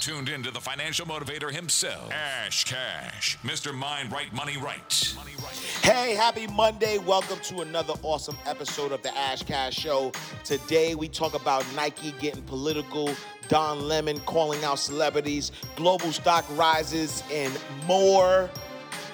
tuned 0.00 0.30
in 0.30 0.42
to 0.42 0.50
the 0.50 0.60
financial 0.60 1.04
motivator 1.04 1.52
himself, 1.52 2.10
Ash 2.10 2.64
Cash, 2.64 3.36
Mr. 3.42 3.74
Mind 3.74 4.10
Right 4.10 4.32
Money 4.32 4.56
Right. 4.56 5.14
Hey, 5.82 6.14
happy 6.14 6.46
Monday. 6.46 6.96
Welcome 6.96 7.38
to 7.40 7.60
another 7.60 7.92
awesome 8.02 8.38
episode 8.46 8.92
of 8.92 9.02
the 9.02 9.14
Ash 9.14 9.42
Cash 9.42 9.74
Show. 9.74 10.10
Today 10.42 10.94
we 10.94 11.06
talk 11.06 11.34
about 11.34 11.66
Nike 11.76 12.14
getting 12.18 12.42
political, 12.44 13.10
Don 13.48 13.86
Lemon 13.86 14.18
calling 14.20 14.64
out 14.64 14.78
celebrities, 14.78 15.52
global 15.76 16.12
stock 16.12 16.46
rises, 16.56 17.22
and 17.30 17.52
more. 17.86 18.48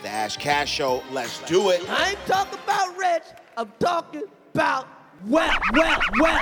The 0.02 0.08
Ash 0.08 0.36
Cash 0.36 0.72
Show. 0.72 1.02
Let's 1.10 1.40
do 1.46 1.70
it. 1.70 1.82
I 1.90 2.10
ain't 2.10 2.26
talking 2.26 2.60
about 2.62 2.96
rich. 2.96 3.24
I'm 3.56 3.72
talking 3.80 4.22
about 4.54 4.86
well, 5.26 5.58
well, 5.72 5.98
well. 6.20 6.40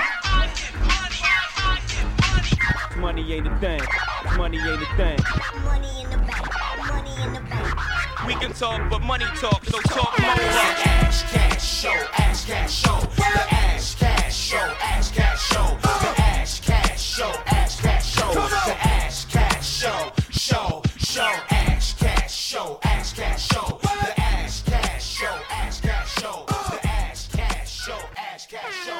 Money 2.97 3.33
ain't 3.33 3.47
a 3.47 3.59
thing. 3.59 3.81
Money 4.37 4.57
ain't 4.57 4.81
a 4.81 4.85
thing. 4.97 5.17
Money 5.63 6.01
in 6.01 6.09
the 6.09 6.17
bank. 6.17 6.47
Money 6.87 7.23
in 7.23 7.33
the 7.33 7.39
bank. 7.39 8.27
We 8.27 8.35
can 8.35 8.51
talk, 8.53 8.89
but 8.89 9.01
money 9.01 9.25
talk, 9.39 9.63
so 9.65 9.79
talk 9.81 10.19
more. 10.19 10.29
Ash 10.29 11.23
Cash 11.31 11.63
Show, 11.63 11.89
Ash 12.17 12.45
Cash 12.45 12.73
Show, 12.73 12.99
the 13.15 13.23
Ash 13.23 13.95
Cash 13.95 14.35
Show, 14.35 14.57
Ash 14.57 15.11
Cash 15.11 15.41
Show, 15.41 15.77
the 15.81 16.21
Ash 16.21 16.59
Cash 16.59 17.01
Show, 17.01 17.31
Ash 17.47 17.79
Cash 17.79 18.13
Show, 18.13 18.33
the 18.33 18.75
Ash 18.85 19.25
Cash 19.25 19.67
Show, 19.67 20.11
Show, 20.31 20.81
Show, 20.97 21.21
Ash 21.49 21.93
Cash 21.93 22.35
Show, 22.35 22.79
Ash 22.83 23.13
Cash 23.13 23.47
Show, 23.47 23.79
the 23.81 24.19
Ash 24.19 24.61
Cash 24.63 25.05
Show, 25.05 25.39
Ash 25.49 25.79
Cash 25.79 26.21
Show, 26.21 26.45
the 26.47 26.87
Ash 26.87 27.27
Cash 27.29 27.71
Show, 27.85 27.99
Ash 28.17 28.47
Cash 28.47 28.85
Show. 28.85 28.99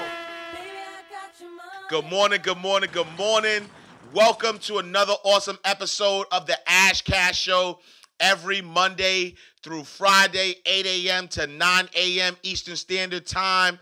Good 1.90 2.06
morning, 2.10 2.40
good 2.42 2.58
morning, 2.58 2.90
good 2.94 3.18
morning. 3.18 3.70
Welcome 4.14 4.60
to 4.60 4.78
another 4.78 5.14
awesome 5.24 5.58
episode 5.66 6.26
of 6.32 6.46
the 6.46 6.58
Ash 6.70 7.02
Cash 7.02 7.40
Show. 7.40 7.80
Every 8.20 8.62
Monday 8.62 9.36
through 9.62 9.84
Friday, 9.84 10.56
8 10.66 10.86
a.m. 10.86 11.28
to 11.30 11.48
9 11.48 11.90
a.m. 11.98 12.38
Eastern 12.44 12.78
Standard 12.78 13.26
Time. 13.26 13.78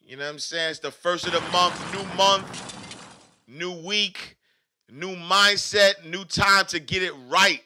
You 0.00 0.16
know 0.16 0.24
what 0.24 0.32
I'm 0.32 0.38
saying? 0.40 0.70
It's 0.70 0.80
the 0.80 0.90
first 0.90 1.26
of 1.26 1.32
the 1.32 1.40
month, 1.52 1.94
new 1.94 2.16
month, 2.16 2.74
new 3.46 3.70
week, 3.70 4.36
new 4.90 5.14
mindset, 5.14 6.04
new 6.04 6.24
time 6.24 6.66
to 6.66 6.80
get 6.80 7.04
it 7.04 7.12
right. 7.28 7.62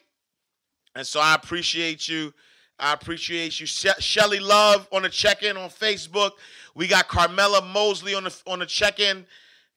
And 0.95 1.07
so 1.07 1.19
I 1.19 1.33
appreciate 1.33 2.07
you. 2.07 2.33
I 2.77 2.93
appreciate 2.93 3.59
you. 3.59 3.65
She- 3.65 3.89
Shelly 3.99 4.39
Love 4.39 4.87
on 4.91 5.01
the 5.01 5.09
check-in 5.09 5.57
on 5.57 5.69
Facebook. 5.69 6.31
We 6.75 6.87
got 6.87 7.07
Carmela 7.07 7.63
Mosley 7.63 8.13
on 8.13 8.25
the 8.25 8.41
on 8.45 8.59
the 8.59 8.65
check-in. 8.67 9.25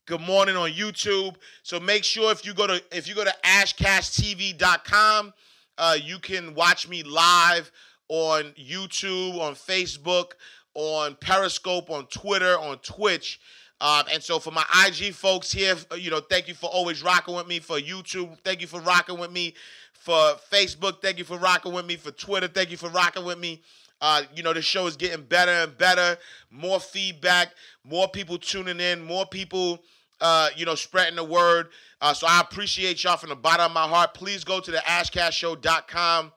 Good 0.04 0.20
morning 0.20 0.56
on 0.56 0.70
YouTube. 0.72 1.36
So 1.62 1.78
make 1.78 2.02
sure 2.02 2.32
if 2.32 2.44
you 2.44 2.54
go 2.54 2.66
to 2.66 2.82
if 2.90 3.06
you 3.06 3.14
go 3.14 3.22
to 3.22 3.34
ashcashtv.com, 3.44 5.32
uh, 5.78 5.96
you 6.02 6.18
can 6.18 6.54
watch 6.54 6.88
me 6.88 7.04
live 7.04 7.70
on 8.08 8.52
YouTube, 8.60 9.38
on 9.38 9.54
Facebook, 9.54 10.32
on 10.74 11.16
Periscope, 11.20 11.88
on 11.88 12.06
Twitter, 12.06 12.58
on 12.58 12.78
Twitch. 12.78 13.38
Um, 13.80 14.02
and 14.12 14.20
so 14.20 14.40
for 14.40 14.50
my 14.50 14.64
IG 14.86 15.14
folks 15.14 15.52
here, 15.52 15.76
you 15.96 16.10
know, 16.10 16.20
thank 16.20 16.48
you 16.48 16.54
for 16.54 16.68
always 16.68 17.04
rocking 17.04 17.36
with 17.36 17.46
me. 17.46 17.60
For 17.60 17.78
YouTube, 17.78 18.36
thank 18.40 18.60
you 18.60 18.66
for 18.66 18.80
rocking 18.80 19.20
with 19.20 19.30
me. 19.30 19.54
For 19.92 20.34
Facebook, 20.52 21.00
thank 21.00 21.18
you 21.18 21.24
for 21.24 21.38
rocking 21.38 21.72
with 21.72 21.86
me. 21.86 21.94
For 21.94 22.10
Twitter, 22.10 22.48
thank 22.48 22.72
you 22.72 22.76
for 22.76 22.88
rocking 22.88 23.24
with 23.24 23.38
me. 23.38 23.62
Uh, 24.02 24.22
you 24.34 24.42
know, 24.42 24.52
the 24.52 24.60
show 24.60 24.88
is 24.88 24.96
getting 24.96 25.24
better 25.24 25.52
and 25.52 25.78
better. 25.78 26.18
More 26.50 26.80
feedback, 26.80 27.54
more 27.84 28.08
people 28.08 28.36
tuning 28.36 28.80
in, 28.80 29.00
more 29.00 29.24
people, 29.24 29.78
uh, 30.20 30.48
you 30.56 30.66
know, 30.66 30.74
spreading 30.74 31.14
the 31.14 31.24
word. 31.24 31.68
Uh, 32.00 32.12
so 32.12 32.26
I 32.28 32.40
appreciate 32.40 33.04
y'all 33.04 33.16
from 33.16 33.28
the 33.28 33.36
bottom 33.36 33.66
of 33.66 33.72
my 33.72 33.86
heart. 33.86 34.12
Please 34.12 34.42
go 34.42 34.58
to 34.58 34.70
the 34.72 34.78
ashcashshow.com 34.78 36.32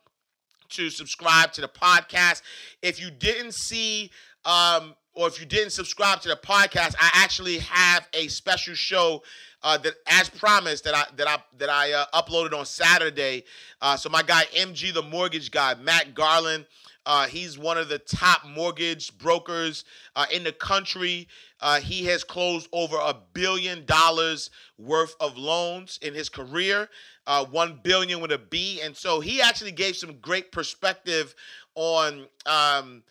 to 0.70 0.90
subscribe 0.92 1.54
to 1.54 1.62
the 1.62 1.68
podcast. 1.68 2.44
If 2.84 3.02
you 3.02 3.10
didn't 3.10 3.56
see, 3.56 4.12
um, 4.46 4.94
or 5.16 5.28
if 5.28 5.40
you 5.40 5.48
didn't 5.48 5.72
subscribe 5.72 6.22
to 6.22 6.30
the 6.30 6.36
podcast, 6.36 6.94
I 7.00 7.10
actually 7.16 7.58
have 7.60 8.08
a 8.14 8.28
special 8.28 8.76
show 8.76 9.24
uh, 9.64 9.80
that, 9.80 9.94
as 10.06 10.30
promised, 10.30 10.84
that 10.84 10.94
I 10.94 11.06
that 11.16 11.28
I 11.28 11.38
that 11.58 11.70
I 11.70 11.94
uh, 11.94 12.06
uploaded 12.14 12.56
on 12.56 12.68
Saturday. 12.68 13.44
Uh, 13.82 13.98
so 13.98 14.08
my 14.10 14.22
guy 14.22 14.44
MG, 14.56 14.94
the 14.94 15.02
mortgage 15.02 15.50
guy, 15.50 15.74
Matt 15.74 16.14
Garland. 16.14 16.68
Uh, 17.06 17.28
he's 17.28 17.58
one 17.58 17.78
of 17.78 17.90
the 17.90 18.00
top 18.00 18.46
mortgage 18.46 19.18
brokers 19.18 19.86
uh, 20.16 20.26
in 20.32 20.44
the 20.44 20.52
country. 20.52 21.28
Uh, 21.62 21.80
he 21.80 22.06
has 22.06 22.24
closed 22.24 22.68
over 22.74 22.98
a 22.98 23.16
billion 23.34 23.86
dollars 23.86 24.50
worth 24.78 25.16
of 25.20 25.38
loans 25.38 26.00
in 26.02 26.14
his 26.14 26.30
career, 26.30 26.90
uh, 27.28 27.46
one 27.46 27.80
billion 27.84 28.20
with 28.22 28.32
a 28.32 28.38
B. 28.38 28.82
And 28.82 28.96
so 28.96 29.20
he 29.20 29.42
actually 29.42 29.72
gave 29.72 29.96
some 29.96 30.18
great 30.20 30.52
perspective 30.52 31.36
on 31.76 32.28
um, 32.46 33.04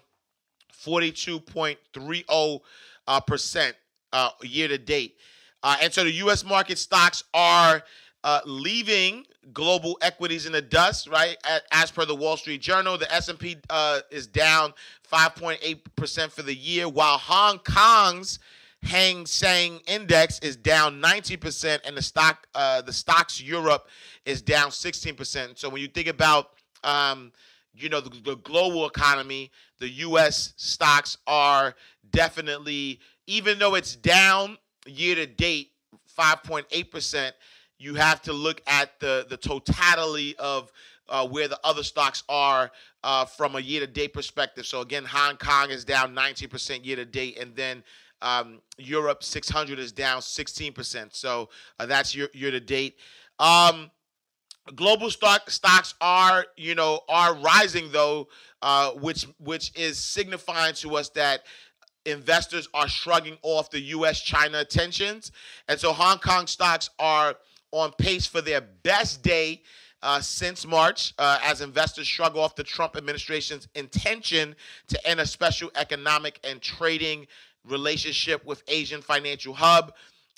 42.30 0.83 2.62
uh, 3.07 3.19
percent 3.21 3.75
uh, 4.13 4.30
year 4.42 4.68
to 4.68 4.77
date. 4.77 5.16
Uh, 5.63 5.77
and 5.81 5.94
so 5.94 6.04
the 6.04 6.12
U.S. 6.12 6.44
market 6.44 6.77
stocks 6.77 7.24
are 7.33 7.83
uh, 8.24 8.42
leaving 8.45 9.25
global 9.54 9.98
equities 10.01 10.45
in 10.45 10.51
the 10.51 10.62
dust, 10.62 11.07
right? 11.07 11.38
As 11.71 11.92
per 11.92 12.06
the 12.06 12.16
Wall 12.16 12.38
Street 12.38 12.62
Journal, 12.62 12.98
the 12.98 13.12
S&P 13.13 13.57
uh, 13.69 14.00
is 14.12 14.27
down 14.27 14.74
5.8% 15.12 16.31
for 16.31 16.42
the 16.42 16.56
year, 16.56 16.88
while 16.88 17.18
Hong 17.18 17.60
Kong's 17.60 18.39
Hang 18.83 19.25
Seng 19.25 19.80
Index 19.88 20.39
is 20.39 20.56
down 20.56 21.01
90%, 21.01 21.80
and 21.86 21.95
the 21.95 22.01
stock, 22.01 22.48
uh, 22.56 22.81
the 22.81 22.92
Stoxx 22.92 23.45
Europe 23.45 23.88
is 24.25 24.42
down 24.42 24.69
16%. 24.69 25.57
So 25.57 25.69
when 25.69 25.81
you 25.81 25.88
think 25.88 26.07
about, 26.07 26.51
um, 26.83 27.31
you 27.74 27.89
know, 27.89 28.01
the, 28.01 28.10
the 28.22 28.36
global 28.38 28.86
economy, 28.88 29.51
the 29.80 29.89
U.S. 29.89 30.54
stocks 30.57 31.18
are 31.28 31.75
definitely, 32.12 33.00
even 33.28 33.60
though 33.60 33.75
it's 33.75 33.95
down 33.95 34.57
year 34.86 35.16
to 35.16 35.25
date 35.25 35.72
5.8%, 36.18 37.31
you 37.81 37.95
have 37.95 38.22
to 38.22 38.33
look 38.33 38.62
at 38.68 39.00
the 39.00 39.25
the 39.28 39.38
totality 39.38 40.36
of 40.38 40.72
uh, 41.10 41.28
where 41.28 41.48
the 41.48 41.60
other 41.63 41.83
stocks 41.83 42.24
are 42.30 42.72
uh, 43.04 43.25
from 43.25 43.56
a 43.56 43.60
year 43.60 43.81
to 43.81 43.88
date 43.88 44.13
perspective. 44.13 44.66
So 44.66 44.81
again, 44.81 45.04
Hong 45.04 45.36
Kong 45.38 45.72
is 45.72 45.83
down 45.83 46.16
19% 46.16 46.86
year 46.86 46.95
to 46.95 47.06
date, 47.06 47.38
and 47.39 47.56
then 47.56 47.83
um, 48.21 48.62
Europe 48.77 49.23
600 49.23 49.79
is 49.79 49.91
down 49.91 50.21
16%. 50.21 51.13
So 51.15 51.50
uh, 51.79 51.85
that's 51.85 52.15
year 52.15 52.29
year 52.33 52.51
to 52.51 52.59
date. 52.59 52.97
Um, 53.39 53.91
global 54.75 55.09
stock 55.09 55.50
stocks 55.50 55.95
are 56.01 56.45
you 56.56 56.75
know 56.75 57.01
are 57.09 57.35
rising 57.35 57.91
though, 57.91 58.27
uh, 58.62 58.91
which 58.91 59.27
which 59.39 59.71
is 59.77 59.97
signifying 59.97 60.73
to 60.75 60.95
us 60.95 61.09
that 61.09 61.44
investors 62.06 62.68
are 62.73 62.88
shrugging 62.88 63.38
off 63.44 63.69
the 63.69 63.79
U.S. 63.79 64.21
China 64.21 64.63
tensions, 64.65 65.31
and 65.68 65.79
so 65.79 65.91
Hong 65.91 66.19
Kong 66.19 66.47
stocks 66.47 66.89
are 67.00 67.35
on 67.71 67.91
pace 67.97 68.25
for 68.25 68.41
their 68.41 68.62
best 68.62 69.21
day. 69.21 69.62
Uh, 70.03 70.19
since 70.19 70.65
March, 70.65 71.13
uh, 71.19 71.38
as 71.44 71.62
investors 71.62 72.07
shrug 72.07 72.35
off 72.35 72.56
the 72.56 72.63
Trump 72.63 72.95
administration's 72.95 73.68
intention 73.75 74.56
to 74.88 75.07
end 75.07 75.19
a 75.19 75.25
special 75.27 75.69
economic 75.75 76.39
and 76.44 76.59
trading 76.59 77.27
relationship 77.66 78.46
with 78.46 78.63
Asian 78.68 79.02
financial 79.02 79.54
hub. 79.54 79.94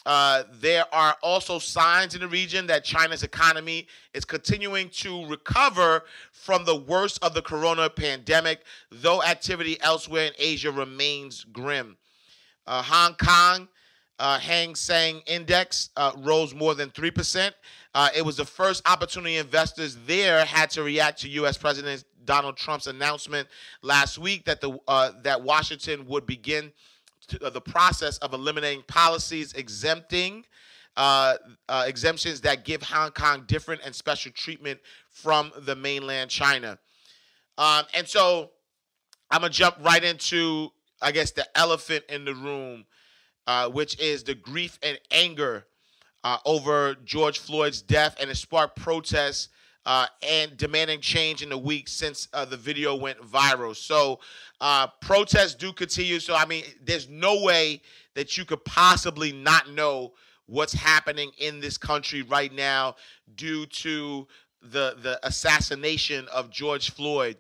Uh, 0.06 0.44
there 0.52 0.84
are 0.94 1.16
also 1.24 1.60
signs 1.60 2.14
in 2.14 2.22
the 2.22 2.28
region 2.28 2.68
that 2.68 2.84
China's 2.84 3.24
economy 3.24 3.88
is 4.14 4.25
continuing 4.25 4.90
to 4.90 5.25
recover 5.28 6.04
from 6.31 6.66
the 6.66 6.75
worst 6.75 7.24
of 7.24 7.34
the 7.34 7.42
corona 7.42 7.90
pandemic, 7.90 8.64
though 8.92 9.24
activity 9.24 9.80
elsewhere 9.81 10.25
in 10.25 10.34
Asia 10.38 10.72
remains 10.72 11.46
grim. 11.46 11.96
Uh, 12.68 12.81
Hong 12.81 13.16
Kong 13.16 13.69
uh, 14.19 14.40
Hang 14.40 14.76
Seng 14.76 15.22
Index 15.26 15.90
uh, 15.96 16.12
rose 16.18 16.54
more 16.54 16.76
than 16.76 16.90
3%. 16.90 17.52
Uh, 17.96 18.10
it 18.16 18.24
was 18.26 18.38
the 18.38 18.46
first 18.46 18.88
opportunity 18.88 19.38
investors 19.38 19.98
there 20.06 20.46
had 20.46 20.69
to 20.72 20.84
react 20.84 21.22
to 21.22 21.30
U.S. 21.30 21.58
President 21.58 22.04
Donald 22.26 22.58
Trump's 22.58 22.88
announcement 22.88 23.48
last 23.81 24.18
week 24.18 24.46
that 24.46 24.62
the 24.62 24.78
uh, 24.88 25.12
that 25.24 25.44
Washington 25.44 26.06
would 26.08 26.26
begin 26.26 26.72
to, 27.38 27.45
uh, 27.45 27.50
the 27.50 27.62
process 27.62 28.18
of 28.19 28.33
eliminating 28.33 28.83
policies 28.88 29.53
exempting 29.53 30.45
uh, 30.95 31.35
uh, 31.68 31.85
exemptions 31.88 32.41
that 32.41 32.65
give 32.65 32.83
Hong 32.83 33.12
Kong 33.12 33.45
different 33.47 33.81
and 33.83 33.95
special 33.95 34.31
treatment 34.31 34.80
from 35.09 35.51
the 35.62 35.75
mainland 35.75 36.30
China. 36.30 36.77
Um, 37.57 37.85
and 37.95 38.07
so 38.07 38.51
I'm 39.31 39.41
gonna 39.41 39.51
jump 39.51 39.77
right 39.81 40.03
into, 40.03 40.71
I 41.01 41.12
guess, 41.12 41.31
the 41.31 41.45
elephant 41.57 42.06
in 42.09 42.25
the 42.25 42.35
room, 42.35 42.85
uh, 43.47 43.69
which 43.69 44.00
is 44.00 44.24
the 44.24 44.35
grief 44.35 44.77
and 44.83 45.00
anger 45.12 45.65
uh, 46.24 46.38
over 46.45 46.95
George 47.03 47.39
Floyd's 47.39 47.81
death, 47.81 48.15
and 48.19 48.30
it 48.30 48.35
sparked 48.35 48.75
protests 48.75 49.50
uh, 49.85 50.07
and 50.21 50.56
demanding 50.57 51.01
change 51.01 51.41
in 51.41 51.50
the 51.50 51.57
week 51.57 51.88
since 51.88 52.27
uh, 52.33 52.45
the 52.45 52.57
video 52.57 52.95
went 52.95 53.19
viral. 53.19 53.75
So 53.75 54.19
uh, 54.62 54.88
protests 55.01 55.56
do 55.56 55.74
continue. 55.74 56.19
So 56.19 56.35
I 56.35 56.45
mean, 56.45 56.63
there's 56.83 57.09
no 57.09 57.41
way 57.41 57.81
that 58.15 58.38
you 58.38 58.45
could 58.45 58.63
possibly 58.65 59.31
not 59.31 59.69
know 59.71 60.13
what's 60.45 60.74
happening 60.74 61.31
in 61.38 61.59
this 61.59 61.77
country 61.77 62.21
right 62.21 62.53
now 62.53 62.95
due 63.35 63.65
to 63.65 64.27
the 64.62 64.95
the 65.01 65.19
assassination 65.24 66.27
of 66.33 66.50
George 66.50 66.91
Floyd. 66.91 67.38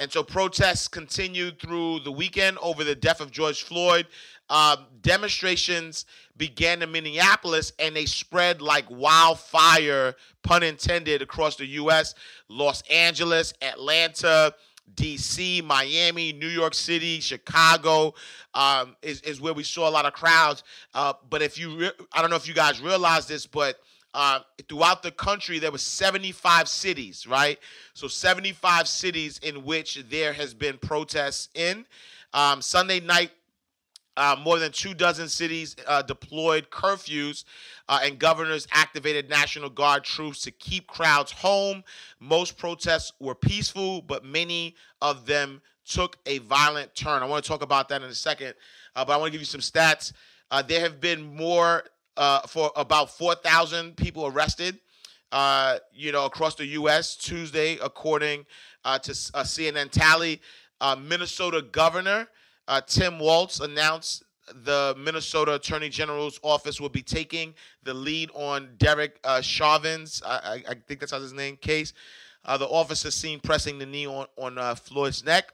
And 0.00 0.10
so 0.10 0.24
protests 0.24 0.88
continued 0.88 1.60
through 1.60 2.00
the 2.00 2.10
weekend 2.10 2.58
over 2.60 2.82
the 2.82 2.96
death 2.96 3.20
of 3.20 3.30
George 3.30 3.62
Floyd. 3.62 4.06
Um, 4.50 4.86
demonstrations 5.00 6.04
began 6.36 6.82
in 6.82 6.92
Minneapolis 6.92 7.72
and 7.78 7.94
they 7.94 8.06
spread 8.06 8.60
like 8.60 8.84
wildfire, 8.90 10.14
pun 10.42 10.62
intended, 10.62 11.22
across 11.22 11.56
the 11.56 11.66
U.S. 11.66 12.14
Los 12.48 12.82
Angeles, 12.90 13.54
Atlanta, 13.62 14.54
D.C., 14.96 15.62
Miami, 15.62 16.32
New 16.32 16.48
York 16.48 16.74
City, 16.74 17.20
Chicago 17.20 18.14
um, 18.52 18.96
is, 19.02 19.20
is 19.22 19.40
where 19.40 19.54
we 19.54 19.62
saw 19.62 19.88
a 19.88 19.90
lot 19.90 20.04
of 20.04 20.12
crowds. 20.12 20.62
Uh, 20.94 21.14
but 21.30 21.42
if 21.42 21.58
you, 21.58 21.76
re- 21.76 21.92
I 22.12 22.20
don't 22.20 22.30
know 22.30 22.36
if 22.36 22.46
you 22.46 22.54
guys 22.54 22.80
realize 22.80 23.26
this, 23.26 23.46
but 23.46 23.80
uh, 24.12 24.40
throughout 24.68 25.02
the 25.02 25.10
country, 25.10 25.58
there 25.58 25.72
were 25.72 25.78
75 25.78 26.68
cities, 26.68 27.26
right? 27.26 27.58
So 27.94 28.06
75 28.06 28.86
cities 28.86 29.38
in 29.42 29.64
which 29.64 30.04
there 30.08 30.32
has 30.32 30.54
been 30.54 30.78
protests 30.78 31.48
in. 31.54 31.84
Um, 32.32 32.62
Sunday 32.62 33.00
night, 33.00 33.30
uh, 34.16 34.36
more 34.42 34.58
than 34.58 34.70
two 34.70 34.94
dozen 34.94 35.28
cities 35.28 35.76
uh, 35.86 36.02
deployed 36.02 36.70
curfews, 36.70 37.44
uh, 37.88 38.00
and 38.02 38.18
governors 38.18 38.66
activated 38.70 39.28
National 39.28 39.68
Guard 39.68 40.04
troops 40.04 40.42
to 40.42 40.50
keep 40.50 40.86
crowds 40.86 41.32
home. 41.32 41.82
Most 42.20 42.56
protests 42.56 43.12
were 43.18 43.34
peaceful, 43.34 44.02
but 44.02 44.24
many 44.24 44.76
of 45.02 45.26
them 45.26 45.60
took 45.84 46.16
a 46.26 46.38
violent 46.38 46.94
turn. 46.94 47.22
I 47.22 47.26
want 47.26 47.44
to 47.44 47.48
talk 47.48 47.62
about 47.62 47.88
that 47.88 48.02
in 48.02 48.08
a 48.08 48.14
second, 48.14 48.54
uh, 48.94 49.04
but 49.04 49.12
I 49.12 49.16
want 49.16 49.28
to 49.28 49.32
give 49.32 49.40
you 49.40 49.46
some 49.46 49.60
stats. 49.60 50.12
Uh, 50.50 50.62
there 50.62 50.80
have 50.80 51.00
been 51.00 51.34
more 51.34 51.84
uh, 52.16 52.40
for 52.42 52.70
about 52.76 53.10
4,000 53.10 53.96
people 53.96 54.26
arrested. 54.26 54.78
You 55.92 56.12
know, 56.12 56.26
across 56.26 56.54
the 56.54 56.66
U.S. 56.66 57.16
Tuesday, 57.16 57.78
according 57.82 58.46
to 58.84 59.10
CNN 59.10 59.90
tally, 59.90 60.40
Minnesota 60.96 61.60
Governor 61.60 62.28
uh, 62.68 62.80
Tim 62.80 63.18
Walz 63.18 63.60
announced 63.60 64.24
the 64.64 64.94
Minnesota 64.98 65.54
Attorney 65.54 65.88
General's 65.88 66.38
office 66.42 66.80
will 66.80 66.88
be 66.88 67.02
taking 67.02 67.54
the 67.82 67.94
lead 67.94 68.30
on 68.34 68.70
Derek 68.78 69.18
uh, 69.24 69.40
Chauvin's, 69.40 70.22
I, 70.24 70.28
I, 70.28 70.62
I 70.70 70.74
think 70.86 71.00
that's 71.00 71.12
how 71.12 71.20
his 71.20 71.32
name, 71.32 71.56
case. 71.56 71.92
Uh, 72.44 72.58
the 72.58 72.66
officer 72.66 73.10
seen 73.10 73.40
pressing 73.40 73.78
the 73.78 73.86
knee 73.86 74.06
on, 74.06 74.26
on 74.36 74.58
uh, 74.58 74.74
Floyd's 74.74 75.24
neck. 75.24 75.52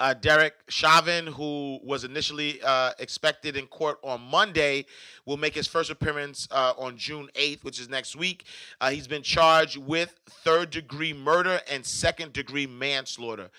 Uh, 0.00 0.12
Derek 0.12 0.54
Chauvin, 0.68 1.26
who 1.26 1.78
was 1.82 2.02
initially 2.02 2.60
uh, 2.62 2.90
expected 2.98 3.56
in 3.56 3.66
court 3.68 3.98
on 4.02 4.20
Monday, 4.20 4.86
will 5.24 5.36
make 5.36 5.54
his 5.54 5.68
first 5.68 5.88
appearance 5.88 6.48
uh, 6.50 6.74
on 6.76 6.96
June 6.96 7.28
8th, 7.36 7.62
which 7.62 7.80
is 7.80 7.88
next 7.88 8.16
week. 8.16 8.44
Uh, 8.80 8.90
he's 8.90 9.06
been 9.06 9.22
charged 9.22 9.78
with 9.78 10.18
third 10.28 10.70
degree 10.70 11.12
murder 11.12 11.60
and 11.70 11.86
second 11.86 12.32
degree 12.32 12.66
manslaughter. 12.66 13.50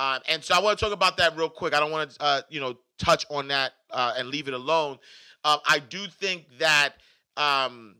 Um, 0.00 0.22
and 0.30 0.42
so 0.42 0.54
I 0.54 0.60
want 0.60 0.78
to 0.78 0.82
talk 0.82 0.94
about 0.94 1.18
that 1.18 1.36
real 1.36 1.50
quick. 1.50 1.74
I 1.74 1.78
don't 1.78 1.90
want 1.90 2.12
to, 2.12 2.22
uh, 2.22 2.40
you 2.48 2.58
know, 2.58 2.78
touch 2.98 3.26
on 3.28 3.48
that 3.48 3.72
uh, 3.90 4.14
and 4.16 4.28
leave 4.28 4.48
it 4.48 4.54
alone. 4.54 4.98
Um, 5.44 5.58
I 5.68 5.78
do 5.78 6.06
think 6.06 6.46
that, 6.58 6.94
um, 7.36 7.96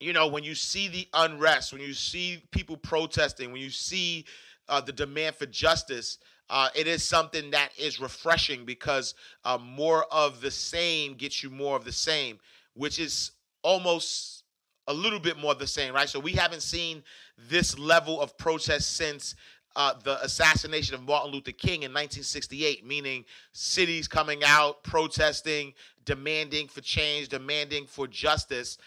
you 0.00 0.12
know, 0.12 0.26
when 0.26 0.42
you 0.42 0.56
see 0.56 0.88
the 0.88 1.06
unrest, 1.14 1.72
when 1.72 1.82
you 1.82 1.94
see 1.94 2.42
people 2.50 2.76
protesting, 2.76 3.52
when 3.52 3.60
you 3.60 3.70
see 3.70 4.24
uh, 4.68 4.80
the 4.80 4.90
demand 4.90 5.36
for 5.36 5.46
justice, 5.46 6.18
uh, 6.48 6.68
it 6.74 6.88
is 6.88 7.04
something 7.04 7.52
that 7.52 7.70
is 7.78 8.00
refreshing 8.00 8.64
because 8.64 9.14
uh, 9.44 9.56
more 9.56 10.06
of 10.10 10.40
the 10.40 10.50
same 10.50 11.14
gets 11.14 11.44
you 11.44 11.50
more 11.50 11.76
of 11.76 11.84
the 11.84 11.92
same, 11.92 12.40
which 12.74 12.98
is 12.98 13.30
almost 13.62 14.42
a 14.88 14.92
little 14.92 15.20
bit 15.20 15.38
more 15.38 15.52
of 15.52 15.60
the 15.60 15.66
same, 15.68 15.94
right? 15.94 16.08
So 16.08 16.18
we 16.18 16.32
haven't 16.32 16.62
seen 16.62 17.04
this 17.38 17.78
level 17.78 18.20
of 18.20 18.36
protest 18.36 18.96
since 18.96 19.36
uh, 19.76 19.94
the 20.02 20.22
assassination 20.22 20.94
of 20.94 21.02
Martin 21.02 21.32
Luther 21.32 21.52
King 21.52 21.82
in 21.82 21.92
1968, 21.92 22.84
meaning 22.84 23.24
cities 23.52 24.08
coming 24.08 24.42
out, 24.44 24.82
protesting, 24.82 25.72
demanding 26.04 26.66
for 26.66 26.80
change, 26.80 27.28
demanding 27.28 27.86
for 27.86 28.06
justice. 28.06 28.78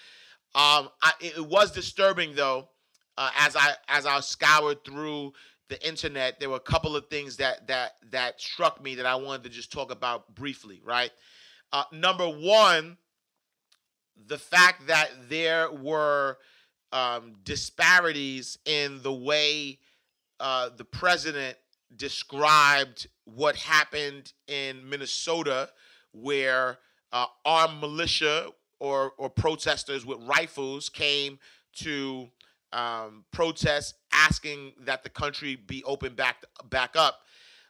Um, 0.56 0.90
I, 1.02 1.14
it 1.20 1.46
was 1.46 1.72
disturbing 1.72 2.36
though, 2.36 2.70
uh, 3.18 3.32
as 3.40 3.56
I 3.56 3.74
as 3.88 4.06
I 4.06 4.20
scoured 4.20 4.84
through 4.84 5.34
the 5.70 5.88
internet, 5.88 6.40
there 6.40 6.50
were 6.50 6.58
a 6.58 6.60
couple 6.60 6.96
of 6.96 7.08
things 7.08 7.38
that 7.38 7.68
that 7.68 7.94
that 8.12 8.42
struck 8.42 8.84
me 8.84 8.96
that 8.96 9.06
I 9.06 9.16
wanted 9.16 9.44
to 9.44 9.50
just 9.50 9.72
talk 9.72 9.92
about 9.92 10.36
briefly. 10.36 10.82
Right, 10.84 11.12
uh, 11.72 11.86
number 11.92 12.28
one, 12.28 12.98
the 14.28 14.38
fact 14.38 14.88
that 14.88 15.10
there 15.30 15.72
were 15.72 16.38
um, 16.92 17.36
disparities 17.44 18.58
in 18.66 19.02
the 19.02 19.14
way 19.14 19.80
uh, 20.44 20.70
the 20.76 20.84
president 20.84 21.58
described 21.96 23.08
what 23.24 23.56
happened 23.56 24.34
in 24.48 24.88
Minnesota, 24.88 25.70
where 26.12 26.80
uh, 27.14 27.28
armed 27.46 27.80
militia 27.80 28.50
or 28.80 29.14
or 29.18 29.30
protesters 29.30 30.06
with 30.06 30.20
rifles 30.28 30.90
came 30.90 31.40
to 31.78 32.28
um, 32.74 33.24
protest, 33.32 33.96
asking 34.12 34.74
that 34.82 35.04
the 35.04 35.10
country 35.10 35.56
be 35.56 35.82
opened 35.86 36.18
back 36.18 36.44
back 36.70 36.98
up. 36.98 37.22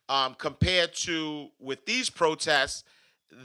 Um, 0.10 0.34
compared 0.34 0.96
to 0.96 1.50
with 1.60 1.86
these 1.86 2.10
protests, 2.10 2.86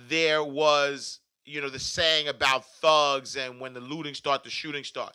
there 0.08 0.42
was 0.42 1.20
you 1.44 1.60
know 1.60 1.68
the 1.68 1.78
saying 1.78 2.28
about 2.28 2.64
thugs 2.64 3.36
and 3.36 3.60
when 3.60 3.74
the 3.74 3.80
looting 3.80 4.14
start, 4.14 4.42
the 4.42 4.48
shooting 4.48 4.84
start. 4.84 5.14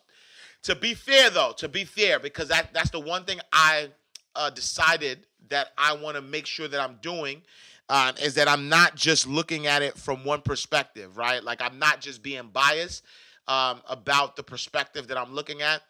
To 0.64 0.76
be 0.76 0.94
fair, 0.94 1.32
though, 1.32 1.54
to 1.58 1.68
be 1.68 1.84
fair, 1.84 2.20
because 2.20 2.50
that 2.50 2.76
that's 2.76 2.92
the 2.92 3.00
one 3.00 3.26
thing 3.26 3.40
I 3.52 3.90
uh, 4.36 4.50
decided 4.50 5.26
that 5.50 5.70
I 5.78 5.94
want 5.96 6.16
to 6.16 6.22
make 6.22 6.46
sure 6.46 6.68
that 6.68 6.80
I'm 6.80 6.98
doing 7.02 7.42
um, 7.90 8.16
is 8.22 8.36
that 8.36 8.48
I'm 8.48 8.70
not 8.70 8.96
just 8.96 9.28
looking 9.28 9.68
at 9.68 9.82
it 9.82 9.98
from 9.98 10.24
one 10.26 10.42
perspective, 10.42 11.18
right? 11.18 11.44
Like 11.44 11.62
I'm 11.62 11.80
not 11.80 12.02
just 12.02 12.24
being 12.24 12.50
biased. 12.54 13.04
um, 13.48 13.82
about 13.88 14.36
the 14.36 14.44
perspective 14.44 15.08
that 15.08 15.18
I'm 15.18 15.34
looking 15.34 15.62
at. 15.62 15.82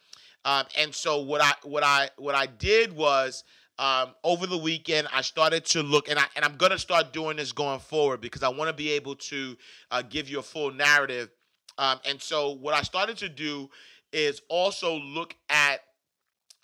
Um, 0.46 0.66
and 0.78 0.94
so 0.94 1.22
what 1.22 1.42
I 1.42 1.54
what 1.64 1.84
I 1.84 2.10
what 2.18 2.36
I 2.36 2.48
did 2.48 2.94
was 2.94 3.44
um, 3.80 4.14
over 4.24 4.46
the 4.48 4.58
weekend 4.58 5.08
I 5.14 5.22
started 5.22 5.66
to 5.68 5.84
look, 5.84 6.10
and 6.10 6.20
I 6.20 6.26
and 6.36 6.44
I'm 6.44 6.58
gonna 6.58 6.80
start 6.80 7.14
doing 7.14 7.38
this 7.38 7.52
going 7.52 7.80
forward 7.80 8.22
because 8.22 8.44
I 8.44 8.50
want 8.50 8.70
to 8.70 8.74
be 8.74 8.92
able 8.92 9.16
to 9.16 9.58
uh, 9.92 10.02
give 10.02 10.30
you 10.30 10.40
a 10.40 10.44
full 10.44 10.72
narrative. 10.74 11.30
Um, 11.78 12.00
and 12.06 12.22
so 12.22 12.52
what 12.52 12.74
I 12.74 12.82
started 12.82 13.18
to 13.18 13.30
do 13.30 13.70
is 14.12 14.42
also 14.50 14.98
look 14.98 15.36
at 15.50 15.80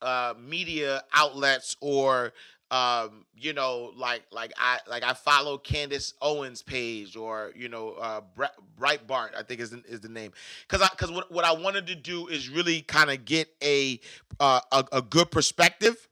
uh, 0.02 0.34
media 0.40 1.04
outlets 1.14 1.76
or 1.82 2.34
um, 2.72 3.26
you 3.36 3.54
know, 3.54 3.92
like 3.96 4.24
like 4.32 4.54
I 4.58 4.78
like 4.88 5.04
I 5.04 5.14
follow 5.14 5.58
Candace 5.58 6.14
Owens' 6.22 6.62
page 6.62 7.16
or 7.16 7.52
you 7.56 7.68
know, 7.68 7.94
uh, 7.94 8.22
Breitbart, 8.80 9.36
I 9.36 9.42
think 9.44 9.60
is 9.60 9.72
the, 9.72 9.82
is 9.88 10.02
the 10.02 10.10
name, 10.10 10.32
because 10.68 10.82
I 10.82 10.90
because 10.92 11.12
what, 11.12 11.32
what 11.32 11.46
I 11.46 11.52
wanted 11.52 11.88
to 11.88 11.96
do 11.96 12.28
is 12.28 12.48
really 12.48 12.82
kind 12.82 13.10
of 13.10 13.26
get 13.26 13.50
a, 13.64 14.00
uh, 14.40 14.60
a 14.72 14.86
a 14.92 15.02
good 15.02 15.32
perspective 15.32 16.08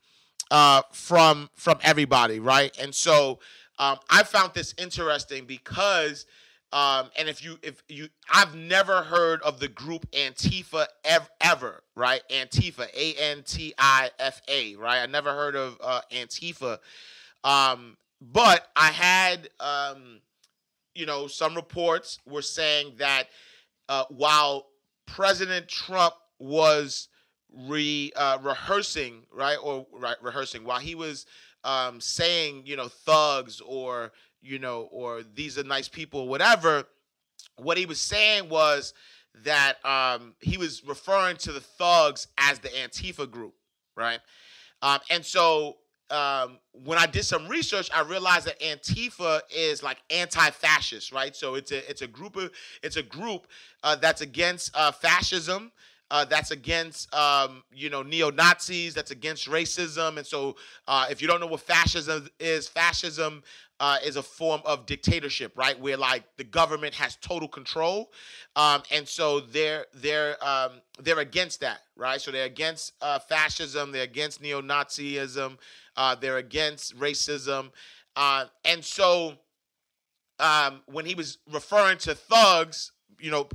uh, 0.50 0.82
from 0.92 1.50
from 1.54 1.78
everybody, 1.84 2.40
right? 2.40 2.76
And 2.82 2.94
so 2.94 3.40
um, 3.78 4.00
I 4.10 4.24
found 4.24 4.54
this 4.56 4.74
interesting 4.80 5.46
because 5.46 6.26
um, 6.74 7.10
and 7.18 7.30
if 7.30 7.44
you 7.44 7.58
if 7.64 7.82
you 7.88 8.10
I've 8.30 8.54
never 8.56 9.02
heard 9.04 9.42
of 9.44 9.60
the 9.60 9.68
group 9.68 10.10
Antifa 10.12 10.86
ever, 11.06 11.28
ever 11.42 11.84
right? 11.96 12.22
Antifa, 12.30 12.88
A 12.94 13.14
N 13.14 13.44
T 13.44 13.74
I 13.78 14.10
F 14.20 14.42
A, 14.48 14.76
right? 14.76 15.02
I 15.02 15.06
never 15.06 15.32
heard 15.32 15.56
of 15.56 15.78
uh, 15.82 16.02
Antifa. 16.12 16.80
Um, 17.44 17.98
but 18.22 18.68
I 18.76 18.92
had 18.92 19.50
um, 19.60 20.22
you 20.98 21.06
know, 21.06 21.28
some 21.28 21.56
reports 21.56 22.20
were 22.26 22.42
saying 22.42 22.96
that 22.98 23.26
uh, 23.88 24.06
while 24.10 24.66
President 25.06 25.68
Trump 25.68 26.16
was 26.40 27.08
re 27.54 28.12
uh, 28.16 28.40
rehearsing, 28.42 29.22
right, 29.32 29.58
or 29.64 29.86
right, 29.94 30.18
rehearsing 30.22 30.64
while 30.64 30.80
he 30.80 30.96
was 30.96 31.26
um, 31.64 32.02
saying, 32.02 32.64
you 32.66 32.76
know, 32.76 32.88
thugs 32.88 33.62
or 33.62 34.12
you 34.48 34.60
know, 34.60 34.88
or 34.92 35.24
these 35.36 35.58
are 35.58 35.64
nice 35.64 35.88
people, 35.88 36.28
whatever. 36.28 36.86
What 37.58 37.78
he 37.78 37.86
was 37.86 38.00
saying 38.00 38.50
was 38.50 38.94
that 39.44 39.84
um, 39.86 40.34
he 40.40 40.58
was 40.58 40.84
referring 40.86 41.38
to 41.38 41.52
the 41.52 41.60
thugs 41.60 42.28
as 42.38 42.60
the 42.60 42.70
Antifa 42.70 43.30
group, 43.30 43.54
right? 43.96 44.20
Um, 44.82 45.00
and 45.10 45.26
so 45.26 45.78
um, 46.10 46.60
when 46.72 46.98
I 46.98 47.06
did 47.06 47.26
some 47.26 47.48
research, 47.48 47.90
I 47.94 48.02
realized 48.02 48.48
that 48.48 48.60
Antifa 48.62 49.42
is 49.54 49.84
like 49.84 49.98
anti-fascist, 50.10 51.12
right? 51.12 51.36
So 51.36 51.56
it's 51.56 51.72
a 51.72 51.90
it's 51.90 52.02
a 52.02 52.08
group 52.08 52.36
of 52.38 52.52
it's 52.82 52.96
a 52.96 53.04
group 53.04 53.48
uh, 53.84 53.96
that's 53.96 54.22
against 54.22 54.72
uh, 54.76 54.92
fascism. 54.92 55.72
Uh, 56.10 56.24
that's 56.26 56.52
against 56.52 57.14
um, 57.14 57.64
you 57.72 57.90
know 57.90 58.02
neo 58.02 58.30
Nazis. 58.30 58.94
That's 58.94 59.12
against 59.12 59.50
racism. 59.50 60.18
And 60.18 60.26
so, 60.26 60.56
uh, 60.88 61.08
if 61.10 61.22
you 61.22 61.28
don't 61.28 61.40
know 61.42 61.48
what 61.48 61.62
fascism 61.62 62.30
is, 62.40 62.68
fascism 62.68 63.44
uh, 63.80 63.98
is 64.04 64.16
a 64.16 64.24
form 64.24 64.62
of 64.66 64.86
dictatorship, 64.86 65.52
right? 65.56 65.80
Where 65.80 65.98
like 65.98 66.24
the 66.38 66.44
government 66.44 66.94
has 66.96 67.16
total 67.18 67.48
control, 67.48 68.12
um, 68.56 68.84
and 68.92 69.08
so 69.08 69.40
they're 69.42 69.86
they're 69.94 70.44
um, 70.46 70.82
they're 71.00 71.20
against 71.20 71.60
that, 71.62 71.82
right? 71.96 72.20
So 72.20 72.32
they're 72.32 72.46
against 72.46 72.94
uh, 73.02 73.20
fascism, 73.20 73.92
they're 73.92 74.04
against 74.04 74.42
neo-Nazism, 74.42 75.58
uh, 75.96 76.16
they're 76.16 76.38
against 76.38 76.98
racism, 76.98 77.72
uh, 78.16 78.46
and 78.66 78.84
so 78.84 79.36
um, 80.40 80.82
when 80.88 81.06
he 81.06 81.16
was 81.16 81.38
referring 81.52 81.98
to 82.00 82.16
thugs, 82.16 82.92
you 83.20 83.32
know, 83.32 83.48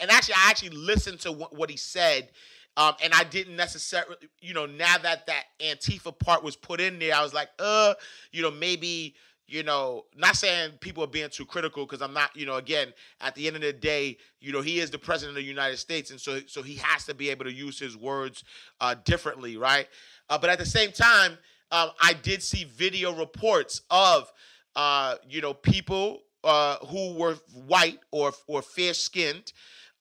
and 0.00 0.10
actually 0.10 0.34
I 0.34 0.50
actually 0.50 0.70
listened 0.70 1.20
to 1.20 1.32
what 1.32 1.70
he 1.70 1.76
said. 1.76 2.30
Um, 2.76 2.94
and 3.02 3.12
I 3.12 3.24
didn't 3.24 3.56
necessarily, 3.56 4.16
you 4.40 4.54
know, 4.54 4.64
now 4.64 4.96
that 5.02 5.26
that 5.26 5.44
Antifa 5.60 6.16
part 6.16 6.44
was 6.44 6.54
put 6.54 6.80
in 6.80 7.00
there, 7.00 7.14
I 7.14 7.22
was 7.22 7.34
like, 7.34 7.48
uh, 7.58 7.94
you 8.30 8.42
know, 8.42 8.50
maybe 8.50 9.16
you 9.50 9.64
know, 9.64 10.04
not 10.16 10.36
saying 10.36 10.70
people 10.78 11.02
are 11.02 11.08
being 11.08 11.28
too 11.28 11.44
critical 11.44 11.84
because 11.84 12.00
I'm 12.00 12.14
not, 12.14 12.34
you 12.36 12.46
know, 12.46 12.54
again, 12.54 12.92
at 13.20 13.34
the 13.34 13.48
end 13.48 13.56
of 13.56 13.62
the 13.62 13.72
day, 13.72 14.16
you 14.38 14.52
know, 14.52 14.60
he 14.60 14.78
is 14.78 14.90
the 14.90 14.98
president 14.98 15.36
of 15.36 15.42
the 15.42 15.48
United 15.48 15.78
States, 15.78 16.12
and 16.12 16.20
so 16.20 16.38
so 16.46 16.62
he 16.62 16.76
has 16.76 17.04
to 17.06 17.14
be 17.14 17.30
able 17.30 17.44
to 17.44 17.52
use 17.52 17.76
his 17.78 17.96
words 17.96 18.44
uh, 18.80 18.94
differently, 19.04 19.56
right? 19.56 19.88
Uh, 20.28 20.38
but 20.38 20.50
at 20.50 20.58
the 20.60 20.66
same 20.66 20.92
time, 20.92 21.32
um, 21.72 21.90
I 22.00 22.12
did 22.22 22.42
see 22.44 22.62
video 22.64 23.12
reports 23.12 23.82
of, 23.90 24.32
uh, 24.76 25.16
you 25.28 25.40
know, 25.40 25.52
people 25.52 26.22
uh, 26.44 26.76
who 26.86 27.14
were 27.14 27.34
white 27.66 27.98
or 28.10 28.32
or 28.46 28.62
fair 28.62 28.94
skinned. 28.94 29.52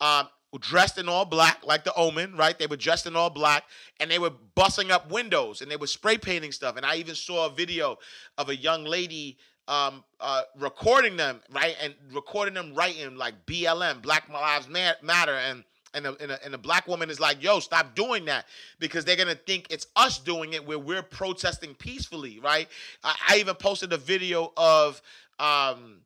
Um, 0.02 0.28
dressed 0.58 0.98
in 0.98 1.08
all 1.08 1.26
black, 1.26 1.60
like 1.64 1.84
the 1.84 1.94
Omen, 1.94 2.36
right? 2.36 2.58
They 2.58 2.66
were 2.66 2.78
dressed 2.78 3.06
in 3.06 3.16
all 3.16 3.30
black, 3.30 3.66
and 4.00 4.10
they 4.10 4.18
were 4.18 4.32
busting 4.56 4.90
up 4.90 5.12
windows 5.12 5.62
and 5.62 5.70
they 5.70 5.78
were 5.78 5.86
spray 5.86 6.18
painting 6.18 6.52
stuff. 6.52 6.76
And 6.76 6.86
I 6.86 6.96
even 6.96 7.14
saw 7.14 7.46
a 7.46 7.50
video 7.52 8.00
of 8.38 8.50
a 8.50 8.56
young 8.56 8.84
lady 8.84 9.38
um, 9.68 10.04
uh, 10.20 10.42
recording 10.58 11.16
them, 11.16 11.42
right, 11.52 11.76
and 11.82 11.94
recording 12.12 12.56
them 12.56 12.74
writing 12.74 13.16
like 13.16 13.46
BLM, 13.46 14.02
Black 14.02 14.28
Lives 14.28 14.68
Matter, 14.68 15.36
and 15.36 15.64
and 15.94 16.06
a, 16.06 16.16
and, 16.22 16.32
a, 16.32 16.46
and 16.46 16.54
a 16.54 16.58
black 16.58 16.88
woman 16.88 17.10
is 17.10 17.20
like, 17.20 17.42
"Yo, 17.44 17.60
stop 17.60 17.94
doing 17.94 18.26
that," 18.26 18.46
because 18.80 19.06
they're 19.06 19.16
gonna 19.16 19.36
think 19.36 19.68
it's 19.70 19.86
us 19.96 20.18
doing 20.18 20.54
it 20.54 20.66
where 20.66 20.80
we're 20.80 21.04
protesting 21.04 21.76
peacefully, 21.76 22.40
right? 22.40 22.68
I, 23.04 23.16
I 23.30 23.38
even 23.38 23.56
posted 23.56 23.94
a 23.94 23.98
video 23.98 24.52
of. 24.58 25.02
Um, 25.40 26.02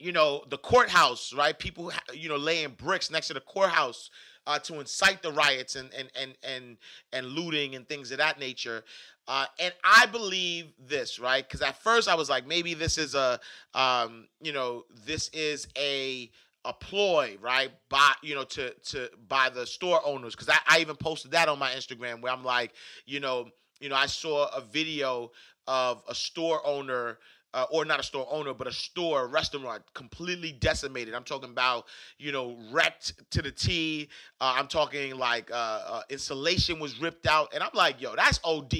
you 0.00 0.12
know, 0.12 0.42
the 0.48 0.58
courthouse, 0.58 1.32
right? 1.32 1.56
People, 1.56 1.92
you 2.14 2.28
know, 2.28 2.36
laying 2.36 2.70
bricks 2.70 3.10
next 3.10 3.28
to 3.28 3.34
the 3.34 3.40
courthouse 3.40 4.10
uh, 4.46 4.58
to 4.58 4.80
incite 4.80 5.22
the 5.22 5.30
riots 5.30 5.76
and 5.76 5.90
and 5.96 6.10
and 6.20 6.34
and 6.42 6.76
and 7.12 7.26
looting 7.26 7.74
and 7.74 7.86
things 7.86 8.10
of 8.10 8.18
that 8.18 8.40
nature. 8.40 8.82
Uh, 9.28 9.46
and 9.60 9.72
I 9.84 10.06
believe 10.06 10.72
this, 10.78 11.18
right? 11.20 11.46
Because 11.46 11.62
at 11.62 11.80
first 11.82 12.08
I 12.08 12.14
was 12.14 12.28
like, 12.28 12.46
maybe 12.46 12.74
this 12.74 12.98
is 12.98 13.14
a, 13.14 13.38
um, 13.74 14.26
you 14.40 14.52
know, 14.52 14.84
this 15.04 15.28
is 15.28 15.68
a 15.78 16.30
a 16.64 16.72
ploy, 16.72 17.36
right? 17.40 17.70
By 17.90 18.12
you 18.22 18.34
know, 18.34 18.44
to 18.44 18.70
to 18.70 19.10
by 19.28 19.50
the 19.50 19.66
store 19.66 20.00
owners. 20.04 20.34
Because 20.34 20.48
I, 20.48 20.58
I 20.66 20.80
even 20.80 20.96
posted 20.96 21.30
that 21.32 21.48
on 21.48 21.58
my 21.58 21.70
Instagram 21.72 22.22
where 22.22 22.32
I'm 22.32 22.44
like, 22.44 22.72
you 23.04 23.20
know, 23.20 23.50
you 23.80 23.90
know, 23.90 23.96
I 23.96 24.06
saw 24.06 24.48
a 24.56 24.62
video 24.62 25.30
of 25.66 26.02
a 26.08 26.14
store 26.14 26.66
owner 26.66 27.18
uh, 27.54 27.66
or 27.70 27.84
not 27.84 28.00
a 28.00 28.02
store 28.02 28.26
owner, 28.30 28.54
but 28.54 28.66
a 28.66 28.72
store, 28.72 29.24
a 29.24 29.26
restaurant, 29.26 29.82
completely 29.94 30.52
decimated. 30.52 31.14
I'm 31.14 31.24
talking 31.24 31.50
about, 31.50 31.86
you 32.18 32.32
know, 32.32 32.56
wrecked 32.70 33.12
to 33.32 33.42
the 33.42 33.50
T. 33.50 34.08
Uh, 34.40 34.54
I'm 34.56 34.66
talking 34.68 35.16
like 35.16 35.50
uh, 35.50 35.54
uh, 35.54 36.02
insulation 36.10 36.78
was 36.78 37.00
ripped 37.00 37.26
out, 37.26 37.52
and 37.54 37.62
I'm 37.62 37.70
like, 37.74 38.00
yo, 38.00 38.14
that's 38.14 38.40
OD, 38.44 38.74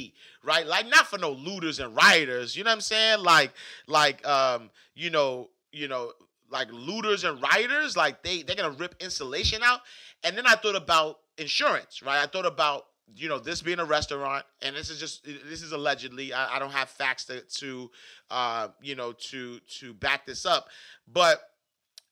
right? 0.45 0.67
Like 0.67 0.89
not 0.89 1.07
for 1.07 1.19
no 1.19 1.33
looters 1.33 1.81
and 1.81 1.95
rioters, 1.95 2.57
you 2.57 2.65
know 2.65 2.71
what 2.71 2.75
I'm 2.75 2.81
saying? 2.81 3.23
Like, 3.23 3.53
like, 3.87 4.27
um, 4.27 4.71
you 4.95 5.11
know, 5.11 5.51
you 5.73 5.89
know, 5.89 6.13
like 6.51 6.69
looters 6.73 7.25
and 7.25 7.41
rioters, 7.43 7.97
like 7.97 8.23
they 8.23 8.43
they're 8.43 8.57
gonna 8.57 8.71
rip 8.71 8.95
insulation 9.01 9.63
out. 9.63 9.81
And 10.23 10.37
then 10.37 10.47
I 10.47 10.55
thought 10.55 10.77
about 10.77 11.19
insurance, 11.39 12.03
right? 12.03 12.23
I 12.23 12.27
thought 12.27 12.47
about 12.47 12.87
you 13.17 13.29
know 13.29 13.39
this 13.39 13.63
being 13.63 13.79
a 13.79 13.85
restaurant 13.85 14.45
and 14.63 14.77
this 14.77 14.91
is 14.91 14.99
just 14.99 15.25
this 15.25 15.63
is 15.63 15.73
allegedly 15.73 16.33
i, 16.33 16.57
I 16.57 16.59
don't 16.59 16.73
have 16.73 16.89
facts 16.89 17.25
to, 17.27 17.41
to 17.41 17.91
uh, 18.31 18.69
you 18.81 18.95
know 18.95 19.13
to 19.13 19.59
to 19.81 19.95
back 19.95 20.27
this 20.27 20.47
up 20.47 20.69
but 21.13 21.41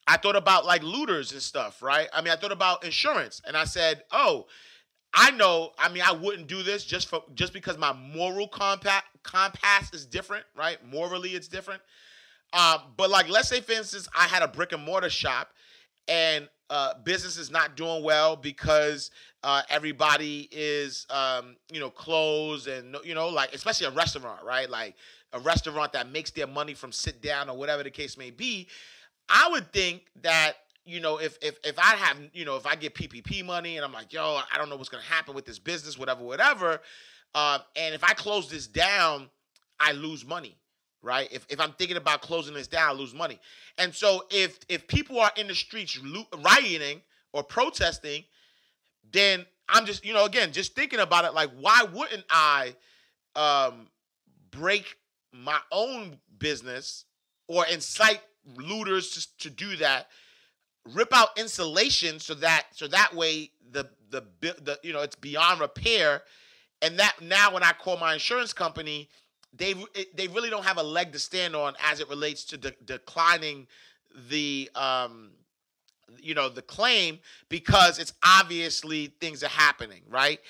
i 0.07 0.17
thought 0.17 0.37
about 0.37 0.67
like 0.67 0.83
looters 0.83 1.33
and 1.33 1.43
stuff 1.43 1.83
right? 1.83 2.09
I 2.13 2.21
mean 2.23 2.33
i 2.33 2.37
thought 2.37 2.53
about 2.53 2.85
insurance 2.85 3.41
and 3.47 3.57
i 3.57 3.65
said 3.65 4.03
oh 4.11 4.47
i 5.15 5.31
know 5.33 5.71
i 5.79 5.89
mean 5.89 6.03
i 6.05 6.13
wouldn't 6.13 6.49
do 6.49 6.63
this 6.63 6.85
just 6.85 7.09
for 7.09 7.23
just 7.35 7.53
because 7.53 7.79
my 7.79 7.93
moral 7.93 8.49
compact 8.49 9.07
compass 9.23 9.93
is 9.93 10.07
different 10.07 10.45
right? 10.57 10.79
Morally 10.87 11.31
it's 11.31 11.49
different. 11.49 11.83
Uh, 12.53 12.79
but 12.97 13.11
like 13.11 13.29
let's 13.29 13.49
say 13.49 13.61
for 13.61 13.73
instance 13.73 14.09
i 14.17 14.27
had 14.27 14.43
a 14.43 14.49
brick 14.49 14.73
and 14.73 14.83
mortar 14.83 15.11
shop 15.11 15.51
and 16.09 16.49
uh, 16.71 16.95
business 17.05 17.39
is 17.39 17.51
not 17.51 17.77
doing 17.77 18.03
well 18.03 18.37
because 18.37 19.11
uh, 19.43 19.63
everybody 19.71 20.49
is 20.51 21.07
um, 21.11 21.57
you 21.73 21.81
know 21.81 21.91
closed 21.91 22.67
and 22.67 22.97
you 23.05 23.15
know 23.15 23.29
like 23.29 23.55
especially 23.55 23.87
a 23.87 23.91
restaurant 23.91 24.43
right? 24.45 24.69
Like 24.69 24.97
a 25.33 25.41
restaurant 25.41 25.93
that 25.93 26.11
makes 26.11 26.31
their 26.31 26.47
money 26.47 26.75
from 26.75 26.93
sit 26.93 27.23
down 27.23 27.49
or 27.49 27.57
whatever 27.57 27.83
the 27.83 27.91
case 27.91 28.17
may 28.17 28.31
be. 28.31 28.67
I 29.29 29.49
would 29.51 29.73
think 29.73 30.05
that 30.23 30.55
you 30.89 31.01
know 31.01 31.19
if 31.19 31.37
if 31.43 31.59
if 31.65 31.79
i 31.79 31.95
have 31.97 32.17
you 32.33 32.47
know 32.47 32.57
if 32.57 32.65
i 32.65 32.75
get 32.75 32.95
ppp 32.95 33.45
money 33.45 33.77
and 33.77 33.85
i'm 33.85 33.93
like 33.93 34.11
yo 34.11 34.41
i 34.53 34.57
don't 34.57 34.71
know 34.71 34.77
what's 34.77 34.89
going 34.89 35.03
to 35.03 35.11
happen 35.11 35.35
with 35.35 35.45
this 35.45 35.59
business 35.59 35.99
whatever 35.99 36.25
whatever 36.25 36.81
uh, 37.35 37.59
and 37.77 37.95
if 37.95 38.03
i 38.03 38.15
close 38.15 38.49
this 38.49 38.67
down 38.67 39.29
i 39.79 39.93
lose 39.93 40.25
money 40.25 40.57
right? 41.03 41.29
If, 41.31 41.47
if 41.49 41.61
I'm 41.61 41.73
thinking 41.73 41.97
about 41.97 42.23
closing 42.23 42.55
this 42.55 42.69
down, 42.69 42.91
I 42.91 42.93
lose 42.93 43.15
money. 43.15 43.39
And 43.77 43.95
so 43.95 44.25
if 44.31 44.59
if 44.69 44.87
people 44.89 45.21
are 45.21 45.31
in 45.37 45.47
the 45.47 45.55
streets 45.55 45.99
rioting 45.99 47.03
or 47.33 47.43
protesting, 47.43 48.25
then 49.13 49.47
I'm 49.69 49.85
just, 49.87 50.05
you 50.05 50.13
know, 50.13 50.25
again, 50.25 50.53
just 50.53 50.75
thinking 50.75 51.01
about 51.01 51.25
it, 51.25 51.35
like, 51.35 51.51
why 51.61 51.85
wouldn't 51.93 52.25
I 52.31 52.75
um, 53.37 53.89
break 54.51 54.97
my 55.33 55.59
own 55.71 56.19
business 56.39 57.05
or 57.49 57.67
incite 57.67 58.21
looters 58.57 59.11
to, 59.11 59.49
to 59.49 59.51
do 59.51 59.77
that 59.77 60.09
rip 60.95 61.15
out 61.15 61.29
insulation 61.37 62.19
so 62.19 62.35
that 62.35 62.67
so 62.73 62.89
that 62.89 63.15
way 63.15 63.51
the 63.71 63.89
the 64.11 64.23
the 64.41 64.79
you 64.83 64.93
know 64.93 65.01
it's 65.01 65.17
beyond 65.17 65.61
repair, 65.61 66.23
and 66.83 66.99
that 66.99 67.17
now 67.21 67.53
when 67.53 67.63
I 67.63 67.73
call 67.73 67.97
my 67.97 68.15
insurance 68.15 68.53
company, 68.53 69.09
they 69.57 69.75
they 70.15 70.29
really 70.29 70.51
don't 70.51 70.65
have 70.65 70.79
a 70.79 70.83
leg 70.83 71.13
to 71.13 71.19
stand 71.19 71.57
on 71.57 71.75
as 71.83 72.01
it 72.01 72.09
relates 72.09 72.45
to 72.45 72.57
de- 72.57 72.75
declining 72.85 73.67
the 74.29 74.71
um 74.75 75.31
you 76.21 76.35
know 76.35 76.49
the 76.49 76.63
claim 76.63 77.19
because 77.49 77.99
it's 77.99 78.13
obviously 78.25 79.07
things 79.21 79.43
are 79.43 79.49
happening 79.49 80.03
right? 80.09 80.41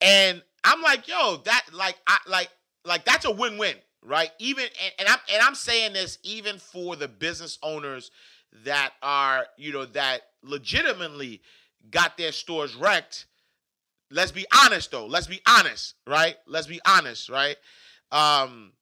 And 0.00 0.42
i'm 0.64 0.80
like 0.82 1.06
yo 1.08 1.36
that 1.44 1.66
like 1.72 1.96
i 2.06 2.18
like 2.26 2.48
like 2.84 3.04
that's 3.04 3.24
a 3.24 3.30
win-win 3.30 3.76
right? 4.02 4.30
Even 4.38 4.64
and, 4.64 4.92
and 4.98 5.08
i'm 5.08 5.18
and 5.32 5.42
i'm 5.42 5.54
saying 5.54 5.92
this 5.92 6.18
even 6.22 6.58
for 6.58 6.96
the 6.96 7.08
business 7.08 7.58
owners 7.62 8.10
that 8.64 8.92
are 9.02 9.46
you 9.56 9.72
know 9.72 9.84
that 9.86 10.22
legitimately 10.42 11.40
got 11.90 12.16
their 12.16 12.32
stores 12.32 12.74
wrecked. 12.74 13.26
Let's 14.10 14.32
be 14.32 14.46
honest 14.64 14.90
though. 14.90 15.06
Let's 15.06 15.26
be 15.26 15.40
honest 15.46 15.94
right? 16.06 16.36
Let's 16.46 16.66
be 16.66 16.80
honest 16.86 17.28
right 17.28 17.56
um 18.14 18.72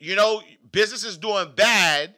you 0.00 0.16
know 0.16 0.42
business 0.72 1.04
is 1.04 1.18
doing 1.18 1.52
bad 1.56 2.14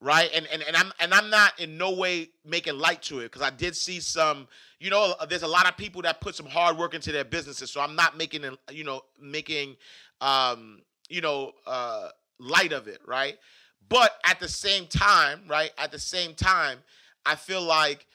right? 0.00 0.30
And 0.34 0.46
and, 0.52 0.62
and 0.62 0.76
i'm 0.76 0.92
and 1.00 1.14
i'm 1.14 1.30
not 1.30 1.58
in 1.60 1.78
no 1.78 1.92
way 1.92 2.28
making 2.44 2.78
light 2.78 3.02
to 3.04 3.20
it 3.20 3.24
because 3.24 3.42
i 3.42 3.50
did 3.50 3.76
see 3.76 4.00
some 4.00 4.48
you 4.80 4.90
know 4.90 5.14
there's 5.28 5.42
a 5.42 5.48
lot 5.48 5.68
of 5.68 5.76
people 5.76 6.02
that 6.02 6.20
put 6.20 6.34
some 6.34 6.46
hard 6.46 6.76
work 6.78 6.94
into 6.94 7.12
their 7.12 7.24
businesses. 7.24 7.70
So 7.70 7.80
i'm 7.80 7.96
not 7.96 8.16
making 8.16 8.44
you 8.70 8.84
know 8.84 9.02
making 9.20 9.76
um 10.20 10.82
you 11.08 11.20
know 11.20 11.52
uh 11.66 12.10
light 12.38 12.72
of 12.72 12.88
it 12.88 13.00
right? 13.06 13.36
But 13.88 14.12
at 14.24 14.40
the 14.40 14.48
same 14.48 14.86
time 14.86 15.42
right 15.48 15.70
at 15.78 15.92
the 15.92 15.98
same 15.98 16.34
time 16.34 16.78
i 17.24 17.34
feel 17.36 17.62
like 17.62 18.06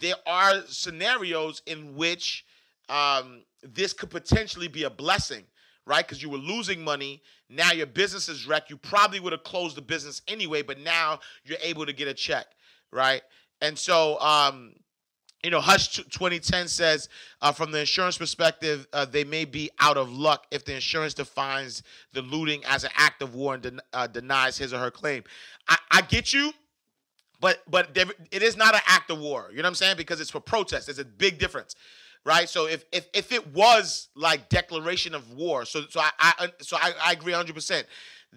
there 0.00 0.16
are 0.26 0.62
scenarios 0.68 1.62
in 1.66 1.96
which 1.96 2.44
um 2.88 3.42
this 3.62 3.92
could 3.92 4.10
potentially 4.10 4.68
be 4.68 4.84
a 4.84 4.90
blessing 4.90 5.44
right? 5.86 6.06
Because 6.06 6.22
you 6.22 6.28
were 6.28 6.38
losing 6.38 6.82
money. 6.82 7.22
Now 7.48 7.72
your 7.72 7.86
business 7.86 8.28
is 8.28 8.46
wrecked. 8.46 8.70
You 8.70 8.76
probably 8.76 9.20
would 9.20 9.32
have 9.32 9.44
closed 9.44 9.76
the 9.76 9.82
business 9.82 10.20
anyway, 10.28 10.62
but 10.62 10.80
now 10.80 11.20
you're 11.44 11.58
able 11.62 11.86
to 11.86 11.92
get 11.92 12.08
a 12.08 12.14
check, 12.14 12.46
right? 12.92 13.22
And 13.60 13.78
so, 13.78 14.20
um, 14.20 14.74
you 15.44 15.50
know, 15.50 15.60
Hush 15.60 15.94
2010 15.96 16.66
says, 16.66 17.08
uh, 17.40 17.52
from 17.52 17.70
the 17.70 17.80
insurance 17.80 18.18
perspective, 18.18 18.86
uh, 18.92 19.04
they 19.04 19.22
may 19.22 19.44
be 19.44 19.70
out 19.78 19.96
of 19.96 20.10
luck 20.10 20.46
if 20.50 20.64
the 20.64 20.74
insurance 20.74 21.14
defines 21.14 21.84
the 22.12 22.22
looting 22.22 22.64
as 22.64 22.82
an 22.82 22.90
act 22.96 23.22
of 23.22 23.34
war 23.34 23.54
and 23.54 23.62
den- 23.62 23.80
uh, 23.92 24.08
denies 24.08 24.58
his 24.58 24.72
or 24.72 24.78
her 24.78 24.90
claim. 24.90 25.22
I, 25.68 25.78
I 25.92 26.00
get 26.02 26.32
you, 26.32 26.52
but 27.40 27.62
but 27.70 27.96
it 28.32 28.42
is 28.42 28.56
not 28.56 28.74
an 28.74 28.80
act 28.86 29.10
of 29.10 29.18
war. 29.20 29.48
You 29.50 29.58
know 29.58 29.62
what 29.62 29.68
I'm 29.68 29.74
saying? 29.76 29.96
Because 29.96 30.20
it's 30.20 30.30
for 30.30 30.40
protest. 30.40 30.86
There's 30.86 30.98
a 30.98 31.04
big 31.04 31.38
difference, 31.38 31.76
right? 32.26 32.48
So 32.48 32.66
if 32.66 32.84
if, 32.92 33.06
if 33.14 33.32
it 33.32 33.46
was 33.54 34.08
like 34.14 34.50
declaration 34.50 35.14
of 35.14 35.30
war, 35.32 35.64
so 35.64 35.84
so 35.88 36.00
I, 36.00 36.10
I 36.18 36.48
so 36.60 36.76
I, 36.76 36.92
I 37.02 37.12
agree 37.12 37.32
100 37.32 37.54
percent 37.54 37.86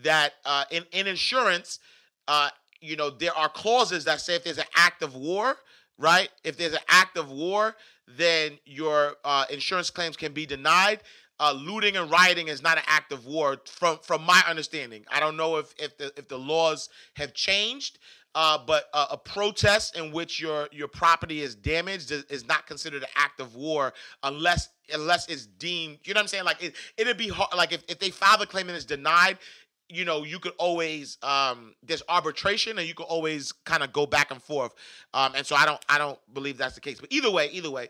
that 0.04 0.34
uh, 0.46 0.64
in 0.72 0.86
in 0.94 1.08
insurance, 1.08 1.80
uh, 2.28 2.50
you 2.80 2.96
know, 2.96 3.10
there 3.10 3.36
are 3.36 3.50
clauses 3.50 4.06
that 4.06 4.22
say 4.22 4.36
if 4.36 4.44
there's 4.46 4.60
an 4.60 4.66
act 4.76 5.02
of 5.02 5.16
war, 5.16 5.58
right? 5.98 6.30
If 6.44 6.56
there's 6.56 6.74
an 6.74 6.86
act 6.88 7.18
of 7.18 7.32
war, 7.32 7.76
then 8.08 8.60
your 8.64 9.16
uh, 9.26 9.46
insurance 9.50 9.90
claims 9.90 10.16
can 10.16 10.32
be 10.34 10.46
denied. 10.46 11.02
Uh, 11.42 11.54
looting 11.54 11.96
and 11.96 12.12
rioting 12.12 12.50
is 12.50 12.62
not 12.62 12.78
an 12.78 12.84
act 12.86 13.12
of 13.14 13.26
war, 13.26 13.58
from 13.66 13.98
from 14.04 14.22
my 14.22 14.44
understanding. 14.48 15.04
I 15.10 15.20
don't 15.20 15.36
know 15.36 15.58
if 15.58 15.74
if 15.80 15.98
the 15.98 16.14
if 16.16 16.28
the 16.28 16.38
laws 16.38 16.90
have 17.16 17.34
changed, 17.34 17.98
uh, 18.36 18.58
but 18.66 18.86
uh, 18.94 19.08
a 19.12 19.18
protest 19.18 19.98
in 19.98 20.12
which 20.12 20.40
your 20.40 20.70
your 20.72 20.88
property 20.88 21.42
is 21.42 21.56
damaged 21.56 22.12
is, 22.12 22.48
not 22.48 22.68
considered 22.68 23.04
an 23.04 23.10
act 23.16 23.40
of 23.40 23.56
war 23.56 23.94
unless 24.24 24.70
unless 24.94 25.28
it's 25.28 25.46
deemed. 25.46 26.00
You 26.04 26.14
know 26.14 26.20
what 26.20 26.24
I'm 26.24 26.28
saying? 26.28 26.46
Like 26.46 26.64
it 26.64 26.76
it'd 26.98 27.18
be 27.18 27.30
hard. 27.30 27.50
Like 27.56 27.74
if, 27.74 27.84
if 27.88 28.00
they 28.00 28.12
file 28.12 28.38
the 28.38 28.46
claim 28.46 28.68
and 28.68 28.76
it's 28.76 28.86
denied, 28.86 29.40
you 29.90 30.06
know 30.06 30.24
you 30.24 30.40
could 30.40 30.54
always 30.58 31.18
um 31.24 31.74
there's 31.84 32.04
arbitration 32.08 32.78
and 32.78 32.88
you 32.88 32.94
could 32.94 33.06
always 33.08 33.52
kind 33.52 33.84
of 33.84 33.92
go 33.92 34.06
back 34.06 34.32
and 34.32 34.42
forth 34.42 34.74
um 35.14 35.34
and 35.36 35.46
so 35.46 35.56
i 35.56 35.66
don't 35.66 35.84
i 35.90 35.98
don't 35.98 36.20
believe 36.34 36.58
that's 36.58 36.76
the 36.76 36.82
case 36.82 37.00
but 37.00 37.12
either 37.12 37.32
way 37.32 37.50
either 37.52 37.72
way 37.72 37.90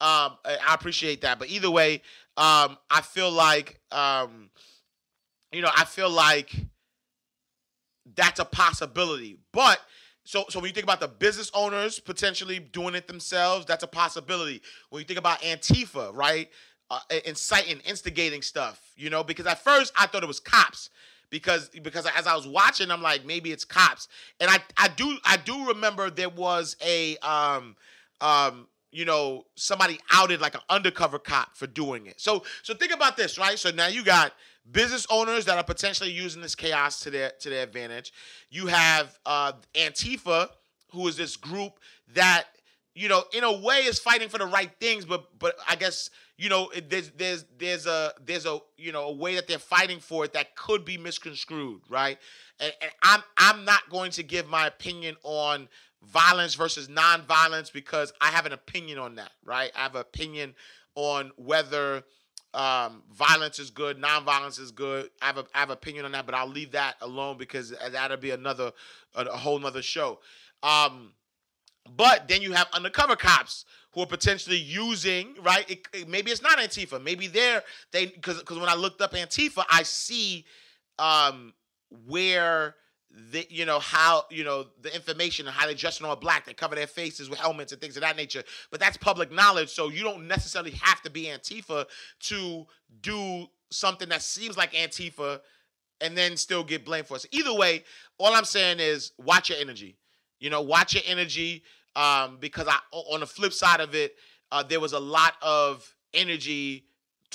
um 0.00 0.36
I 0.44 0.74
appreciate 0.74 1.20
that 1.20 1.38
but 1.38 1.48
either 1.50 1.70
way 1.70 2.02
um 2.36 2.78
i 2.90 3.00
feel 3.02 3.30
like 3.30 3.78
um 3.92 4.50
you 5.52 5.60
know 5.60 5.70
i 5.76 5.84
feel 5.84 6.10
like 6.10 6.52
that's 8.16 8.40
a 8.40 8.44
possibility. 8.44 9.38
But 9.52 9.80
so 10.24 10.44
so 10.48 10.60
when 10.60 10.68
you 10.68 10.74
think 10.74 10.84
about 10.84 11.00
the 11.00 11.08
business 11.08 11.50
owners 11.54 12.00
potentially 12.00 12.58
doing 12.58 12.94
it 12.94 13.06
themselves 13.06 13.66
that's 13.66 13.82
a 13.82 13.88
possibility. 13.88 14.62
When 14.90 15.00
you 15.00 15.06
think 15.06 15.18
about 15.18 15.40
antifa 15.42 16.14
right 16.14 16.48
uh, 16.90 17.00
inciting 17.24 17.80
instigating 17.80 18.42
stuff 18.42 18.80
you 18.96 19.08
know 19.08 19.24
because 19.24 19.46
at 19.46 19.64
first 19.64 19.90
i 19.98 20.06
thought 20.06 20.22
it 20.22 20.26
was 20.26 20.38
cops 20.38 20.90
because 21.34 21.68
because 21.82 22.06
as 22.16 22.28
I 22.28 22.36
was 22.36 22.46
watching, 22.46 22.92
I'm 22.92 23.02
like 23.02 23.24
maybe 23.24 23.50
it's 23.50 23.64
cops, 23.64 24.06
and 24.38 24.48
I 24.48 24.58
I 24.76 24.86
do 24.86 25.18
I 25.24 25.36
do 25.36 25.66
remember 25.66 26.08
there 26.08 26.28
was 26.28 26.76
a 26.80 27.16
um 27.18 27.74
um 28.20 28.68
you 28.94 29.04
know 29.04 29.44
somebody 29.56 29.98
outed 30.12 30.40
like 30.40 30.54
an 30.54 30.60
undercover 30.70 31.18
cop 31.18 31.56
for 31.56 31.66
doing 31.66 32.06
it. 32.06 32.20
So 32.20 32.44
so 32.62 32.74
think 32.74 32.94
about 32.94 33.16
this, 33.16 33.36
right? 33.38 33.58
So 33.58 33.70
now 33.70 33.88
you 33.88 34.04
got 34.04 34.32
business 34.70 35.06
owners 35.10 35.44
that 35.46 35.58
are 35.58 35.64
potentially 35.64 36.10
using 36.10 36.40
this 36.40 36.54
chaos 36.54 37.00
to 37.00 37.10
their 37.10 37.32
to 37.40 37.50
their 37.50 37.64
advantage. 37.64 38.12
You 38.50 38.68
have 38.68 39.18
uh, 39.26 39.52
Antifa, 39.74 40.48
who 40.92 41.08
is 41.08 41.16
this 41.16 41.36
group 41.36 41.80
that 42.14 42.44
you 42.94 43.08
know 43.08 43.24
in 43.32 43.42
a 43.42 43.52
way 43.52 43.80
is 43.80 43.98
fighting 43.98 44.28
for 44.28 44.38
the 44.38 44.46
right 44.46 44.70
things, 44.80 45.04
but 45.04 45.26
but 45.40 45.56
I 45.68 45.74
guess 45.74 46.08
you 46.38 46.48
know 46.48 46.70
there's 46.88 47.10
there's 47.10 47.44
there's 47.58 47.86
a 47.86 48.12
there's 48.24 48.46
a 48.46 48.60
you 48.76 48.92
know 48.92 49.06
a 49.06 49.12
way 49.12 49.34
that 49.34 49.48
they're 49.48 49.58
fighting 49.58 49.98
for 49.98 50.24
it 50.24 50.32
that 50.34 50.54
could 50.54 50.84
be 50.84 50.98
misconstrued, 50.98 51.82
right? 51.88 52.18
And, 52.60 52.72
and 52.80 52.92
I'm 53.02 53.22
I'm 53.36 53.64
not 53.64 53.90
going 53.90 54.12
to 54.12 54.22
give 54.22 54.46
my 54.46 54.68
opinion 54.68 55.16
on 55.24 55.68
violence 56.06 56.54
versus 56.54 56.88
non-violence 56.88 57.70
because 57.70 58.12
I 58.20 58.26
have 58.28 58.46
an 58.46 58.52
opinion 58.52 58.98
on 58.98 59.16
that, 59.16 59.32
right? 59.44 59.70
I 59.76 59.82
have 59.82 59.94
an 59.94 60.00
opinion 60.02 60.54
on 60.94 61.32
whether 61.36 62.04
um, 62.52 63.02
violence 63.12 63.58
is 63.58 63.70
good, 63.70 63.98
non-violence 63.98 64.58
is 64.58 64.70
good. 64.70 65.10
I 65.20 65.26
have 65.26 65.38
a 65.38 65.44
I 65.54 65.58
have 65.60 65.70
opinion 65.70 66.04
on 66.04 66.12
that, 66.12 66.26
but 66.26 66.34
I'll 66.34 66.48
leave 66.48 66.72
that 66.72 66.96
alone 67.00 67.36
because 67.36 67.74
that'll 67.92 68.16
be 68.16 68.30
another 68.30 68.72
a, 69.14 69.24
whole 69.36 69.58
nother 69.58 69.82
show. 69.82 70.20
Um, 70.62 71.12
but 71.96 72.28
then 72.28 72.42
you 72.42 72.52
have 72.52 72.68
undercover 72.72 73.16
cops 73.16 73.64
who 73.92 74.00
are 74.02 74.06
potentially 74.06 74.56
using 74.56 75.34
right. 75.42 75.68
It, 75.70 75.88
it- 75.92 76.08
maybe 76.08 76.30
it's 76.30 76.42
not 76.42 76.58
Antifa. 76.58 77.02
Maybe 77.02 77.26
they're 77.26 77.62
they 77.92 78.06
because 78.06 78.42
when 78.48 78.68
I 78.68 78.74
looked 78.74 79.00
up 79.00 79.12
Antifa, 79.12 79.64
I 79.70 79.82
see 79.82 80.44
um, 80.98 81.52
where 82.06 82.76
the 83.30 83.46
you 83.48 83.64
know 83.64 83.78
how 83.78 84.24
you 84.30 84.44
know 84.44 84.66
the 84.82 84.94
information 84.94 85.46
and 85.46 85.54
how 85.54 85.66
they 85.66 85.74
dress 85.74 86.00
in 86.00 86.06
all 86.06 86.16
black. 86.16 86.46
They 86.46 86.54
cover 86.54 86.74
their 86.74 86.86
faces 86.86 87.30
with 87.30 87.38
helmets 87.38 87.72
and 87.72 87.80
things 87.80 87.96
of 87.96 88.02
that 88.02 88.16
nature. 88.16 88.42
But 88.70 88.80
that's 88.80 88.96
public 88.96 89.30
knowledge, 89.30 89.70
so 89.70 89.88
you 89.88 90.02
don't 90.02 90.26
necessarily 90.26 90.72
have 90.72 91.00
to 91.02 91.10
be 91.10 91.24
Antifa 91.24 91.86
to 92.20 92.66
do 93.00 93.46
something 93.70 94.08
that 94.08 94.22
seems 94.22 94.56
like 94.56 94.72
Antifa 94.72 95.40
and 96.00 96.16
then 96.16 96.36
still 96.36 96.64
get 96.64 96.84
blamed 96.84 97.06
for 97.06 97.16
it. 97.16 97.20
So 97.20 97.28
either 97.30 97.54
way, 97.54 97.84
all 98.18 98.34
I'm 98.34 98.44
saying 98.44 98.78
is 98.80 99.12
watch 99.18 99.48
your 99.48 99.58
energy. 99.58 99.96
You 100.40 100.50
know, 100.50 100.62
watch 100.62 100.94
your 100.94 101.04
energy 101.06 101.62
um, 101.94 102.38
because 102.40 102.66
I 102.66 102.78
on 102.90 103.20
the 103.20 103.26
flip 103.26 103.52
side 103.52 103.80
of 103.80 103.94
it, 103.94 104.16
uh, 104.50 104.62
there 104.62 104.80
was 104.80 104.92
a 104.92 105.00
lot 105.00 105.34
of 105.40 105.94
energy 106.12 106.86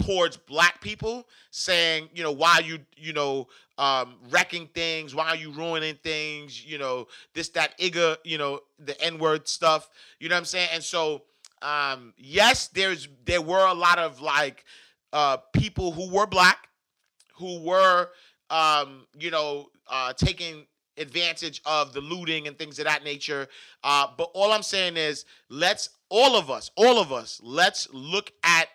towards 0.03 0.37
black 0.37 0.81
people 0.81 1.27
saying, 1.51 2.09
you 2.13 2.23
know, 2.23 2.31
why 2.31 2.59
you, 2.63 2.79
you 2.95 3.13
know, 3.13 3.47
um, 3.77 4.15
wrecking 4.29 4.67
things? 4.73 5.13
Why 5.13 5.29
are 5.29 5.35
you 5.35 5.51
ruining 5.51 5.95
things? 5.95 6.65
You 6.65 6.77
know, 6.77 7.07
this, 7.33 7.49
that, 7.49 7.77
igga, 7.79 8.17
you 8.23 8.37
know, 8.37 8.61
the 8.79 8.99
N-word 9.01 9.47
stuff. 9.47 9.89
You 10.19 10.29
know 10.29 10.35
what 10.35 10.39
I'm 10.39 10.45
saying? 10.45 10.69
And 10.73 10.83
so, 10.83 11.23
um, 11.61 12.13
yes, 12.17 12.67
there's 12.69 13.07
there 13.25 13.41
were 13.41 13.65
a 13.65 13.73
lot 13.73 13.99
of 13.99 14.21
like 14.21 14.65
uh, 15.11 15.37
people 15.53 15.91
who 15.91 16.09
were 16.09 16.25
black 16.25 16.69
who 17.35 17.61
were 17.61 18.09
um, 18.49 19.05
you 19.19 19.31
know 19.31 19.69
uh, 19.87 20.13
taking 20.13 20.65
advantage 20.97 21.61
of 21.65 21.93
the 21.93 22.01
looting 22.01 22.47
and 22.47 22.57
things 22.57 22.79
of 22.79 22.85
that 22.85 23.03
nature. 23.03 23.47
Uh, 23.83 24.07
but 24.17 24.29
all 24.33 24.51
I'm 24.51 24.63
saying 24.63 24.97
is, 24.97 25.25
let's 25.49 25.89
all 26.09 26.35
of 26.35 26.49
us, 26.49 26.71
all 26.75 26.99
of 26.99 27.11
us, 27.11 27.39
let's 27.43 27.87
look 27.91 28.31
at 28.43 28.68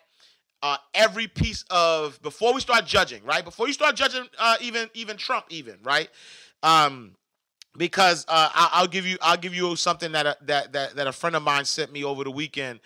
uh, 0.65 0.77
every 0.95 1.27
piece 1.27 1.63
of 1.69 2.19
before 2.23 2.51
we 2.51 2.59
start 2.59 2.87
judging, 2.87 3.23
right? 3.23 3.45
Before 3.45 3.67
you 3.67 3.73
start 3.73 3.95
judging, 3.95 4.25
uh, 4.39 4.55
even 4.59 4.89
even 4.95 5.15
Trump, 5.15 5.45
even 5.51 5.75
right. 5.83 6.09
Um, 6.63 7.11
because 7.77 8.25
uh, 8.27 8.49
I, 8.51 8.69
I'll 8.73 8.87
give 8.87 9.05
you 9.05 9.19
I'll 9.21 9.37
give 9.37 9.53
you 9.53 9.75
something 9.75 10.11
that 10.13 10.25
a, 10.25 10.37
that 10.41 10.73
that 10.73 10.95
that 10.95 11.05
a 11.05 11.11
friend 11.11 11.35
of 11.35 11.43
mine 11.43 11.65
sent 11.65 11.91
me 11.91 12.03
over 12.03 12.23
the 12.23 12.31
weekend. 12.31 12.79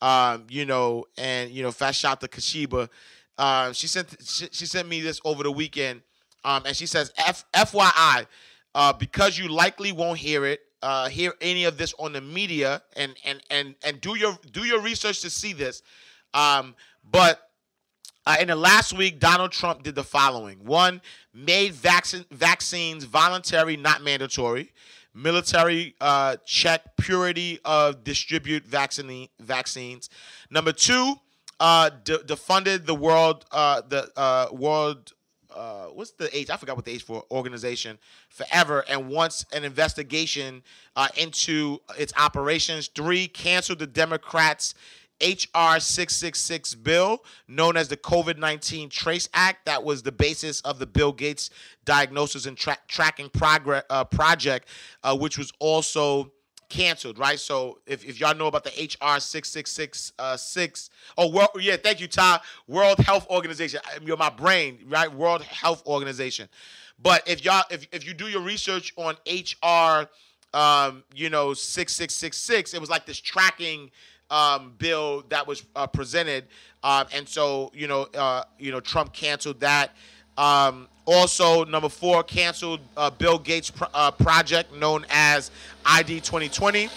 Um, 0.00 0.46
you 0.48 0.64
know, 0.64 1.04
and 1.18 1.50
you 1.50 1.62
know, 1.62 1.72
fast 1.72 2.00
shout 2.00 2.22
to 2.22 2.28
Kashiba. 2.28 2.88
Uh, 3.36 3.70
she 3.74 3.86
sent 3.86 4.16
she, 4.24 4.48
she 4.50 4.64
sent 4.64 4.88
me 4.88 5.02
this 5.02 5.20
over 5.22 5.42
the 5.42 5.52
weekend, 5.52 6.00
um, 6.42 6.62
and 6.64 6.74
she 6.74 6.86
says, 6.86 7.12
F, 7.18 7.44
"FYI, 7.54 8.26
uh, 8.74 8.94
because 8.94 9.36
you 9.36 9.48
likely 9.48 9.92
won't 9.92 10.18
hear 10.18 10.46
it, 10.46 10.60
uh, 10.80 11.10
hear 11.10 11.34
any 11.42 11.64
of 11.64 11.76
this 11.76 11.92
on 11.98 12.14
the 12.14 12.20
media, 12.22 12.80
and 12.96 13.14
and 13.26 13.42
and 13.50 13.74
and 13.84 14.00
do 14.00 14.16
your 14.16 14.38
do 14.52 14.64
your 14.64 14.80
research 14.80 15.20
to 15.20 15.28
see 15.28 15.52
this. 15.52 15.82
But 17.10 17.40
uh, 18.26 18.36
in 18.40 18.48
the 18.48 18.56
last 18.56 18.92
week, 18.92 19.20
Donald 19.20 19.52
Trump 19.52 19.82
did 19.82 19.94
the 19.94 20.04
following: 20.04 20.64
one, 20.64 21.00
made 21.32 21.72
vaccine 21.72 22.24
vaccines 22.30 23.04
voluntary, 23.04 23.76
not 23.76 24.02
mandatory. 24.02 24.72
Military 25.14 25.94
uh, 26.00 26.36
check 26.44 26.96
purity 26.98 27.58
of 27.64 28.04
distribute 28.04 28.66
vaccine 28.66 29.28
vaccines. 29.40 30.10
Number 30.50 30.72
two, 30.72 31.14
uh, 31.58 31.90
de- 32.04 32.18
defunded 32.18 32.84
the 32.84 32.94
world 32.94 33.46
uh, 33.50 33.80
the 33.88 34.10
uh, 34.16 34.48
world 34.52 35.12
uh, 35.56 35.86
what's 35.86 36.10
the 36.12 36.36
age? 36.36 36.50
I 36.50 36.56
forgot 36.56 36.76
what 36.76 36.84
the 36.84 36.92
age 36.92 37.02
for 37.02 37.24
organization 37.30 37.98
forever, 38.28 38.84
and 38.88 39.08
wants 39.08 39.46
an 39.52 39.64
investigation 39.64 40.62
uh, 40.94 41.08
into 41.16 41.80
its 41.98 42.12
operations. 42.18 42.88
Three, 42.88 43.26
canceled 43.26 43.78
the 43.78 43.86
Democrats' 43.86 44.74
HR 45.22 45.78
666 45.78 46.74
bill, 46.74 47.22
known 47.48 47.76
as 47.76 47.88
the 47.88 47.96
COVID 47.96 48.38
19 48.38 48.90
Trace 48.90 49.28
Act. 49.32 49.66
That 49.66 49.82
was 49.82 50.02
the 50.02 50.12
basis 50.12 50.60
of 50.62 50.78
the 50.78 50.86
Bill 50.86 51.12
Gates 51.12 51.50
Diagnosis 51.84 52.46
and 52.46 52.56
Tra- 52.56 52.78
Tracking 52.88 53.30
Progress 53.30 53.84
uh, 53.88 54.04
Project, 54.04 54.68
uh, 55.02 55.16
which 55.16 55.38
was 55.38 55.52
also 55.58 56.32
canceled, 56.68 57.18
right? 57.18 57.38
So 57.38 57.78
if, 57.86 58.04
if 58.04 58.20
y'all 58.20 58.34
know 58.34 58.46
about 58.46 58.64
the 58.64 58.70
HR 58.70 59.20
666 59.20 60.12
uh, 60.18 60.36
six, 60.36 60.90
oh, 61.16 61.30
world, 61.30 61.50
yeah, 61.60 61.76
thank 61.76 62.00
you, 62.00 62.08
Ty. 62.08 62.40
World 62.66 62.98
Health 62.98 63.28
Organization. 63.30 63.80
You're 64.04 64.16
my 64.16 64.30
brain, 64.30 64.80
right? 64.86 65.12
World 65.12 65.42
Health 65.42 65.86
Organization. 65.86 66.48
But 67.00 67.26
if 67.28 67.44
y'all, 67.44 67.64
if, 67.70 67.86
if 67.92 68.06
you 68.06 68.14
do 68.14 68.26
your 68.28 68.40
research 68.40 68.92
on 68.96 69.16
HR, 69.26 70.08
um, 70.56 71.04
you 71.14 71.30
know, 71.30 71.52
6666, 71.54 72.74
it 72.74 72.80
was 72.80 72.90
like 72.90 73.06
this 73.06 73.20
tracking 73.20 73.90
um, 74.30 74.74
bill 74.78 75.24
that 75.28 75.46
was 75.46 75.64
uh, 75.74 75.86
presented. 75.86 76.44
Um, 76.82 77.06
and 77.12 77.28
so, 77.28 77.70
you 77.74 77.88
know, 77.88 78.02
uh, 78.14 78.44
you 78.58 78.70
know, 78.70 78.80
Trump 78.80 79.12
canceled 79.12 79.60
that. 79.60 79.94
Um, 80.36 80.88
also, 81.04 81.64
number 81.64 81.88
four, 81.88 82.22
canceled 82.22 82.80
uh, 82.96 83.10
Bill 83.10 83.38
Gates 83.38 83.70
pro- 83.70 83.88
uh, 83.94 84.10
project 84.10 84.74
known 84.74 85.06
as 85.08 85.50
ID 85.84 86.20
2020. 86.20 86.88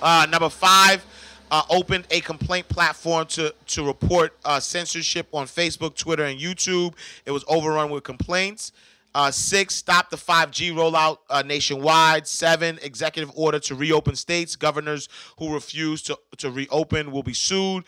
Uh, 0.00 0.26
number 0.30 0.48
five, 0.48 1.04
uh, 1.50 1.62
opened 1.70 2.06
a 2.10 2.20
complaint 2.20 2.68
platform 2.68 3.26
to 3.26 3.54
to 3.66 3.86
report 3.86 4.34
censorship 4.60 5.28
on 5.32 5.46
Facebook, 5.46 5.94
Twitter, 5.96 6.24
and 6.24 6.40
YouTube. 6.40 6.94
It 7.26 7.30
was 7.30 7.44
overrun 7.48 7.90
with 7.90 8.02
complaints. 8.02 8.72
Uh, 9.14 9.30
six, 9.30 9.74
stop 9.74 10.10
the 10.10 10.16
5G 10.16 10.72
rollout 10.72 11.18
uh, 11.30 11.42
nationwide. 11.42 12.26
Seven, 12.26 12.78
executive 12.82 13.32
order 13.36 13.60
to 13.60 13.74
reopen 13.74 14.16
states. 14.16 14.56
Governors 14.56 15.08
who 15.38 15.54
refuse 15.54 16.02
to, 16.02 16.18
to 16.38 16.50
reopen 16.50 17.12
will 17.12 17.22
be 17.22 17.34
sued. 17.34 17.84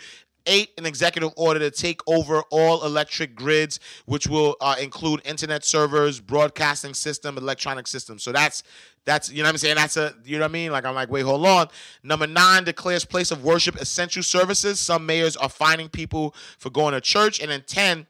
Eight, 0.49 0.71
an 0.79 0.87
executive 0.87 1.33
order 1.37 1.59
to 1.59 1.73
take 1.73 2.01
over 2.07 2.43
all 2.53 2.85
electric 2.85 3.35
grids, 3.35 3.81
which 4.05 4.29
will 4.29 4.55
uh, 4.61 4.77
include 4.81 5.21
internet 5.25 5.65
servers, 5.65 6.21
broadcasting 6.21 6.95
system, 6.95 7.37
electronic 7.37 7.89
systems. 7.89 8.23
So 8.23 8.31
that's 8.31 8.63
that's 9.05 9.29
you 9.29 9.39
know 9.39 9.49
what 9.49 9.55
I'm 9.55 9.59
saying. 9.59 9.75
That's 9.75 9.97
a 9.97 10.15
you 10.25 10.39
know 10.39 10.45
what 10.45 10.51
I 10.51 10.53
mean. 10.53 10.71
Like 10.71 10.85
I'm 10.85 10.95
like 10.95 11.11
wait 11.11 11.23
hold 11.23 11.45
on. 11.45 11.67
Number 12.05 12.29
nine 12.29 12.63
declares 12.63 13.05
place 13.05 13.33
of 13.33 13.43
worship 13.43 13.75
essential 13.77 14.23
services. 14.23 14.79
Some 14.79 15.05
mayors 15.05 15.37
are 15.37 15.49
fining 15.49 15.89
people 15.89 16.33
for 16.59 16.71
going 16.71 16.93
to 16.95 17.01
church, 17.01 17.41
and 17.41 17.51
then 17.51 17.65
ten 17.67 18.07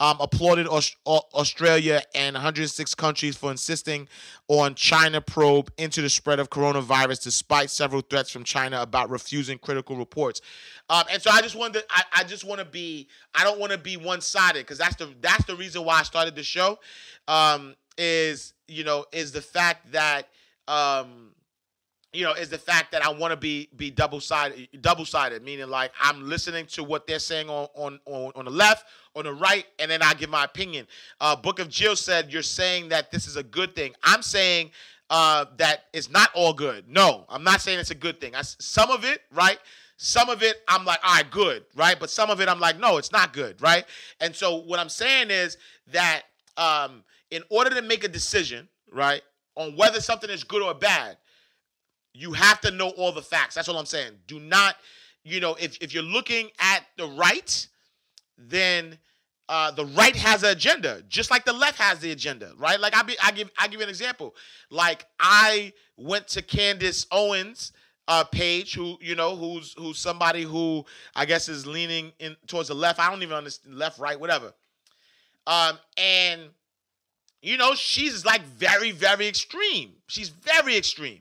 um, 0.00 0.16
applauded 0.20 0.66
Aus- 0.66 0.96
Australia 1.06 2.02
and 2.14 2.34
106 2.34 2.94
countries 2.94 3.36
for 3.36 3.50
insisting 3.50 4.08
on 4.48 4.74
China 4.74 5.20
probe 5.20 5.70
into 5.78 6.02
the 6.02 6.10
spread 6.10 6.38
of 6.38 6.50
coronavirus, 6.50 7.22
despite 7.22 7.70
several 7.70 8.00
threats 8.00 8.30
from 8.30 8.44
China 8.44 8.82
about 8.82 9.08
refusing 9.08 9.58
critical 9.58 9.96
reports. 9.96 10.40
Um, 10.90 11.04
and 11.12 11.22
so 11.22 11.30
I 11.30 11.40
just 11.40 11.56
wanted, 11.56 11.80
to, 11.80 11.84
I, 11.90 12.02
I 12.18 12.24
just 12.24 12.44
want 12.44 12.58
to 12.58 12.64
be, 12.64 13.08
I 13.34 13.44
don't 13.44 13.60
want 13.60 13.72
to 13.72 13.78
be 13.78 13.96
one 13.96 14.20
sided 14.20 14.60
because 14.60 14.78
that's 14.78 14.96
the 14.96 15.14
that's 15.20 15.44
the 15.44 15.56
reason 15.56 15.84
why 15.84 16.00
I 16.00 16.02
started 16.02 16.34
the 16.34 16.42
show. 16.42 16.78
Um, 17.28 17.74
is 17.96 18.54
you 18.66 18.84
know 18.84 19.04
is 19.12 19.32
the 19.32 19.40
fact 19.40 19.92
that 19.92 20.28
um, 20.68 21.30
you 22.14 22.24
know, 22.24 22.32
is 22.32 22.48
the 22.48 22.58
fact 22.58 22.92
that 22.92 23.04
I 23.04 23.10
want 23.10 23.32
to 23.32 23.36
be 23.36 23.68
be 23.76 23.90
double 23.90 24.20
sided, 24.20 24.68
double 24.80 25.04
sided, 25.04 25.42
meaning 25.42 25.68
like 25.68 25.92
I'm 26.00 26.28
listening 26.28 26.66
to 26.66 26.84
what 26.84 27.06
they're 27.06 27.18
saying 27.18 27.48
on 27.50 27.68
on 27.74 28.00
on, 28.06 28.32
on 28.36 28.44
the 28.44 28.50
left, 28.50 28.86
on 29.16 29.24
the 29.24 29.34
right, 29.34 29.66
and 29.78 29.90
then 29.90 30.02
I 30.02 30.14
give 30.14 30.30
my 30.30 30.44
opinion. 30.44 30.86
Uh, 31.20 31.36
Book 31.36 31.58
of 31.58 31.68
Jill 31.68 31.96
said 31.96 32.32
you're 32.32 32.42
saying 32.42 32.88
that 32.90 33.10
this 33.10 33.26
is 33.26 33.36
a 33.36 33.42
good 33.42 33.74
thing. 33.74 33.94
I'm 34.02 34.22
saying 34.22 34.70
uh, 35.10 35.46
that 35.58 35.84
it's 35.92 36.10
not 36.10 36.30
all 36.34 36.52
good. 36.52 36.88
No, 36.88 37.24
I'm 37.28 37.44
not 37.44 37.60
saying 37.60 37.78
it's 37.78 37.90
a 37.90 37.96
good 37.96 38.20
thing. 38.20 38.34
I 38.34 38.42
some 38.42 38.90
of 38.90 39.04
it, 39.04 39.22
right? 39.32 39.58
Some 39.96 40.28
of 40.28 40.42
it, 40.42 40.56
I'm 40.66 40.84
like, 40.84 40.98
all 41.04 41.14
right, 41.14 41.30
good, 41.30 41.64
right? 41.76 41.98
But 41.98 42.10
some 42.10 42.28
of 42.28 42.40
it, 42.40 42.48
I'm 42.48 42.58
like, 42.58 42.78
no, 42.78 42.96
it's 42.96 43.12
not 43.12 43.32
good, 43.32 43.62
right? 43.62 43.84
And 44.20 44.34
so 44.34 44.56
what 44.56 44.80
I'm 44.80 44.88
saying 44.88 45.30
is 45.30 45.56
that 45.92 46.22
um, 46.56 47.04
in 47.30 47.42
order 47.48 47.70
to 47.70 47.80
make 47.80 48.02
a 48.02 48.08
decision, 48.08 48.68
right, 48.92 49.22
on 49.56 49.76
whether 49.76 50.00
something 50.00 50.30
is 50.30 50.42
good 50.42 50.62
or 50.62 50.74
bad, 50.74 51.16
you 52.14 52.32
have 52.32 52.60
to 52.62 52.70
know 52.70 52.90
all 52.90 53.12
the 53.12 53.22
facts. 53.22 53.56
That's 53.56 53.68
all 53.68 53.76
I'm 53.76 53.86
saying. 53.86 54.12
Do 54.26 54.38
not, 54.38 54.76
you 55.24 55.40
know, 55.40 55.56
if, 55.60 55.76
if 55.82 55.92
you're 55.92 56.02
looking 56.02 56.50
at 56.60 56.84
the 56.96 57.08
right, 57.08 57.66
then 58.38 58.96
uh, 59.48 59.72
the 59.72 59.84
right 59.86 60.16
has 60.16 60.42
an 60.42 60.50
agenda, 60.50 61.02
just 61.08 61.30
like 61.30 61.44
the 61.44 61.52
left 61.52 61.78
has 61.78 61.98
the 61.98 62.12
agenda, 62.12 62.52
right? 62.56 62.78
Like 62.80 62.96
I 62.96 63.02
be, 63.02 63.16
I 63.22 63.32
give, 63.32 63.50
I 63.58 63.66
give 63.66 63.80
you 63.80 63.84
an 63.84 63.90
example. 63.90 64.34
Like 64.70 65.06
I 65.18 65.72
went 65.96 66.28
to 66.28 66.42
Candace 66.42 67.06
Owens' 67.10 67.72
uh, 68.06 68.24
page, 68.24 68.74
who 68.74 68.96
you 69.00 69.14
know, 69.14 69.36
who's 69.36 69.74
who's 69.76 69.98
somebody 69.98 70.42
who 70.42 70.84
I 71.14 71.24
guess 71.24 71.48
is 71.48 71.66
leaning 71.66 72.12
in 72.18 72.36
towards 72.46 72.68
the 72.68 72.74
left. 72.74 73.00
I 73.00 73.10
don't 73.10 73.22
even 73.22 73.36
understand 73.36 73.76
left, 73.76 73.98
right, 73.98 74.18
whatever. 74.18 74.52
Um, 75.46 75.78
and 75.96 76.42
you 77.42 77.58
know, 77.58 77.74
she's 77.74 78.24
like 78.24 78.42
very, 78.42 78.90
very 78.92 79.28
extreme. 79.28 79.92
She's 80.06 80.30
very 80.30 80.76
extreme. 80.76 81.20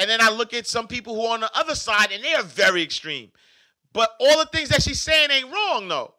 And 0.00 0.08
then 0.08 0.22
I 0.22 0.30
look 0.30 0.54
at 0.54 0.66
some 0.66 0.88
people 0.88 1.14
who 1.14 1.26
are 1.26 1.34
on 1.34 1.40
the 1.40 1.50
other 1.54 1.74
side 1.74 2.10
and 2.10 2.24
they 2.24 2.32
are 2.32 2.42
very 2.42 2.82
extreme. 2.82 3.30
But 3.92 4.10
all 4.18 4.38
the 4.38 4.46
things 4.46 4.70
that 4.70 4.82
she's 4.82 4.98
saying 4.98 5.30
ain't 5.30 5.52
wrong 5.52 5.88
though. 5.88 6.14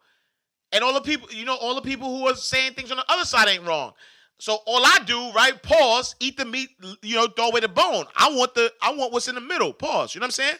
And 0.70 0.84
all 0.84 0.94
the 0.94 1.00
people, 1.00 1.28
you 1.32 1.44
know, 1.44 1.56
all 1.56 1.74
the 1.74 1.82
people 1.82 2.16
who 2.16 2.28
are 2.28 2.36
saying 2.36 2.74
things 2.74 2.92
on 2.92 2.98
the 2.98 3.04
other 3.08 3.24
side 3.24 3.48
ain't 3.48 3.66
wrong. 3.66 3.92
So 4.38 4.58
all 4.66 4.82
I 4.84 5.00
do, 5.04 5.32
right? 5.32 5.60
Pause, 5.60 6.14
eat 6.20 6.36
the 6.36 6.44
meat, 6.44 6.70
you 7.02 7.16
know, 7.16 7.26
throw 7.26 7.48
away 7.48 7.58
the 7.58 7.68
bone. 7.68 8.04
I 8.14 8.30
want 8.30 8.54
the 8.54 8.72
I 8.80 8.94
want 8.94 9.12
what's 9.12 9.26
in 9.26 9.34
the 9.34 9.40
middle. 9.40 9.72
Pause. 9.72 10.14
You 10.14 10.20
know 10.20 10.26
what 10.26 10.28
I'm 10.28 10.30
saying? 10.30 10.56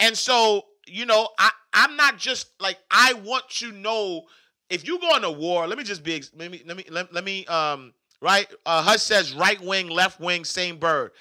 And 0.00 0.18
so, 0.18 0.64
you 0.88 1.06
know, 1.06 1.28
I 1.38 1.50
I'm 1.72 1.94
not 1.94 2.18
just 2.18 2.60
like 2.60 2.78
I 2.90 3.12
want 3.24 3.48
to 3.50 3.70
know 3.70 4.22
if 4.68 4.84
you 4.84 4.98
go 4.98 5.14
into 5.14 5.30
war. 5.30 5.68
Let 5.68 5.78
me 5.78 5.84
just 5.84 6.02
be 6.02 6.24
let 6.36 6.50
me 6.50 6.64
let 6.66 6.76
me 6.76 6.84
let, 6.90 7.14
let 7.14 7.24
me 7.24 7.46
um 7.46 7.94
right. 8.20 8.48
Uh, 8.66 8.82
Hush 8.82 9.02
says 9.02 9.32
right 9.32 9.60
wing, 9.60 9.88
left 9.88 10.18
wing, 10.18 10.44
same 10.44 10.76
bird. 10.78 11.12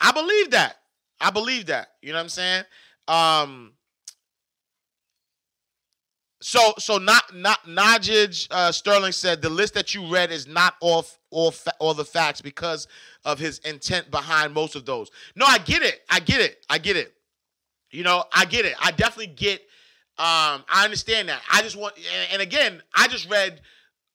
I 0.00 0.12
believe 0.12 0.50
that. 0.50 0.76
I 1.20 1.30
believe 1.30 1.66
that. 1.66 1.88
You 2.02 2.10
know 2.10 2.18
what 2.18 2.22
I'm 2.22 2.28
saying? 2.28 2.64
Um. 3.08 3.72
So 6.40 6.72
so 6.78 6.98
not 6.98 7.34
not 7.34 7.64
Najid 7.66 8.46
uh, 8.52 8.70
Sterling 8.70 9.10
said 9.10 9.42
the 9.42 9.48
list 9.48 9.74
that 9.74 9.92
you 9.94 10.06
read 10.06 10.30
is 10.30 10.46
not 10.46 10.74
off 10.80 11.18
all 11.30 11.50
fa- 11.50 11.74
all 11.80 11.94
the 11.94 12.04
facts 12.04 12.40
because 12.40 12.86
of 13.24 13.40
his 13.40 13.58
intent 13.60 14.10
behind 14.10 14.54
most 14.54 14.76
of 14.76 14.86
those. 14.86 15.10
No, 15.34 15.44
I 15.46 15.58
get 15.58 15.82
it. 15.82 16.00
I 16.08 16.20
get 16.20 16.40
it. 16.40 16.64
I 16.70 16.78
get 16.78 16.96
it. 16.96 17.12
You 17.90 18.04
know, 18.04 18.24
I 18.32 18.44
get 18.44 18.64
it. 18.64 18.74
I 18.80 18.90
definitely 18.92 19.34
get. 19.34 19.60
Um, 20.18 20.64
I 20.68 20.82
understand 20.84 21.28
that. 21.28 21.40
I 21.50 21.62
just 21.62 21.76
want, 21.76 21.94
and, 21.96 22.32
and 22.34 22.42
again, 22.42 22.82
I 22.94 23.08
just 23.08 23.30
read. 23.30 23.60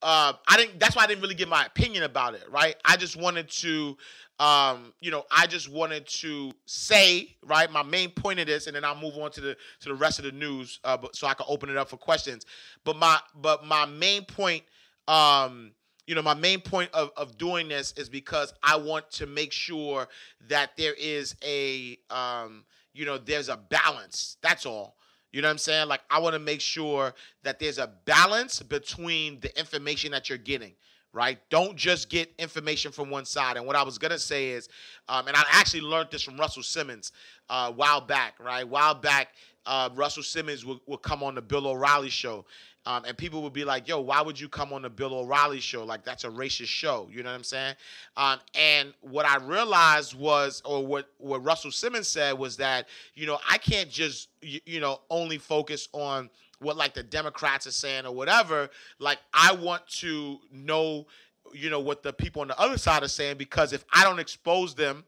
Uh, 0.02 0.34
I 0.48 0.58
didn't. 0.58 0.80
That's 0.80 0.96
why 0.96 1.04
I 1.04 1.08
didn't 1.08 1.22
really 1.22 1.36
get 1.36 1.48
my 1.48 1.66
opinion 1.66 2.04
about 2.04 2.36
it. 2.36 2.44
Right. 2.52 2.76
I 2.86 2.98
just 2.98 3.16
wanted 3.16 3.50
to. 3.50 3.98
Um, 4.40 4.94
you 5.00 5.12
know, 5.12 5.26
I 5.32 5.48
just 5.48 5.70
wanted 5.70 6.08
to 6.08 6.52
say 6.66 7.36
right 7.46 7.72
my 7.72 7.84
main 7.84 8.10
point 8.10 8.40
of 8.40 8.48
this, 8.48 8.68
and 8.68 8.76
then 8.76 8.84
I'll 8.84 9.00
move 9.00 9.16
on 9.18 9.32
to 9.32 9.42
the 9.42 9.58
to 9.82 9.90
the 9.90 9.96
rest 9.96 10.20
of 10.20 10.26
the 10.26 10.32
news, 10.32 10.80
uh, 10.84 10.98
but 10.98 11.16
so 11.16 11.28
I 11.28 11.34
can 11.34 11.46
open 11.48 11.70
it 11.70 11.78
up 11.78 11.90
for 11.90 11.98
questions. 11.98 12.46
But 12.84 12.98
my 12.98 13.20
but 13.36 13.66
my 13.66 13.86
main 13.86 14.26
point, 14.26 14.64
um, 15.08 15.72
you 16.08 16.16
know, 16.16 16.22
my 16.22 16.34
main 16.34 16.62
point 16.62 16.90
of 16.94 17.12
of 17.16 17.38
doing 17.38 17.68
this 17.68 17.94
is 17.96 18.10
because 18.10 18.54
I 18.64 18.76
want 18.76 19.10
to 19.12 19.28
make 19.28 19.52
sure 19.52 20.08
that 20.50 20.72
there 20.78 20.96
is 20.98 21.36
a 21.44 21.98
um, 22.10 22.66
you 22.94 23.06
know, 23.06 23.18
there's 23.18 23.50
a 23.50 23.58
balance. 23.58 24.38
That's 24.42 24.66
all. 24.66 24.96
You 25.32 25.42
know 25.42 25.48
what 25.48 25.54
I'm 25.54 25.58
saying? 25.58 25.88
Like 25.88 26.02
I 26.10 26.20
want 26.20 26.34
to 26.34 26.40
make 26.40 26.62
sure 26.62 27.14
that 27.42 27.60
there's 27.60 27.80
a 27.80 27.92
balance 28.06 28.62
between 28.62 29.40
the 29.40 29.58
information 29.60 30.12
that 30.12 30.30
you're 30.30 30.38
getting, 30.38 30.74
right? 31.14 31.40
Don't 31.50 31.76
just 31.78 32.10
get 32.10 32.34
information 32.40 32.92
from 32.92 33.10
one 33.10 33.26
side. 33.26 33.56
And 33.58 33.66
what 33.66 33.76
I 33.76 33.84
was 33.84 33.98
gonna 33.98 34.20
say 34.20 34.50
is, 34.50 34.68
um, 35.08 35.28
and 35.28 35.38
I 35.38 35.44
actually 35.52 35.82
learned 35.82 36.10
this 36.12 36.24
from 36.24 36.38
Russell 36.38 36.64
Simmons 36.64 37.12
uh, 37.50 37.68
a 37.70 37.72
while 37.72 38.02
back, 38.02 38.36
right? 38.40 38.68
While 38.68 38.96
back, 38.96 39.30
uh, 39.66 39.90
Russell 39.96 40.24
Simmons 40.24 40.66
would, 40.66 40.80
would 40.88 41.02
come 41.04 41.24
on 41.24 41.36
the 41.36 41.42
Bill 41.42 41.68
O'Reilly 41.68 42.10
show, 42.10 42.46
Um, 42.86 43.06
and 43.06 43.18
people 43.18 43.42
would 43.44 43.54
be 43.54 43.64
like, 43.64 43.88
"Yo, 43.88 44.02
why 44.02 44.22
would 44.22 44.38
you 44.38 44.50
come 44.50 44.74
on 44.74 44.82
the 44.82 44.90
Bill 44.90 45.14
O'Reilly 45.14 45.62
show? 45.62 45.86
Like 45.86 46.04
that's 46.04 46.26
a 46.26 46.30
racist 46.30 46.66
show." 46.68 47.08
You 47.10 47.24
know 47.24 47.30
what 47.30 47.36
I'm 47.38 47.44
saying? 47.46 47.76
Um, 48.18 48.40
and 48.56 48.94
what 49.00 49.26
I 49.26 49.38
realized 49.38 50.16
was, 50.16 50.62
or 50.66 50.86
what 50.86 51.10
what 51.18 51.44
Russell 51.46 51.72
Simmons 51.72 52.10
said 52.10 52.38
was 52.38 52.58
that 52.58 52.90
you 53.16 53.26
know 53.26 53.40
I 53.50 53.58
can't 53.58 53.90
just 53.90 54.28
you, 54.42 54.60
you 54.66 54.80
know 54.82 55.00
only 55.10 55.38
focus 55.38 55.88
on 55.94 56.30
what 56.64 56.78
like 56.78 56.94
the 56.94 57.04
Democrats 57.04 57.68
are 57.68 57.72
saying 57.72 58.06
or 58.06 58.14
whatever. 58.14 58.70
Like 59.00 59.20
I 59.34 59.54
want 59.54 59.88
to 60.00 60.40
know, 60.52 61.06
you 61.54 61.70
know, 61.70 61.80
what 61.80 62.04
the 62.04 62.14
people 62.14 62.42
on 62.42 62.48
the 62.48 62.60
other 62.60 62.78
side 62.78 63.04
are 63.04 63.08
saying 63.08 63.38
because 63.38 63.74
if 63.74 63.86
I 63.94 64.04
don't 64.04 64.20
expose 64.20 64.74
them 64.74 65.04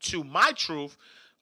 to 0.00 0.24
my 0.24 0.52
truth 0.56 0.96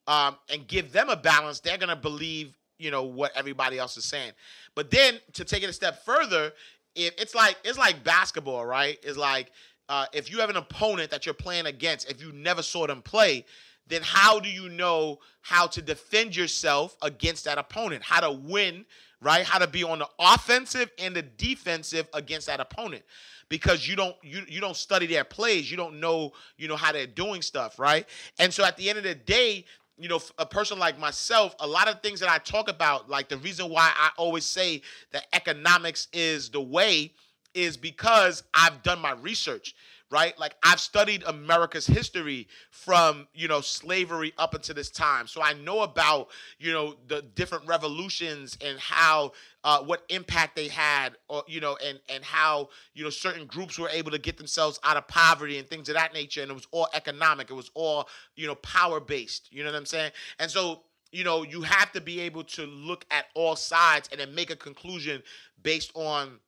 um, 0.06 0.36
and 0.52 0.66
give 0.66 0.92
them 0.92 1.08
a 1.08 1.16
balance, 1.16 1.60
they're 1.60 1.78
gonna 1.78 1.96
believe 1.96 2.54
you 2.78 2.90
know 2.90 3.02
what 3.02 3.32
everybody 3.34 3.78
else 3.78 3.96
is 3.96 4.04
saying. 4.04 4.32
But 4.74 4.90
then 4.90 5.18
to 5.34 5.44
take 5.44 5.62
it 5.62 5.70
a 5.70 5.72
step 5.72 6.04
further, 6.04 6.52
it's 6.94 7.34
like 7.34 7.56
it's 7.64 7.78
like 7.78 8.04
basketball, 8.04 8.64
right? 8.66 8.98
It's 9.02 9.18
like 9.18 9.52
uh, 9.88 10.06
if 10.12 10.30
you 10.30 10.38
have 10.38 10.50
an 10.50 10.56
opponent 10.56 11.10
that 11.10 11.26
you're 11.26 11.34
playing 11.34 11.66
against, 11.66 12.10
if 12.10 12.22
you 12.22 12.32
never 12.32 12.62
saw 12.62 12.86
them 12.86 13.02
play, 13.02 13.44
then 13.86 14.02
how 14.04 14.38
do 14.38 14.48
you 14.48 14.68
know 14.68 15.18
how 15.40 15.66
to 15.66 15.80
defend 15.82 16.36
yourself 16.36 16.96
against 17.02 17.44
that 17.44 17.58
opponent? 17.58 18.02
How 18.02 18.20
to 18.20 18.32
win, 18.32 18.84
right? 19.20 19.44
How 19.44 19.58
to 19.58 19.66
be 19.66 19.84
on 19.84 19.98
the 19.98 20.08
offensive 20.18 20.90
and 20.98 21.14
the 21.14 21.22
defensive 21.22 22.08
against 22.14 22.46
that 22.46 22.60
opponent 22.60 23.02
because 23.48 23.88
you 23.88 23.96
don't 23.96 24.16
you 24.22 24.42
you 24.48 24.60
don't 24.60 24.76
study 24.76 25.06
their 25.06 25.24
plays. 25.24 25.70
You 25.70 25.76
don't 25.76 26.00
know, 26.00 26.32
you 26.56 26.68
know 26.68 26.76
how 26.76 26.92
they're 26.92 27.06
doing 27.06 27.42
stuff, 27.42 27.78
right? 27.78 28.06
And 28.38 28.52
so 28.52 28.64
at 28.64 28.76
the 28.76 28.88
end 28.88 28.98
of 28.98 29.04
the 29.04 29.14
day, 29.14 29.64
you 29.98 30.08
know, 30.08 30.20
a 30.38 30.46
person 30.46 30.78
like 30.78 30.98
myself, 30.98 31.54
a 31.60 31.66
lot 31.66 31.88
of 31.88 32.00
things 32.02 32.20
that 32.20 32.30
I 32.30 32.38
talk 32.38 32.68
about, 32.68 33.10
like 33.10 33.28
the 33.28 33.38
reason 33.38 33.68
why 33.68 33.92
I 33.96 34.10
always 34.16 34.44
say 34.44 34.82
that 35.12 35.26
economics 35.32 36.08
is 36.12 36.50
the 36.50 36.60
way 36.60 37.12
is 37.54 37.76
because 37.76 38.44
I've 38.54 38.82
done 38.82 39.00
my 39.00 39.12
research, 39.12 39.74
right? 40.10 40.38
Like 40.38 40.54
I've 40.62 40.80
studied 40.80 41.22
America's 41.26 41.86
history 41.86 42.48
from, 42.70 43.28
you 43.34 43.48
know, 43.48 43.60
slavery 43.60 44.32
up 44.38 44.54
until 44.54 44.74
this 44.74 44.90
time. 44.90 45.26
So 45.26 45.42
I 45.42 45.52
know 45.52 45.82
about, 45.82 46.28
you 46.58 46.72
know, 46.72 46.94
the 47.06 47.22
different 47.22 47.66
revolutions 47.66 48.56
and 48.64 48.78
how 48.78 49.32
uh, 49.64 49.80
what 49.82 50.04
impact 50.08 50.56
they 50.56 50.68
had 50.68 51.16
or 51.28 51.42
you 51.46 51.60
know 51.60 51.76
and 51.84 51.98
and 52.08 52.24
how 52.24 52.68
you 52.94 53.02
know 53.02 53.10
certain 53.10 53.44
groups 53.46 53.78
were 53.78 53.88
able 53.90 54.10
to 54.10 54.18
get 54.18 54.36
themselves 54.38 54.78
out 54.84 54.96
of 54.96 55.06
poverty 55.08 55.58
and 55.58 55.68
things 55.68 55.88
of 55.88 55.94
that 55.94 56.14
nature 56.14 56.40
and 56.42 56.50
it 56.50 56.54
was 56.54 56.66
all 56.70 56.88
economic 56.94 57.50
it 57.50 57.54
was 57.54 57.70
all 57.74 58.08
you 58.36 58.46
know 58.46 58.54
power 58.56 59.00
based 59.00 59.52
you 59.52 59.64
know 59.64 59.70
what 59.70 59.76
i'm 59.76 59.84
saying 59.84 60.12
and 60.38 60.50
so 60.50 60.82
you 61.10 61.24
know 61.24 61.42
you 61.42 61.60
have 61.62 61.90
to 61.92 62.00
be 62.00 62.20
able 62.20 62.44
to 62.44 62.66
look 62.66 63.04
at 63.10 63.26
all 63.34 63.56
sides 63.56 64.08
and 64.12 64.20
then 64.20 64.34
make 64.34 64.50
a 64.50 64.56
conclusion 64.56 65.22
based 65.62 65.90
on 65.94 66.38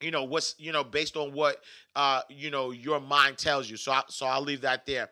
you 0.00 0.10
know 0.10 0.24
what's 0.24 0.54
you 0.58 0.72
know 0.72 0.84
based 0.84 1.16
on 1.16 1.32
what 1.32 1.62
uh 1.96 2.22
you 2.28 2.50
know 2.50 2.70
your 2.70 3.00
mind 3.00 3.38
tells 3.38 3.68
you. 3.68 3.76
So 3.76 3.92
I, 3.92 4.02
so 4.08 4.26
I'll 4.26 4.42
leave 4.42 4.60
that 4.62 4.86
there. 4.86 5.10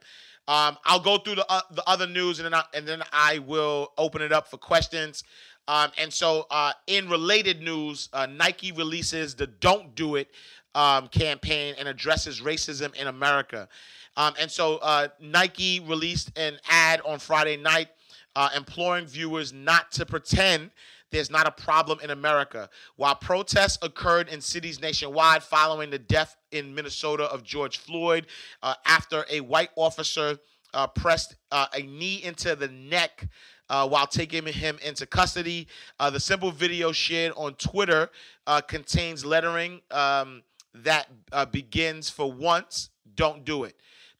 Um 0.49 0.77
I'll 0.85 1.01
go 1.01 1.19
through 1.19 1.37
the 1.37 1.47
uh, 1.51 1.63
the 1.73 1.83
other 1.89 2.07
news 2.07 2.39
and 2.39 2.47
then 2.47 2.55
I, 2.55 2.63
and 2.75 2.87
then 2.87 3.03
I 3.13 3.39
will 3.41 3.93
open 3.99 4.23
it 4.23 4.33
up 4.33 4.49
for 4.49 4.59
questions. 4.59 5.25
Um 5.69 5.91
and 5.99 6.13
so 6.13 6.47
uh 6.51 6.73
in 6.87 7.09
related 7.09 7.61
news 7.63 8.09
uh 8.13 8.27
Nike 8.27 8.73
releases 8.73 9.35
the 9.35 9.47
don't 9.47 9.95
do 9.95 10.17
it 10.17 10.29
um 10.75 11.09
campaign 11.09 11.75
and 11.79 11.89
addresses 11.89 12.41
racism 12.41 12.95
in 12.95 13.09
America. 13.09 13.69
Um 14.17 14.35
and 14.41 14.51
so 14.51 14.77
uh 14.79 15.09
Nike 15.21 15.81
released 15.81 16.37
an 16.39 16.59
ad 16.69 17.01
on 17.05 17.19
Friday 17.19 17.57
night 17.57 17.89
uh, 18.37 18.51
imploring 18.55 19.07
viewers 19.07 19.53
not 19.53 19.91
to 19.91 20.05
pretend 20.05 20.71
there's 21.11 21.31
not 21.31 21.47
a 21.47 21.51
problem 21.51 21.99
in 22.03 22.11
America. 22.11 22.69
While 22.97 23.15
protests 23.15 23.79
occurred 23.83 24.29
in 24.29 24.41
cities 24.41 24.81
nationwide 24.81 25.43
following 25.43 25.91
the 25.91 25.99
death 25.99 26.37
in 26.51 26.75
Minnesota 26.75 27.25
of 27.25 27.43
George 27.43 27.79
Floyd 27.79 28.27
uh, 28.63 28.75
after 28.87 29.25
a 29.31 29.41
white 29.41 29.71
officer 29.77 30.39
uh, 30.75 30.87
pressed 30.87 31.37
uh, 31.53 31.67
a 31.75 31.83
knee 31.83 32.23
into 32.23 32.55
the 32.57 32.69
neck. 32.69 33.29
Uh, 33.69 33.89
while 33.89 34.07
taking 34.07 34.47
him 34.47 34.79
into 34.85 35.05
custody, 35.07 35.67
uh, 35.99 36.09
the 36.09 36.21
simple 36.21 36.53
video 36.53 36.93
shared 36.93 37.33
on 37.37 37.53
Twitter 37.55 38.09
uh, 38.47 38.61
contains 38.61 39.25
lettering 39.25 39.81
um, 39.91 40.41
that 40.73 41.09
uh, 41.33 41.45
begins 41.47 42.09
for 42.09 42.31
once, 42.31 42.91
don't 43.17 43.45
do 43.45 43.65
it. 43.65 43.75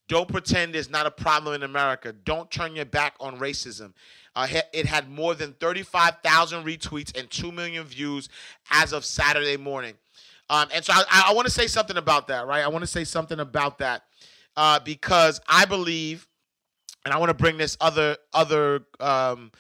Don't 0.09 0.29
pretend 0.29 0.75
there's 0.75 0.91
not 0.91 1.07
a 1.07 1.11
problem 1.11 1.55
in 1.55 1.63
America. 1.63 2.13
Don't 2.13 2.51
turn 2.51 2.77
your 2.77 2.85
back 2.85 3.15
on 3.21 3.39
racism. 3.39 3.93
Uh, 4.37 4.47
it 4.75 4.85
had 4.85 5.11
more 5.11 5.35
than 5.35 5.55
35,000 5.55 6.63
retweets 6.63 7.19
and 7.19 7.29
2 7.31 7.51
million 7.51 7.85
views 7.85 8.29
as 8.71 8.93
of 8.93 9.05
Saturday 9.05 9.57
morning. 9.57 9.95
Um, 10.51 10.69
and 10.73 10.85
so 10.85 10.93
I, 10.95 11.25
I 11.29 11.35
want 11.35 11.47
to 11.47 11.53
say 11.53 11.67
something 11.67 11.97
about 11.97 12.29
that, 12.29 12.47
right? 12.47 12.63
I 12.63 12.69
want 12.69 12.83
to 12.83 12.87
say 12.87 13.03
something 13.03 13.41
about 13.41 13.79
that 13.79 14.03
uh, 14.57 14.79
because 14.81 15.41
I 15.49 15.65
believe, 15.65 16.29
and 17.05 17.15
I 17.15 17.19
want 17.19 17.31
to 17.31 17.35
bring 17.35 17.57
this 17.57 17.77
other 17.81 18.17
other 18.33 18.87
um, 19.01 19.51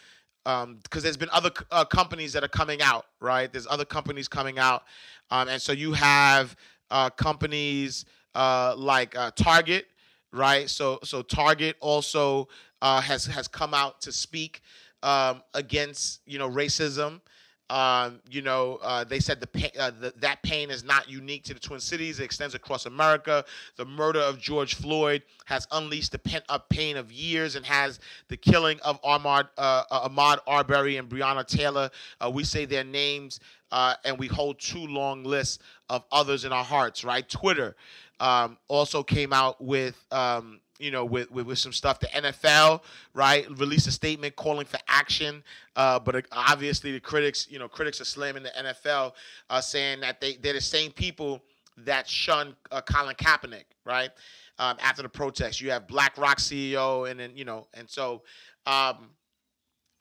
um, 0.44 0.78
because 0.82 1.02
there's 1.02 1.16
been 1.16 1.30
other 1.32 1.50
uh, 1.70 1.84
companies 1.84 2.32
that 2.34 2.44
are 2.44 2.48
coming 2.48 2.82
out, 2.82 3.06
right? 3.20 3.52
There's 3.52 3.66
other 3.68 3.84
companies 3.84 4.28
coming 4.28 4.58
out, 4.58 4.84
um, 5.30 5.48
and 5.48 5.60
so 5.60 5.72
you 5.72 5.92
have 5.92 6.54
uh, 6.90 7.10
companies 7.10 8.04
uh, 8.34 8.74
like 8.76 9.16
uh, 9.16 9.30
Target, 9.32 9.86
right? 10.32 10.68
So 10.70 11.00
so 11.02 11.22
Target 11.22 11.76
also 11.80 12.48
uh, 12.82 13.00
has 13.00 13.26
has 13.26 13.48
come 13.48 13.74
out 13.74 14.00
to 14.02 14.12
speak 14.12 14.62
um, 15.02 15.42
against 15.54 16.20
you 16.26 16.38
know 16.38 16.48
racism. 16.48 17.20
Um, 17.68 18.20
you 18.30 18.42
know, 18.42 18.78
uh, 18.80 19.02
they 19.02 19.18
said 19.18 19.40
the, 19.40 19.72
uh, 19.80 19.90
the 19.90 20.14
that 20.18 20.40
pain 20.42 20.70
is 20.70 20.84
not 20.84 21.10
unique 21.10 21.42
to 21.44 21.54
the 21.54 21.58
Twin 21.58 21.80
Cities; 21.80 22.20
it 22.20 22.24
extends 22.24 22.54
across 22.54 22.86
America. 22.86 23.44
The 23.76 23.84
murder 23.84 24.20
of 24.20 24.38
George 24.38 24.74
Floyd 24.74 25.22
has 25.46 25.66
unleashed 25.72 26.12
the 26.12 26.18
pent-up 26.18 26.68
pain 26.68 26.96
of 26.96 27.10
years 27.10 27.56
and 27.56 27.66
has 27.66 27.98
the 28.28 28.36
killing 28.36 28.78
of 28.84 29.02
Ahmaud, 29.02 29.48
uh, 29.58 29.82
uh, 29.90 30.08
Ahmaud 30.08 30.38
Arbery 30.46 30.96
and 30.96 31.08
Breonna 31.08 31.44
Taylor. 31.44 31.90
Uh, 32.20 32.30
we 32.32 32.44
say 32.44 32.66
their 32.66 32.84
names, 32.84 33.40
uh, 33.72 33.94
and 34.04 34.16
we 34.16 34.28
hold 34.28 34.60
two 34.60 34.86
long 34.86 35.24
lists 35.24 35.58
of 35.90 36.04
others 36.12 36.44
in 36.44 36.52
our 36.52 36.64
hearts. 36.64 37.02
Right? 37.02 37.28
Twitter 37.28 37.74
um, 38.20 38.58
also 38.68 39.02
came 39.02 39.32
out 39.32 39.60
with. 39.60 39.96
Um, 40.12 40.60
you 40.78 40.90
know, 40.90 41.04
with, 41.04 41.30
with, 41.30 41.46
with 41.46 41.58
some 41.58 41.72
stuff. 41.72 42.00
The 42.00 42.08
NFL, 42.08 42.82
right, 43.14 43.46
released 43.58 43.86
a 43.86 43.92
statement 43.92 44.36
calling 44.36 44.66
for 44.66 44.78
action, 44.88 45.42
uh, 45.74 45.98
but 45.98 46.16
uh, 46.16 46.22
obviously 46.32 46.92
the 46.92 47.00
critics, 47.00 47.46
you 47.50 47.58
know, 47.58 47.68
critics 47.68 48.00
are 48.00 48.04
slamming 48.04 48.42
the 48.42 48.50
NFL, 48.50 49.12
uh, 49.50 49.60
saying 49.60 50.00
that 50.00 50.20
they 50.20 50.36
they're 50.36 50.52
the 50.52 50.60
same 50.60 50.90
people 50.90 51.42
that 51.78 52.08
shunned 52.08 52.54
uh, 52.70 52.80
Colin 52.80 53.14
Kaepernick, 53.16 53.64
right? 53.84 54.10
Um, 54.58 54.76
after 54.80 55.02
the 55.02 55.08
protest, 55.08 55.60
you 55.60 55.70
have 55.70 55.86
BlackRock 55.86 56.38
CEO, 56.38 57.10
and 57.10 57.20
then 57.20 57.32
you 57.34 57.44
know, 57.44 57.66
and 57.74 57.88
so, 57.88 58.22
um, 58.66 59.10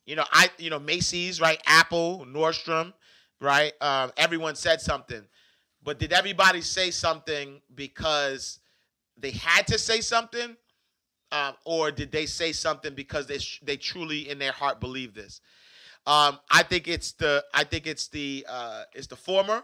you 0.06 0.16
know, 0.16 0.24
I, 0.32 0.50
you 0.58 0.70
know, 0.70 0.80
Macy's, 0.80 1.42
right, 1.42 1.62
Apple, 1.66 2.26
Nordstrom, 2.30 2.94
right, 3.42 3.74
um, 3.82 4.12
everyone 4.18 4.56
said 4.56 4.80
something, 4.80 5.22
but 5.84 6.00
did 6.00 6.14
everybody 6.14 6.62
say 6.62 6.92
something 6.92 7.62
because 7.76 8.60
they 9.18 9.32
had 9.32 9.68
to 9.68 9.78
say 9.78 10.02
something? 10.02 10.56
Um, 11.36 11.56
or 11.66 11.92
did 11.92 12.12
they 12.14 12.26
say 12.26 12.54
something 12.54 12.94
because 12.94 13.28
they 13.28 13.40
they 13.62 13.76
truly 13.76 14.30
in 14.30 14.40
their 14.40 14.54
heart 14.54 14.80
believe 14.80 15.14
this? 15.14 15.42
Um, 16.08 16.40
I 16.50 16.64
think 16.64 16.88
it's 16.88 17.12
the 17.14 17.44
I 17.54 17.66
think 17.66 17.88
it's 17.88 18.08
the 18.08 18.46
uh, 18.48 18.84
it's 18.94 19.08
the 19.08 19.18
former 19.18 19.64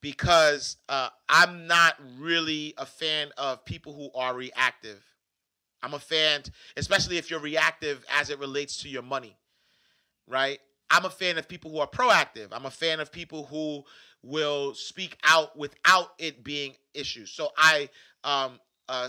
because 0.00 0.78
uh, 0.88 1.10
I'm 1.28 1.68
not 1.68 1.94
really 2.18 2.74
a 2.78 2.86
fan 2.86 3.28
of 3.38 3.64
people 3.64 3.94
who 3.94 4.10
are 4.18 4.34
reactive. 4.34 5.04
I'm 5.84 5.94
a 5.94 6.00
fan, 6.00 6.42
especially 6.76 7.16
if 7.16 7.30
you're 7.30 7.40
reactive 7.40 8.04
as 8.10 8.30
it 8.30 8.40
relates 8.40 8.82
to 8.82 8.88
your 8.88 9.02
money, 9.02 9.36
right? 10.26 10.58
I'm 10.90 11.04
a 11.04 11.10
fan 11.10 11.38
of 11.38 11.48
people 11.48 11.70
who 11.70 11.78
are 11.78 11.86
proactive. 11.86 12.48
I'm 12.50 12.66
a 12.66 12.70
fan 12.70 12.98
of 12.98 13.12
people 13.12 13.46
who 13.46 13.84
will 14.22 14.74
speak 14.74 15.16
out 15.22 15.56
without 15.56 16.08
it 16.18 16.42
being 16.42 16.74
issues. 16.92 17.30
So 17.30 17.50
I 17.56 17.88
um, 18.24 18.58
uh, 18.88 19.08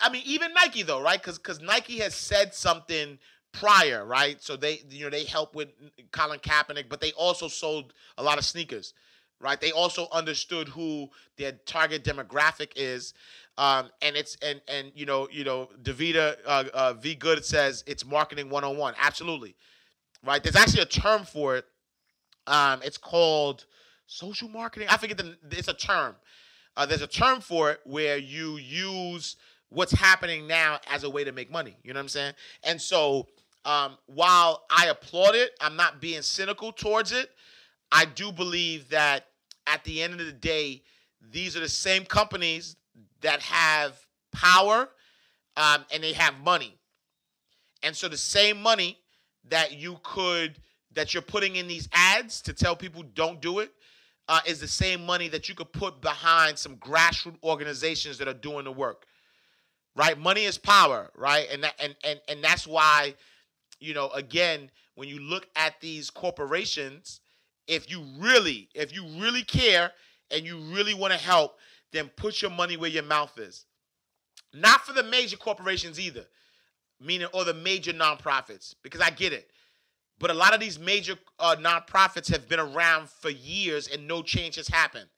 I 0.00 0.10
mean, 0.10 0.22
even 0.24 0.52
Nike 0.54 0.82
though, 0.82 1.00
right? 1.00 1.20
Because 1.20 1.38
because 1.38 1.60
Nike 1.60 1.98
has 1.98 2.14
said 2.14 2.54
something 2.54 3.18
prior, 3.52 4.04
right? 4.04 4.42
So 4.42 4.56
they 4.56 4.80
you 4.88 5.04
know 5.04 5.10
they 5.10 5.24
help 5.24 5.54
with 5.54 5.68
Colin 6.12 6.38
Kaepernick, 6.40 6.88
but 6.88 7.00
they 7.00 7.12
also 7.12 7.48
sold 7.48 7.92
a 8.16 8.22
lot 8.22 8.38
of 8.38 8.44
sneakers, 8.44 8.94
right? 9.40 9.60
They 9.60 9.72
also 9.72 10.08
understood 10.12 10.68
who 10.68 11.08
their 11.36 11.52
target 11.52 12.04
demographic 12.04 12.72
is. 12.76 13.14
Um, 13.56 13.90
and 14.02 14.16
it's 14.16 14.36
and 14.42 14.60
and 14.68 14.90
you 14.94 15.06
know 15.06 15.28
you 15.30 15.44
know 15.44 15.68
Davida 15.82 16.36
uh, 16.46 16.64
uh, 16.72 16.92
V 16.94 17.14
Good 17.14 17.44
says 17.44 17.84
it's 17.86 18.04
marketing 18.04 18.50
101. 18.50 18.94
Absolutely, 18.98 19.54
right? 20.24 20.42
There's 20.42 20.56
actually 20.56 20.82
a 20.82 20.86
term 20.86 21.24
for 21.24 21.56
it. 21.56 21.66
Um, 22.46 22.80
it's 22.84 22.98
called 22.98 23.66
social 24.06 24.48
marketing. 24.48 24.88
I 24.90 24.96
forget 24.96 25.18
the. 25.18 25.36
It's 25.50 25.68
a 25.68 25.74
term. 25.74 26.16
Uh, 26.76 26.86
there's 26.86 27.02
a 27.02 27.06
term 27.06 27.40
for 27.40 27.70
it 27.70 27.80
where 27.84 28.16
you 28.16 28.56
use 28.56 29.36
what's 29.74 29.92
happening 29.92 30.46
now 30.46 30.78
as 30.90 31.04
a 31.04 31.10
way 31.10 31.24
to 31.24 31.32
make 31.32 31.50
money. 31.50 31.76
You 31.82 31.92
know 31.92 31.98
what 31.98 32.04
I'm 32.04 32.08
saying? 32.08 32.34
And 32.62 32.80
so 32.80 33.28
um, 33.64 33.98
while 34.06 34.64
I 34.70 34.86
applaud 34.86 35.34
it, 35.34 35.52
I'm 35.60 35.76
not 35.76 36.00
being 36.00 36.22
cynical 36.22 36.72
towards 36.72 37.12
it. 37.12 37.30
I 37.90 38.04
do 38.04 38.32
believe 38.32 38.88
that 38.90 39.26
at 39.66 39.84
the 39.84 40.02
end 40.02 40.20
of 40.20 40.26
the 40.26 40.32
day, 40.32 40.82
these 41.30 41.56
are 41.56 41.60
the 41.60 41.68
same 41.68 42.04
companies 42.04 42.76
that 43.20 43.40
have 43.40 43.98
power 44.32 44.88
um, 45.56 45.84
and 45.92 46.02
they 46.02 46.12
have 46.12 46.34
money. 46.40 46.76
And 47.82 47.96
so 47.96 48.08
the 48.08 48.16
same 48.16 48.60
money 48.60 48.98
that 49.48 49.72
you 49.72 49.98
could 50.02 50.58
that 50.92 51.12
you're 51.12 51.22
putting 51.22 51.56
in 51.56 51.66
these 51.66 51.88
ads 51.92 52.40
to 52.42 52.52
tell 52.52 52.76
people 52.76 53.02
don't 53.14 53.40
do 53.40 53.58
it 53.58 53.72
uh, 54.28 54.40
is 54.46 54.60
the 54.60 54.68
same 54.68 55.04
money 55.04 55.26
that 55.28 55.48
you 55.48 55.54
could 55.54 55.72
put 55.72 56.00
behind 56.00 56.56
some 56.56 56.76
grassroots 56.76 57.36
organizations 57.42 58.16
that 58.18 58.28
are 58.28 58.34
doing 58.34 58.64
the 58.64 58.72
work. 58.72 59.06
Right? 59.96 60.18
Money 60.18 60.44
is 60.44 60.58
power, 60.58 61.10
right? 61.16 61.46
And 61.52 61.62
that, 61.62 61.74
and 61.78 61.94
and 62.02 62.20
and 62.28 62.42
that's 62.42 62.66
why, 62.66 63.14
you 63.78 63.94
know, 63.94 64.08
again, 64.10 64.70
when 64.96 65.08
you 65.08 65.20
look 65.20 65.46
at 65.54 65.80
these 65.80 66.10
corporations, 66.10 67.20
if 67.68 67.90
you 67.90 68.04
really, 68.18 68.68
if 68.74 68.94
you 68.94 69.06
really 69.18 69.42
care 69.42 69.92
and 70.30 70.44
you 70.44 70.58
really 70.58 70.94
want 70.94 71.12
to 71.12 71.18
help, 71.18 71.58
then 71.92 72.10
put 72.16 72.42
your 72.42 72.50
money 72.50 72.76
where 72.76 72.90
your 72.90 73.04
mouth 73.04 73.38
is. 73.38 73.66
Not 74.52 74.80
for 74.80 74.92
the 74.92 75.02
major 75.02 75.36
corporations 75.36 75.98
either, 75.98 76.24
meaning 77.00 77.28
or 77.32 77.44
the 77.44 77.54
major 77.54 77.92
nonprofits, 77.92 78.74
because 78.82 79.00
I 79.00 79.10
get 79.10 79.32
it. 79.32 79.50
But 80.18 80.30
a 80.30 80.34
lot 80.34 80.54
of 80.54 80.60
these 80.60 80.78
major 80.78 81.14
uh, 81.38 81.56
nonprofits 81.58 82.30
have 82.30 82.48
been 82.48 82.60
around 82.60 83.10
for 83.10 83.30
years 83.30 83.88
and 83.88 84.06
no 84.06 84.22
change 84.22 84.56
has 84.56 84.68
happened, 84.68 85.08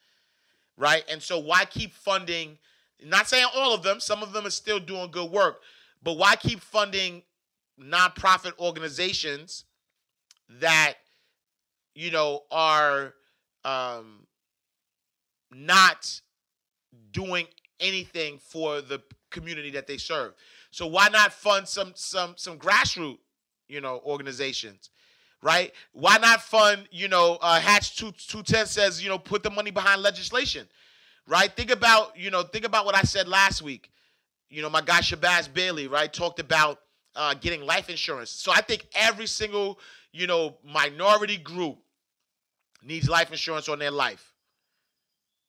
right? 0.77 1.05
And 1.11 1.23
so 1.23 1.39
why 1.39 1.65
keep 1.65 1.93
funding? 1.95 2.59
Not 3.05 3.29
saying 3.29 3.47
all 3.55 3.75
of 3.75 3.83
them, 3.83 4.01
some 4.01 4.23
of 4.23 4.33
them 4.33 4.47
are 4.47 4.51
still 4.51 4.79
doing 4.79 5.11
good 5.11 5.31
work, 5.31 5.61
but 6.03 6.17
why 6.17 6.37
keep 6.37 6.61
funding 6.61 7.23
nonprofit 7.81 8.59
organizations 8.59 9.65
that 10.49 10.95
you 11.95 12.11
know 12.11 12.45
are 12.51 13.15
um, 13.65 14.27
not 15.53 16.21
doing 17.13 17.47
anything 17.81 18.39
for 18.39 18.81
the 18.81 19.03
community 19.31 19.71
that 19.71 19.87
they 19.87 19.99
serve? 19.99 20.33
So 20.71 20.87
why 20.87 21.09
not 21.09 21.33
fund 21.33 21.69
some 21.69 21.93
some 21.95 22.35
some 22.37 22.59
grassroots 22.59 23.19
you 23.69 23.81
know, 23.81 24.01
organizations, 24.05 24.91
right? 25.43 25.73
Why 25.93 26.19
not 26.19 26.41
fund, 26.43 26.89
you 26.91 27.09
know, 27.09 27.39
uh, 27.41 27.61
Hatch 27.61 27.97
2, 27.97 28.13
210 28.13 28.67
says, 28.67 29.03
you 29.03 29.09
know, 29.09 29.19
put 29.19 29.43
the 29.43 29.51
money 29.51 29.71
behind 29.71 30.03
legislation, 30.03 30.67
right? 31.27 31.51
Think 31.55 31.71
about, 31.71 32.17
you 32.17 32.31
know, 32.31 32.43
think 32.43 32.65
about 32.65 32.87
what 32.87 32.95
I 32.95 33.03
said 33.03 33.29
last 33.29 33.63
week. 33.63 33.91
You 34.49 34.63
know, 34.63 34.71
my 34.71 34.81
guy 34.81 35.01
Shabazz 35.01 35.53
Bailey, 35.53 35.89
right, 35.89 36.13
talked 36.13 36.39
about 36.39 36.81
uh, 37.17 37.35
getting 37.35 37.63
life 37.65 37.91
insurance. 37.91 38.31
So 38.31 38.53
I 38.53 38.61
think 38.61 38.87
every 38.95 39.27
single, 39.27 39.79
you 40.13 40.27
know, 40.27 40.57
minority 40.65 41.37
group 41.37 41.79
needs 42.83 43.09
life 43.09 43.31
insurance 43.33 43.69
on 43.69 43.79
their 43.79 43.91
life, 43.91 44.35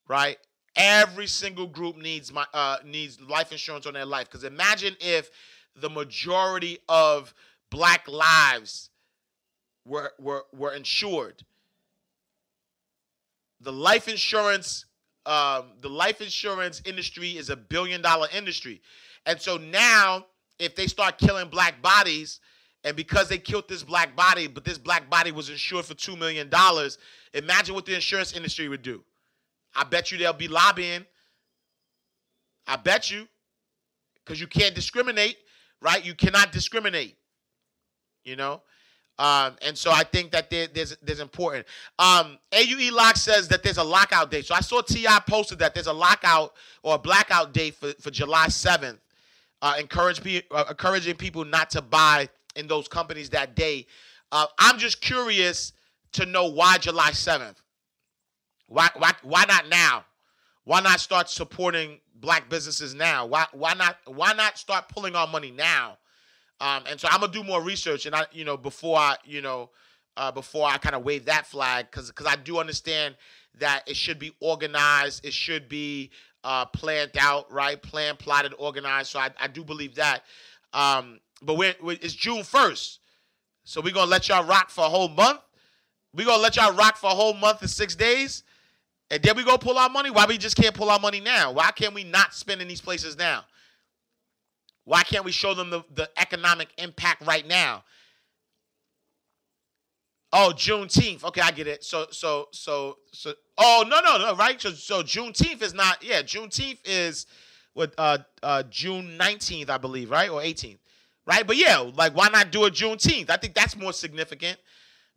right? 0.08 0.38
Every 0.76 1.28
single 1.28 1.68
group 1.68 1.98
needs 1.98 2.32
my 2.32 2.46
uh, 2.54 2.78
needs 2.86 3.20
life 3.22 3.52
insurance 3.52 3.86
on 3.86 3.94
their 3.94 4.06
life. 4.06 4.28
Because 4.30 4.44
imagine 4.44 4.96
if 5.00 5.30
the 5.76 5.90
majority 5.90 6.80
of 6.90 7.34
black 7.70 8.08
lives 8.08 8.90
were 9.86 10.12
were 10.20 10.46
were 10.54 10.74
insured. 10.74 11.44
The 13.60 13.74
life 13.74 14.08
insurance 14.08 14.86
um, 15.28 15.66
the 15.82 15.90
life 15.90 16.22
insurance 16.22 16.82
industry 16.86 17.32
is 17.32 17.50
a 17.50 17.56
billion 17.56 18.02
dollar 18.02 18.28
industry, 18.34 18.82
and 19.26 19.40
so 19.40 19.58
now 19.58 20.26
if 20.60 20.76
they 20.76 20.88
start 20.88 21.18
killing 21.18 21.50
black 21.50 21.82
bodies, 21.82 22.40
and 22.84 22.96
because 22.96 23.30
they 23.30 23.38
killed 23.38 23.68
this 23.68 23.84
black 23.84 24.16
body, 24.16 24.48
but 24.48 24.64
this 24.66 24.78
black 24.78 25.10
body 25.10 25.32
was 25.32 25.50
insured 25.50 25.86
for 25.86 25.94
two 25.94 26.16
million 26.16 26.50
dollars, 26.50 26.98
imagine 27.34 27.76
what 27.76 27.86
the 27.86 27.94
insurance 27.94 28.34
industry 28.34 28.68
would 28.68 28.82
do. 28.82 29.04
I 29.76 29.84
bet 29.84 30.12
you 30.12 30.18
they'll 30.18 30.34
be 30.34 30.48
lobbying. 30.48 31.06
I 32.66 32.76
bet 32.78 33.12
you, 33.12 33.28
because 34.24 34.42
you 34.42 34.48
can't 34.48 34.74
discriminate, 34.74 35.38
right? 35.82 36.04
You 36.04 36.16
cannot 36.16 36.52
discriminate 36.52 37.18
you 38.28 38.36
know. 38.36 38.62
Um, 39.20 39.56
and 39.64 39.76
so 39.76 39.92
I 39.92 40.04
think 40.04 40.32
that 40.32 40.50
there, 40.50 40.68
there's 40.68 40.96
there's 41.02 41.20
important. 41.20 41.66
Um, 41.98 42.38
AUE 42.52 42.92
Lock 42.92 43.16
says 43.16 43.48
that 43.48 43.64
there's 43.64 43.78
a 43.78 43.84
lockout 43.84 44.30
date. 44.30 44.46
So 44.46 44.54
I 44.54 44.60
saw 44.60 44.82
Ti 44.82 45.08
posted 45.28 45.60
that 45.60 45.74
there's 45.74 45.88
a 45.88 45.94
lockout 45.94 46.54
or 46.84 46.96
a 46.96 47.00
blackout 47.00 47.54
date 47.54 47.76
for, 47.76 47.94
for 48.00 48.12
July 48.12 48.48
7th. 48.48 49.00
Uh, 49.62 49.76
encourage 49.80 50.24
pe- 50.24 50.44
uh, 50.52 50.66
encouraging 50.70 51.16
people 51.16 51.44
not 51.44 51.72
to 51.72 51.82
buy 51.82 52.30
in 52.56 52.68
those 52.68 52.88
companies 52.88 53.30
that 53.32 53.56
day. 53.56 53.88
Uh, 54.32 54.46
I'm 54.60 54.78
just 54.78 55.02
curious 55.02 55.74
to 56.12 56.26
know 56.28 56.46
why 56.46 56.78
July 56.78 57.10
7th. 57.10 57.56
Why 58.68 58.90
why 58.98 59.14
why 59.24 59.46
not 59.48 59.68
now? 59.68 60.06
Why 60.66 60.82
not 60.82 61.00
start 61.00 61.30
supporting 61.30 62.00
black 62.16 62.50
businesses 62.50 62.94
now? 62.94 63.26
Why 63.26 63.46
why 63.54 63.74
not 63.74 63.98
why 64.06 64.34
not 64.34 64.58
start 64.58 64.90
pulling 64.90 65.16
our 65.16 65.28
money 65.28 65.50
now? 65.50 65.98
Um, 66.60 66.84
and 66.90 67.00
so 67.00 67.08
I'm 67.12 67.20
gonna 67.20 67.32
do 67.32 67.44
more 67.44 67.62
research, 67.62 68.06
and 68.06 68.16
I, 68.16 68.26
you 68.32 68.44
know, 68.44 68.58
before 68.58 68.98
I, 68.98 69.16
you 69.24 69.42
know, 69.42 69.70
uh, 70.16 70.32
before 70.32 70.68
I 70.68 70.78
kind 70.78 70.96
of 70.96 71.04
wave 71.04 71.26
that 71.26 71.46
flag, 71.46 71.88
because 71.92 72.08
because 72.08 72.26
I 72.26 72.36
do 72.36 72.58
understand 72.58 73.16
that 73.60 73.84
it 73.88 73.96
should 73.96 74.20
be 74.20 74.34
organized, 74.40 75.26
it 75.26 75.34
should 75.34 75.70
be 75.70 76.10
uh, 76.44 76.66
planned 76.66 77.12
out, 77.20 77.52
right? 77.52 77.82
Planned, 77.82 78.20
plotted, 78.20 78.54
organized. 78.58 79.10
So 79.12 79.20
I, 79.20 79.30
I 79.40 79.48
do 79.48 79.64
believe 79.64 79.96
that. 79.96 80.24
Um, 80.74 81.20
but 81.42 81.56
we're, 81.56 81.76
we're, 81.82 81.98
it's 82.02 82.14
June 82.14 82.42
1st, 82.42 83.00
so 83.64 83.82
we're 83.82 83.94
gonna 83.94 84.10
let 84.10 84.28
y'all 84.28 84.46
rock 84.46 84.70
for 84.70 84.86
a 84.86 84.90
whole 84.90 85.10
month. 85.10 85.40
We're 86.14 86.26
gonna 86.26 86.42
let 86.42 86.56
y'all 86.56 86.74
rock 86.74 86.98
for 86.98 87.08
a 87.08 87.14
whole 87.14 87.34
month 87.34 87.62
and 87.62 87.70
six 87.70 87.96
days, 87.96 88.44
and 89.12 89.22
then 89.22 89.36
we 89.36 89.44
go 89.44 89.58
pull 89.58 89.78
our 89.78 89.90
money. 89.90 90.10
Why 90.10 90.26
we 90.26 90.38
just 90.38 90.56
can't 90.56 90.74
pull 90.74 90.90
our 90.90 91.00
money 91.00 91.20
now? 91.20 91.52
Why 91.52 91.72
can't 91.72 91.94
we 91.94 92.04
not 92.04 92.34
spend 92.34 92.62
in 92.62 92.68
these 92.68 92.82
places 92.82 93.18
now? 93.18 93.46
Why 94.88 95.04
can't 95.04 95.26
we 95.26 95.34
show 95.34 95.54
them 95.54 95.70
the, 95.70 95.84
the 95.96 96.10
economic 96.16 96.70
impact 96.78 97.28
right 97.28 97.46
now? 97.46 97.84
Oh, 100.32 100.54
Juneteenth. 100.56 101.26
Okay, 101.26 101.42
I 101.42 101.52
get 101.52 101.68
it. 101.68 101.84
So, 101.84 102.08
so, 102.12 102.48
so, 102.54 102.98
so. 103.12 103.34
Oh, 103.58 103.84
no, 103.86 104.00
no, 104.00 104.18
no. 104.18 104.34
Right. 104.38 104.62
So, 104.62 104.72
so 104.72 105.04
Juneteenth 105.04 105.62
is 105.62 105.74
not. 105.74 106.02
Yeah, 106.02 106.22
Juneteenth 106.22 106.78
is 106.86 107.26
what 107.74 107.94
uh, 107.98 108.20
uh, 108.42 108.64
June 108.70 109.18
nineteenth, 109.18 109.70
I 109.70 109.78
believe, 109.78 110.10
right, 110.10 110.30
or 110.30 110.42
eighteenth, 110.42 110.80
right? 111.26 111.46
But 111.46 111.58
yeah, 111.58 111.80
like, 111.80 112.16
why 112.16 112.30
not 112.30 112.54
do 112.54 112.64
a 112.64 112.72
Juneteenth? 112.72 113.30
I 113.30 113.36
think 113.36 113.56
that's 113.56 113.76
more 113.76 113.92
significant. 113.92 114.58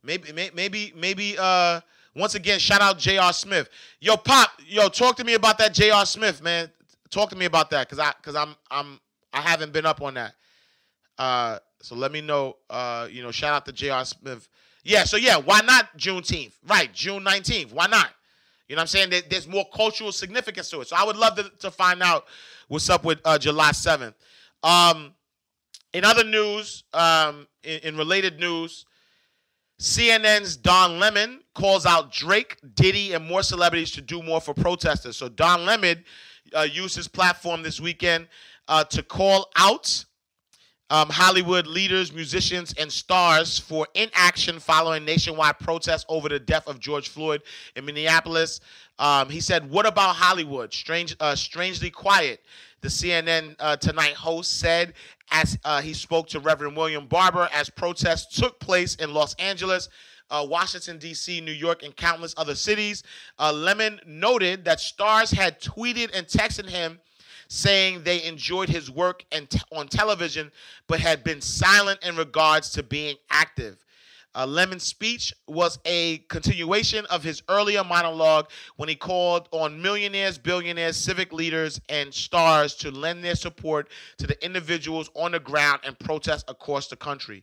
Maybe, 0.02 0.32
maybe, 0.32 0.92
maybe. 0.96 1.36
Uh, 1.38 1.80
once 2.16 2.34
again, 2.34 2.58
shout 2.58 2.80
out 2.80 2.98
J.R. 2.98 3.32
Smith. 3.32 3.68
Yo, 4.00 4.16
Pop. 4.16 4.50
Yo, 4.66 4.88
talk 4.88 5.14
to 5.18 5.24
me 5.24 5.34
about 5.34 5.58
that 5.58 5.72
J.R. 5.72 6.04
Smith, 6.06 6.42
man. 6.42 6.68
Talk 7.08 7.30
to 7.30 7.36
me 7.36 7.44
about 7.44 7.70
that, 7.70 7.88
cause 7.88 8.00
I, 8.00 8.12
cause 8.22 8.34
I'm, 8.34 8.56
I'm, 8.68 9.00
I 9.32 9.40
haven't 9.40 9.72
been 9.72 9.86
up 9.86 10.02
on 10.02 10.14
that. 10.14 10.34
Uh, 11.18 11.58
so 11.80 11.94
let 11.94 12.12
me 12.12 12.20
know. 12.20 12.56
Uh, 12.68 13.08
you 13.10 13.22
know, 13.22 13.30
shout 13.30 13.52
out 13.52 13.66
to 13.66 13.72
J.R. 13.72 14.04
Smith. 14.04 14.48
Yeah, 14.82 15.04
so 15.04 15.16
yeah, 15.16 15.36
why 15.36 15.60
not 15.60 15.96
Juneteenth? 15.96 16.52
Right, 16.66 16.92
June 16.92 17.24
19th. 17.24 17.72
Why 17.72 17.86
not? 17.86 18.10
You 18.68 18.76
know 18.76 18.80
what 18.80 18.82
I'm 18.82 18.86
saying? 18.86 19.10
There, 19.10 19.22
there's 19.28 19.48
more 19.48 19.66
cultural 19.74 20.12
significance 20.12 20.70
to 20.70 20.80
it. 20.80 20.88
So 20.88 20.96
I 20.96 21.04
would 21.04 21.16
love 21.16 21.36
to, 21.36 21.50
to 21.60 21.70
find 21.70 22.02
out 22.02 22.26
what's 22.68 22.88
up 22.88 23.04
with 23.04 23.20
uh, 23.24 23.36
July 23.36 23.70
7th. 23.72 24.14
Um, 24.62 25.12
in 25.92 26.04
other 26.04 26.24
news, 26.24 26.84
um, 26.94 27.46
in, 27.62 27.80
in 27.80 27.96
related 27.96 28.38
news, 28.38 28.86
CNN's 29.80 30.56
Don 30.56 30.98
Lemon 30.98 31.40
calls 31.54 31.84
out 31.84 32.12
Drake, 32.12 32.58
Diddy, 32.74 33.12
and 33.12 33.26
more 33.26 33.42
celebrities 33.42 33.90
to 33.92 34.00
do 34.00 34.22
more 34.22 34.40
for 34.40 34.54
protesters. 34.54 35.16
So 35.16 35.28
Don 35.28 35.64
Lemon 35.64 36.04
uh, 36.54 36.66
used 36.70 36.96
his 36.96 37.08
platform 37.08 37.62
this 37.62 37.80
weekend 37.80 38.28
uh, 38.70 38.84
to 38.84 39.02
call 39.02 39.50
out 39.56 40.04
um, 40.88 41.08
Hollywood 41.08 41.66
leaders, 41.66 42.12
musicians, 42.12 42.72
and 42.78 42.90
stars 42.90 43.58
for 43.58 43.86
inaction 43.94 44.58
following 44.58 45.04
nationwide 45.04 45.58
protests 45.58 46.04
over 46.08 46.28
the 46.28 46.38
death 46.38 46.66
of 46.66 46.80
George 46.80 47.08
Floyd 47.08 47.42
in 47.76 47.84
Minneapolis. 47.84 48.60
Um, 48.98 49.28
he 49.28 49.40
said, 49.40 49.68
"What 49.70 49.86
about 49.86 50.16
Hollywood? 50.16 50.72
Strange, 50.72 51.14
uh, 51.20 51.34
strangely 51.34 51.90
quiet." 51.90 52.40
The 52.80 52.88
CNN 52.88 53.56
uh, 53.58 53.76
Tonight 53.76 54.14
host 54.14 54.58
said 54.58 54.94
as 55.30 55.58
uh, 55.64 55.82
he 55.82 55.92
spoke 55.92 56.28
to 56.28 56.40
Reverend 56.40 56.76
William 56.76 57.06
Barber 57.06 57.48
as 57.52 57.68
protests 57.68 58.38
took 58.38 58.58
place 58.58 58.94
in 58.96 59.12
Los 59.12 59.34
Angeles. 59.34 59.88
Uh, 60.30 60.46
Washington, 60.48 60.96
D.C., 60.96 61.40
New 61.40 61.50
York, 61.52 61.82
and 61.82 61.94
countless 61.96 62.34
other 62.36 62.54
cities. 62.54 63.02
Uh, 63.38 63.52
Lemon 63.52 64.00
noted 64.06 64.64
that 64.64 64.78
stars 64.78 65.32
had 65.32 65.60
tweeted 65.60 66.10
and 66.14 66.24
texted 66.26 66.68
him 66.68 67.00
saying 67.50 68.04
they 68.04 68.22
enjoyed 68.22 68.68
his 68.68 68.90
work 68.90 69.24
and 69.32 69.50
t- 69.50 69.60
on 69.72 69.88
television, 69.88 70.52
but 70.86 71.00
had 71.00 71.24
been 71.24 71.40
silent 71.40 71.98
in 72.02 72.16
regards 72.16 72.70
to 72.70 72.82
being 72.82 73.16
active. 73.28 73.84
Uh, 74.36 74.46
Lemon's 74.46 74.84
speech 74.84 75.34
was 75.48 75.80
a 75.84 76.18
continuation 76.28 77.04
of 77.06 77.24
his 77.24 77.42
earlier 77.48 77.82
monologue 77.82 78.48
when 78.76 78.88
he 78.88 78.94
called 78.94 79.48
on 79.50 79.82
millionaires, 79.82 80.38
billionaires, 80.38 80.96
civic 80.96 81.32
leaders, 81.32 81.80
and 81.88 82.14
stars 82.14 82.76
to 82.76 82.92
lend 82.92 83.24
their 83.24 83.34
support 83.34 83.90
to 84.16 84.28
the 84.28 84.44
individuals 84.44 85.10
on 85.16 85.32
the 85.32 85.40
ground 85.40 85.80
and 85.84 85.98
protest 85.98 86.44
across 86.48 86.86
the 86.86 86.94
country. 86.94 87.42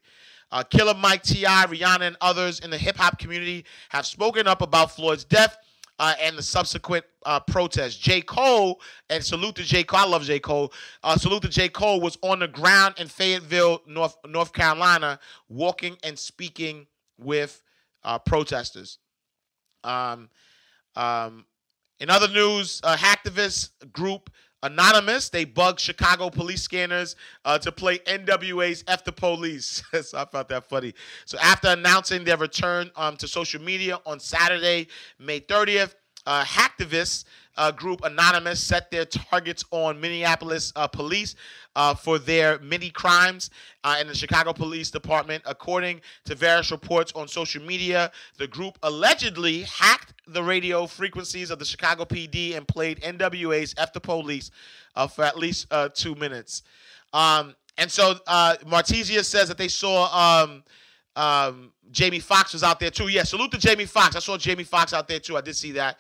Uh, 0.49 0.63
Killer 0.63 0.93
Mike, 0.93 1.23
T.I., 1.23 1.65
Rihanna, 1.65 2.07
and 2.07 2.17
others 2.21 2.61
in 2.61 2.69
the 2.69 2.77
hip 2.77 2.95
hop 2.95 3.19
community 3.19 3.65
have 3.89 4.05
spoken 4.05 4.47
up 4.47 4.61
about 4.61 4.91
Floyd's 4.91 5.25
death 5.25 5.57
uh, 5.99 6.13
and 6.21 6.37
the 6.37 6.43
subsequent 6.43 7.05
uh, 7.25 7.39
protest. 7.39 8.01
J. 8.01 8.21
Cole, 8.21 8.79
and 9.09 9.23
salute 9.23 9.55
to 9.55 9.63
J. 9.63 9.83
Cole, 9.83 9.99
I 9.99 10.05
love 10.05 10.23
J. 10.23 10.39
Cole. 10.39 10.71
Uh, 11.03 11.17
salute 11.17 11.41
to 11.43 11.49
J. 11.49 11.69
Cole 11.69 11.99
was 11.99 12.17
on 12.21 12.39
the 12.39 12.47
ground 12.47 12.95
in 12.97 13.07
Fayetteville, 13.07 13.81
North, 13.87 14.15
North 14.27 14.53
Carolina, 14.53 15.19
walking 15.49 15.97
and 16.03 16.17
speaking 16.17 16.87
with 17.17 17.61
uh, 18.03 18.19
protesters. 18.19 18.99
Um, 19.83 20.29
um, 20.95 21.45
in 21.99 22.09
other 22.09 22.27
news, 22.27 22.79
a 22.83 22.95
hacktivist 22.95 23.91
group 23.91 24.29
Anonymous, 24.63 25.29
they 25.29 25.45
bugged 25.45 25.79
Chicago 25.79 26.29
police 26.29 26.63
scanners 26.63 27.15
uh, 27.45 27.59
to 27.59 27.71
play 27.71 27.99
NWA's 27.99 28.83
F 28.87 29.03
the 29.03 29.11
Police. 29.11 29.83
so 30.01 30.17
I 30.17 30.25
found 30.25 30.47
that 30.49 30.67
funny. 30.67 30.93
So 31.25 31.37
after 31.39 31.69
announcing 31.69 32.23
their 32.23 32.37
return 32.37 32.89
um, 32.95 33.17
to 33.17 33.27
social 33.27 33.61
media 33.61 33.99
on 34.05 34.19
Saturday, 34.19 34.87
May 35.19 35.41
30th, 35.41 35.93
uh, 36.27 36.43
hacktivists 36.43 37.25
uh, 37.57 37.71
group 37.71 38.03
Anonymous 38.03 38.63
set 38.63 38.91
their 38.91 39.05
targets 39.05 39.65
on 39.71 39.99
Minneapolis 39.99 40.71
uh, 40.75 40.87
police 40.87 41.35
uh, 41.75 41.93
for 41.95 42.19
their 42.19 42.59
many 42.59 42.89
crimes 42.89 43.49
uh, 43.83 43.97
in 43.99 44.07
the 44.07 44.15
Chicago 44.15 44.53
Police 44.53 44.91
Department. 44.91 45.43
According 45.45 46.01
to 46.25 46.35
various 46.35 46.71
reports 46.71 47.11
on 47.13 47.27
social 47.27 47.63
media, 47.63 48.11
the 48.37 48.47
group 48.47 48.77
allegedly 48.83 49.63
hacked 49.63 50.13
the 50.27 50.43
radio 50.43 50.85
frequencies 50.85 51.49
of 51.49 51.59
the 51.59 51.65
Chicago 51.65 52.05
PD 52.05 52.55
and 52.55 52.67
played 52.67 53.01
NWA's 53.01 53.73
F 53.77 53.93
the 53.93 53.99
Police 53.99 54.51
uh, 54.95 55.07
for 55.07 55.23
at 55.23 55.37
least 55.37 55.67
uh, 55.71 55.89
two 55.89 56.15
minutes. 56.15 56.63
Um, 57.13 57.55
and 57.79 57.91
so 57.91 58.15
Martezia 58.65 59.23
says 59.23 59.47
that 59.47 59.57
they 59.57 59.67
saw. 59.67 60.43
Um, 60.43 60.63
um, 61.17 61.73
Jamie 61.91 62.19
Foxx 62.19 62.53
was 62.53 62.63
out 62.63 62.79
there 62.79 62.91
too. 62.91 63.07
Yeah, 63.07 63.23
salute 63.23 63.51
to 63.51 63.57
Jamie 63.57 63.85
Foxx. 63.85 64.15
I 64.15 64.19
saw 64.19 64.37
Jamie 64.37 64.63
Foxx 64.63 64.93
out 64.93 65.07
there 65.07 65.19
too. 65.19 65.35
I 65.35 65.41
did 65.41 65.55
see 65.55 65.71
that. 65.73 65.97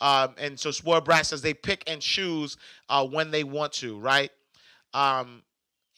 Um, 0.00 0.34
and 0.38 0.58
so 0.58 0.70
Spoiled 0.70 1.04
Brat 1.04 1.26
says 1.26 1.42
they 1.42 1.52
pick 1.52 1.82
and 1.86 2.00
choose 2.00 2.56
uh, 2.88 3.06
when 3.06 3.30
they 3.30 3.44
want 3.44 3.72
to, 3.74 3.98
right? 3.98 4.30
Um, 4.94 5.42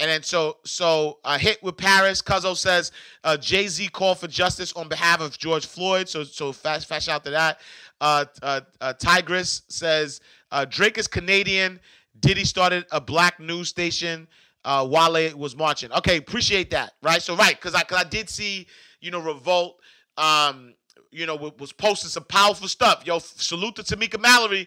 and 0.01 0.11
then 0.11 0.23
so 0.23 0.57
so 0.65 1.19
a 1.25 1.39
hit 1.39 1.63
with 1.63 1.77
Paris. 1.77 2.23
Cuzzo 2.23 2.57
says 2.57 2.91
uh, 3.25 3.37
Jay 3.37 3.69
Z 3.69 3.89
called 3.89 4.19
for 4.19 4.27
justice 4.27 4.73
on 4.73 4.89
behalf 4.89 5.21
of 5.21 5.39
George 5.39 5.67
Floyd. 5.67 6.09
So 6.09 6.25
so 6.25 6.51
fast 6.51 6.89
fast 6.89 7.09
out 7.09 7.25
to 7.25 7.31
that. 7.31 7.61
Uh, 8.01 8.25
uh, 8.43 8.61
uh 8.81 8.95
Tigress 8.95 9.63
says 9.69 10.21
uh, 10.51 10.65
Drake 10.65 10.99
is 10.99 11.07
Canadian. 11.07 11.79
Diddy 12.19 12.45
started 12.45 12.87
a 12.91 13.01
black 13.01 13.39
news 13.39 13.69
station 13.69 14.27
uh, 14.65 14.87
Wale 14.89 15.37
was 15.37 15.57
marching. 15.57 15.93
Okay, 15.93 16.17
appreciate 16.17 16.71
that. 16.71 16.95
Right. 17.03 17.23
So 17.23 17.37
right, 17.37 17.57
because 17.57 17.75
I 17.75 17.83
cause 17.83 17.99
I 18.05 18.09
did 18.09 18.29
see 18.29 18.67
you 19.01 19.11
know 19.11 19.21
Revolt. 19.21 19.79
Um, 20.17 20.75
you 21.11 21.27
know, 21.27 21.37
was 21.59 21.73
posting 21.73 22.09
some 22.09 22.25
powerful 22.25 22.67
stuff. 22.69 23.03
Yo, 23.07 23.19
salute 23.19 23.77
to 23.77 23.83
Tamika 23.83 24.19
Mallory. 24.19 24.67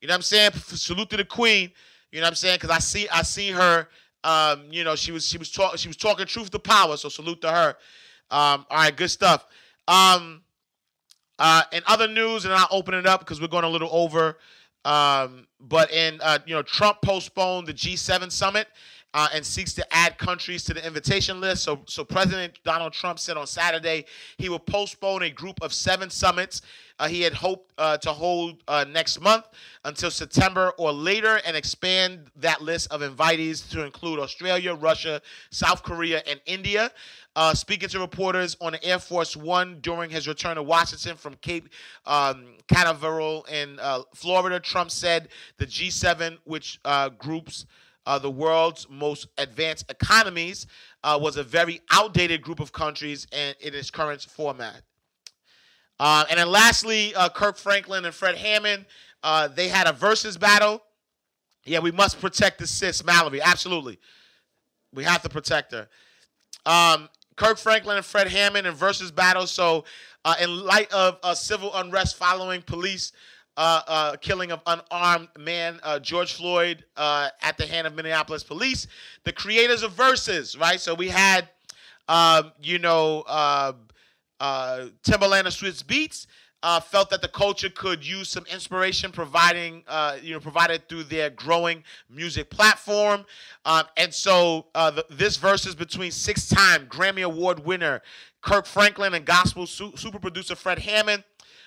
You 0.00 0.08
know 0.08 0.12
what 0.12 0.16
I'm 0.16 0.22
saying? 0.22 0.52
Salute 0.52 1.10
to 1.10 1.16
the 1.16 1.24
Queen. 1.24 1.72
You 2.12 2.20
know 2.20 2.26
what 2.26 2.30
I'm 2.30 2.34
saying? 2.34 2.56
Because 2.56 2.70
I 2.70 2.78
see 2.78 3.08
I 3.08 3.22
see 3.22 3.50
her. 3.50 3.88
Um, 4.24 4.66
you 4.70 4.84
know, 4.84 4.94
she 4.94 5.12
was 5.12 5.26
she 5.26 5.38
was 5.38 5.50
talking 5.50 5.78
she 5.78 5.88
was 5.88 5.96
talking 5.96 6.26
truth 6.26 6.50
to 6.50 6.58
power. 6.58 6.96
So 6.96 7.08
salute 7.08 7.40
to 7.42 7.50
her. 7.50 7.68
Um, 8.30 8.66
all 8.70 8.78
right, 8.78 8.96
good 8.96 9.10
stuff. 9.10 9.46
Um, 9.88 10.42
uh, 11.38 11.62
in 11.72 11.82
other 11.86 12.08
news, 12.08 12.44
and 12.44 12.52
I'll 12.52 12.68
open 12.70 12.94
it 12.94 13.06
up 13.06 13.20
because 13.20 13.40
we're 13.40 13.48
going 13.48 13.64
a 13.64 13.68
little 13.68 13.90
over. 13.92 14.38
Um, 14.84 15.46
but 15.60 15.90
in 15.92 16.20
uh, 16.22 16.38
you 16.46 16.54
know, 16.54 16.62
Trump 16.62 16.98
postponed 17.02 17.66
the 17.66 17.74
G7 17.74 18.30
summit 18.30 18.68
uh, 19.16 19.28
and 19.32 19.44
seeks 19.44 19.72
to 19.72 19.94
add 19.94 20.18
countries 20.18 20.62
to 20.62 20.74
the 20.74 20.86
invitation 20.86 21.40
list. 21.40 21.64
So, 21.64 21.80
so 21.86 22.04
President 22.04 22.52
Donald 22.64 22.92
Trump 22.92 23.18
said 23.18 23.38
on 23.38 23.46
Saturday 23.46 24.04
he 24.36 24.50
will 24.50 24.58
postpone 24.58 25.22
a 25.22 25.30
group 25.30 25.58
of 25.62 25.72
seven 25.72 26.10
summits 26.10 26.60
uh, 26.98 27.08
he 27.08 27.22
had 27.22 27.32
hoped 27.32 27.72
uh, 27.78 27.96
to 27.98 28.10
hold 28.10 28.62
uh, 28.68 28.84
next 28.88 29.20
month 29.20 29.46
until 29.84 30.10
September 30.10 30.72
or 30.78 30.92
later 30.92 31.40
and 31.46 31.56
expand 31.56 32.30
that 32.36 32.60
list 32.60 32.90
of 32.90 33.00
invitees 33.00 33.68
to 33.70 33.84
include 33.84 34.18
Australia, 34.18 34.74
Russia, 34.74 35.20
South 35.50 35.82
Korea, 35.82 36.22
and 36.26 36.40
India. 36.44 36.90
Uh, 37.34 37.52
speaking 37.54 37.88
to 37.88 37.98
reporters 37.98 38.56
on 38.62 38.76
Air 38.82 38.98
Force 38.98 39.36
One 39.36 39.78
during 39.80 40.08
his 40.10 40.26
return 40.26 40.56
to 40.56 40.62
Washington 40.62 41.16
from 41.16 41.34
Cape 41.36 41.68
um, 42.06 42.54
Canaveral 42.66 43.44
in 43.44 43.78
uh, 43.78 44.02
Florida, 44.14 44.58
Trump 44.60 44.90
said 44.90 45.28
the 45.58 45.66
G7, 45.66 46.38
which 46.44 46.80
groups 47.18 47.66
uh, 48.06 48.18
the 48.18 48.30
world's 48.30 48.88
most 48.88 49.26
advanced 49.36 49.90
economies, 49.90 50.66
uh, 51.02 51.18
was 51.20 51.36
a 51.36 51.42
very 51.42 51.80
outdated 51.90 52.40
group 52.40 52.60
of 52.60 52.72
countries 52.72 53.26
and 53.32 53.56
in 53.60 53.74
its 53.74 53.90
current 53.90 54.22
format. 54.22 54.82
Uh, 55.98 56.24
and 56.30 56.38
then 56.38 56.48
lastly, 56.48 57.14
uh, 57.14 57.28
Kirk 57.28 57.56
Franklin 57.56 58.04
and 58.04 58.14
Fred 58.14 58.36
Hammond, 58.36 58.86
uh, 59.22 59.48
they 59.48 59.68
had 59.68 59.86
a 59.86 59.92
Verzuz 59.92 60.38
battle. 60.38 60.82
Yeah, 61.64 61.80
we 61.80 61.90
must 61.90 62.20
protect 62.20 62.58
the 62.58 62.66
sis 62.66 63.04
Mallory. 63.04 63.40
Absolutely. 63.40 63.98
We 64.92 65.04
have 65.04 65.22
to 65.22 65.28
protect 65.28 65.72
her. 65.72 65.88
Um, 66.64 67.08
Kirk 67.36 67.58
Franklin 67.58 67.96
and 67.96 68.06
Fred 68.06 68.28
Hammond 68.28 68.66
in 68.66 68.74
Verzuz 68.74 69.14
battle. 69.14 69.46
So, 69.46 69.84
uh, 70.24 70.34
in 70.40 70.64
light 70.64 70.92
of 70.92 71.18
civil 71.36 71.70
unrest 71.74 72.16
following 72.16 72.62
police 72.62 73.12
uh, 73.56 73.80
uh, 73.86 74.16
killing 74.16 74.52
of 74.52 74.60
unarmed 74.66 75.28
man 75.38 75.80
uh, 75.82 75.98
George 75.98 76.34
Floyd 76.34 76.84
uh, 76.96 77.28
at 77.42 77.56
the 77.56 77.66
hand 77.66 77.86
of 77.86 77.94
Minneapolis 77.94 78.42
police. 78.42 78.86
The 79.24 79.32
creators 79.32 79.82
of 79.82 79.92
Verzuz, 79.92 80.58
right? 80.60 80.80
So 80.80 80.94
we 80.94 81.08
had, 81.08 81.48
um, 82.08 82.52
you 82.62 82.78
know, 82.78 83.24
uh, 83.26 83.72
uh, 84.40 84.86
Timbaland 85.02 85.40
and 85.40 85.48
Swizz 85.48 85.82
Beatz. 85.82 86.26
felt 86.84 87.08
that 87.10 87.22
the 87.22 87.28
culture 87.28 87.70
could 87.70 88.06
use 88.06 88.28
some 88.28 88.44
inspiration, 88.52 89.10
providing 89.10 89.84
you 90.22 90.34
know 90.34 90.40
provided 90.40 90.88
through 90.88 91.04
their 91.04 91.30
growing 91.30 91.82
music 92.10 92.50
platform, 92.50 93.24
um, 93.64 93.84
and 93.96 94.12
so 94.12 94.66
the, 94.74 95.04
this 95.08 95.38
Verzuz 95.38 95.76
between 95.76 96.10
six-time 96.10 96.86
Grammy 96.86 97.22
Award 97.22 97.64
winner 97.64 98.02
Kirk 98.42 98.66
Franklin 98.66 99.14
and 99.14 99.24
gospel 99.24 99.66
su- 99.66 99.92
super 99.96 100.18
producer 100.18 100.54
Fred 100.54 100.78
Hammond 100.78 101.24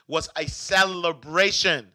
was 0.10 0.28
a 0.36 0.48
celebration, 0.48 1.88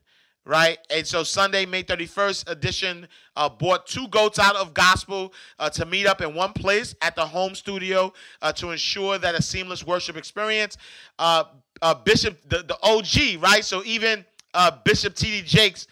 right? 0.47 0.79
And 0.89 1.07
so 1.07 1.25
Sunday, 1.25 1.67
May 1.67 1.83
31st 1.83 2.49
edition 2.49 3.09
uh, 3.37 3.49
bought 3.49 3.87
two 3.87 4.09
goats 4.09 4.39
out 4.39 4.57
of 4.57 4.73
gospel 4.73 5.35
uh, 5.59 5.69
to 5.71 5.85
meet 5.85 6.07
up 6.07 6.23
in 6.23 6.33
one 6.35 6.53
place 6.53 6.95
at 7.03 7.17
the 7.17 7.27
home 7.27 7.55
studio 7.55 8.12
uh, 8.41 8.53
to 8.53 8.71
ensure 8.71 9.19
that 9.19 9.35
a 9.35 9.43
seamless 9.43 9.85
worship 9.85 10.17
experience. 10.17 10.79
Uh, 11.19 11.45
uh, 11.83 11.93
Bishop, 11.93 12.39
the, 12.49 12.59
the 12.62 12.79
OG, 12.83 13.43
right? 13.43 13.65
So 13.65 13.83
even 13.85 14.25
uh, 14.55 14.71
Bishop 14.85 15.17
T.D. 15.17 15.43
Jakes 15.43 15.89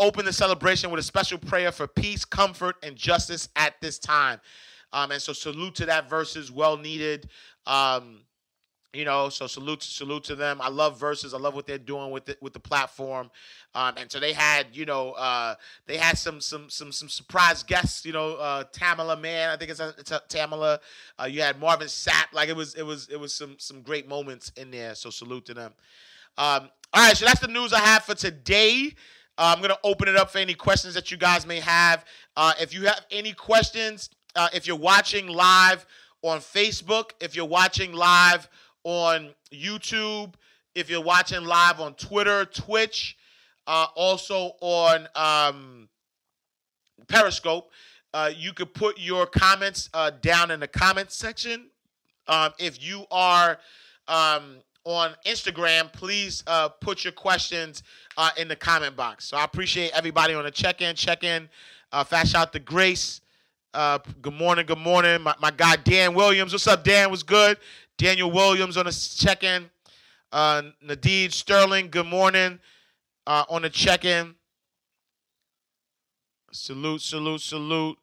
opened 0.00 0.26
the 0.26 0.32
celebration 0.32 0.90
with 0.90 0.98
a 0.98 1.04
special 1.04 1.38
prayer 1.38 1.70
for 1.70 1.86
peace, 1.86 2.24
comfort, 2.24 2.76
and 2.82 2.96
justice 2.96 3.48
at 3.54 3.74
this 3.80 3.98
time. 3.98 4.40
Um, 4.92 5.12
and 5.12 5.20
so 5.20 5.34
salute 5.34 5.74
to 5.76 5.86
that 5.86 6.08
Verzuz, 6.08 6.50
well 6.50 6.78
needed. 6.78 7.28
Um, 7.66 8.22
you 8.92 9.04
know 9.04 9.28
so 9.28 9.46
salute 9.46 9.82
salute 9.82 10.24
to 10.24 10.34
them. 10.34 10.60
I 10.60 10.68
love 10.68 10.98
Verzuz. 10.98 11.34
I 11.34 11.38
love 11.38 11.54
what 11.54 11.66
they're 11.66 11.78
doing 11.78 12.10
with 12.10 12.28
it 12.28 12.42
with 12.42 12.52
the 12.52 12.60
platform. 12.60 13.30
Um, 13.74 13.94
and 13.98 14.10
so 14.10 14.18
they 14.18 14.32
had 14.32 14.68
you 14.72 14.86
know 14.86 15.12
uh, 15.12 15.54
they 15.86 15.98
had 15.98 16.16
some 16.16 16.40
some 16.40 16.70
some 16.70 16.90
some 16.90 17.08
surprise 17.08 17.62
guests 17.62 18.04
you 18.06 18.12
know 18.12 18.34
uh, 18.36 18.64
Tamela 18.72 19.20
Mann 19.20 19.50
i 19.50 19.56
think 19.56 19.70
it's, 19.70 19.80
a, 19.80 19.94
it's 19.98 20.10
a 20.10 20.22
tamela 20.28 20.78
uh, 21.20 21.26
you 21.26 21.42
had 21.42 21.60
marvin 21.60 21.88
sapp. 21.88 22.32
Like 22.32 22.48
it 22.48 22.56
was 22.56 22.74
it 22.74 22.82
was 22.82 23.08
it 23.08 23.20
was 23.20 23.34
some 23.34 23.56
some 23.58 23.82
great 23.82 24.08
moments 24.08 24.52
in 24.56 24.70
there. 24.70 24.94
So 24.94 25.10
salute 25.10 25.44
to 25.46 25.54
them. 25.54 25.72
Um, 26.38 26.70
all 26.92 27.06
right. 27.06 27.16
So 27.16 27.26
that's 27.26 27.40
the 27.40 27.48
news 27.48 27.72
i 27.72 27.80
have 27.80 28.04
for 28.04 28.14
today. 28.14 28.94
Uh, 29.36 29.54
i'm 29.56 29.62
to 29.62 29.78
open 29.84 30.08
it 30.08 30.16
up 30.16 30.30
for 30.30 30.38
any 30.38 30.54
questions 30.54 30.94
that 30.94 31.10
you 31.10 31.16
guys 31.16 31.46
may 31.46 31.60
have. 31.60 32.04
Uh, 32.36 32.54
if 32.60 32.74
you 32.74 32.86
have 32.86 33.04
any 33.10 33.32
questions 33.32 34.10
uh, 34.34 34.48
if 34.54 34.66
you're 34.66 34.76
watching 34.76 35.26
live 35.28 35.86
on 36.22 36.38
facebook 36.40 37.10
if 37.20 37.36
you're 37.36 37.44
watching 37.44 37.92
live 37.92 38.48
on 38.84 39.30
YouTube, 39.52 40.34
if 40.74 40.88
you're 40.88 41.02
watching 41.02 41.44
live 41.44 41.80
on 41.80 41.94
Twitter, 41.94 42.44
Twitch, 42.44 43.16
uh, 43.66 43.86
also 43.94 44.52
on 44.60 45.08
um, 45.14 45.88
Periscope. 47.08 47.70
Uh, 48.14 48.30
you 48.34 48.52
could 48.52 48.72
put 48.72 48.98
your 48.98 49.26
comments 49.26 49.90
uh, 49.92 50.10
down 50.22 50.50
in 50.50 50.60
the 50.60 50.68
comments 50.68 51.14
section. 51.14 51.66
Um, 52.26 52.52
if 52.58 52.82
you 52.82 53.04
are 53.10 53.58
um, 54.06 54.56
on 54.84 55.14
Instagram, 55.26 55.92
please 55.92 56.42
uh, 56.46 56.68
put 56.68 57.04
your 57.04 57.12
questions 57.12 57.82
uh, 58.16 58.30
in 58.38 58.48
the 58.48 58.56
comment 58.56 58.96
box. 58.96 59.26
So 59.26 59.36
I 59.36 59.44
appreciate 59.44 59.92
everybody 59.94 60.34
on 60.34 60.44
the 60.44 60.50
check-in. 60.50 60.96
Check-in. 60.96 61.48
Uh, 61.92 62.04
fast 62.04 62.34
out 62.34 62.52
to 62.52 62.58
Grace. 62.58 63.20
Uh, 63.74 63.98
good 64.22 64.34
morning. 64.34 64.64
Good 64.64 64.78
morning. 64.78 65.20
My, 65.20 65.34
my 65.40 65.50
guy 65.50 65.76
Dan 65.76 66.14
Williams. 66.14 66.52
What's 66.52 66.66
up, 66.66 66.84
Dan? 66.84 67.10
Was 67.10 67.22
good. 67.22 67.58
Daniel 67.98 68.30
Williams 68.30 68.76
on 68.76 68.86
a 68.86 68.92
check-in. 68.92 69.68
Uh, 70.30 70.62
Nadine 70.80 71.30
Sterling, 71.30 71.90
good 71.90 72.06
morning 72.06 72.60
uh, 73.26 73.44
on 73.50 73.64
a 73.64 73.70
check-in. 73.70 74.36
Salute, 76.52 77.02
salute, 77.02 77.40
salute. 77.40 77.98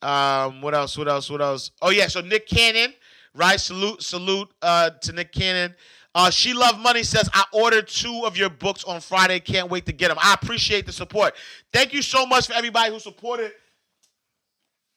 Um, 0.00 0.62
what 0.62 0.74
else? 0.74 0.96
What 0.96 1.06
else? 1.08 1.28
What 1.28 1.42
else? 1.42 1.70
Oh 1.82 1.90
yeah, 1.90 2.08
so 2.08 2.22
Nick 2.22 2.48
Cannon, 2.48 2.94
right? 3.34 3.60
Salute, 3.60 4.02
salute 4.02 4.48
uh, 4.62 4.90
to 5.02 5.12
Nick 5.12 5.32
Cannon. 5.32 5.74
Uh, 6.14 6.30
she 6.30 6.54
Love 6.54 6.78
Money 6.78 7.02
says, 7.02 7.28
I 7.34 7.44
ordered 7.52 7.88
two 7.88 8.22
of 8.24 8.38
your 8.38 8.50
books 8.50 8.84
on 8.84 9.00
Friday. 9.00 9.38
Can't 9.38 9.70
wait 9.70 9.84
to 9.86 9.92
get 9.92 10.08
them. 10.08 10.16
I 10.20 10.34
appreciate 10.34 10.86
the 10.86 10.92
support. 10.92 11.34
Thank 11.72 11.92
you 11.92 12.00
so 12.00 12.24
much 12.24 12.46
for 12.46 12.54
everybody 12.54 12.90
who 12.90 12.98
supported. 12.98 13.52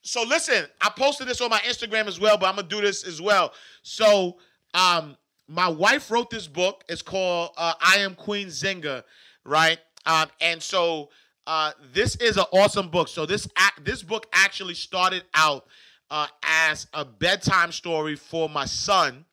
So 0.03 0.23
listen, 0.23 0.65
I 0.81 0.89
posted 0.89 1.27
this 1.27 1.41
on 1.41 1.49
my 1.49 1.59
Instagram 1.59 2.07
as 2.07 2.19
well, 2.19 2.37
but 2.37 2.47
I'm 2.47 2.55
gonna 2.55 2.67
do 2.67 2.81
this 2.81 3.05
as 3.05 3.21
well. 3.21 3.53
So 3.81 4.37
um, 4.73 5.17
my 5.47 5.67
wife 5.67 6.11
wrote 6.11 6.29
this 6.29 6.47
book. 6.47 6.83
It's 6.89 7.01
called 7.01 7.51
uh, 7.57 7.73
I 7.79 7.97
Am 7.97 8.13
Queen 8.13 8.47
Zinga, 8.47 9.03
right? 9.45 9.79
Um, 10.05 10.27
and 10.41 10.61
so 10.61 11.09
uh, 11.47 11.71
this 11.93 12.17
is 12.17 12.35
an 12.37 12.45
awesome 12.51 12.89
book. 12.89 13.07
So 13.07 13.25
this 13.25 13.47
act, 13.57 13.85
this 13.85 14.03
book 14.03 14.27
actually 14.33 14.73
started 14.73 15.23
out 15.33 15.65
uh, 16.11 16.27
as 16.43 16.87
a 16.93 17.05
bedtime 17.05 17.71
story 17.71 18.15
for 18.15 18.49
my 18.49 18.65
son, 18.65 19.25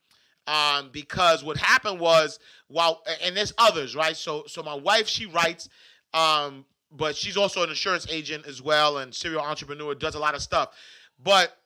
um, 0.46 0.90
because 0.92 1.42
what 1.42 1.56
happened 1.56 1.98
was 1.98 2.38
while 2.68 3.02
and 3.22 3.36
there's 3.36 3.52
others, 3.58 3.96
right? 3.96 4.16
So 4.16 4.44
so 4.46 4.62
my 4.62 4.74
wife 4.74 5.08
she 5.08 5.26
writes, 5.26 5.68
um, 6.14 6.64
but 6.90 7.16
she's 7.16 7.36
also 7.36 7.62
an 7.62 7.70
insurance 7.70 8.06
agent 8.10 8.46
as 8.46 8.60
well 8.60 8.98
and 8.98 9.14
serial 9.14 9.42
entrepreneur, 9.42 9.94
does 9.94 10.14
a 10.14 10.18
lot 10.18 10.34
of 10.34 10.42
stuff, 10.42 10.70
but 11.22 11.56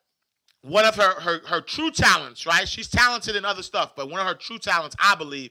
one 0.63 0.87
of 0.87 0.95
her, 0.97 1.21
her 1.21 1.41
her 1.47 1.61
true 1.61 1.91
talents, 1.91 2.47
right? 2.47 2.67
She's 2.67 2.89
talented 2.89 3.37
in 3.37 3.45
other 3.45 3.63
stuff, 3.63 3.95
but 3.95 4.11
one 4.11 4.21
of 4.21 4.27
her 4.27 4.35
true 4.35 4.59
talents, 4.59 4.97
I 4.99 5.15
believe, 5.15 5.51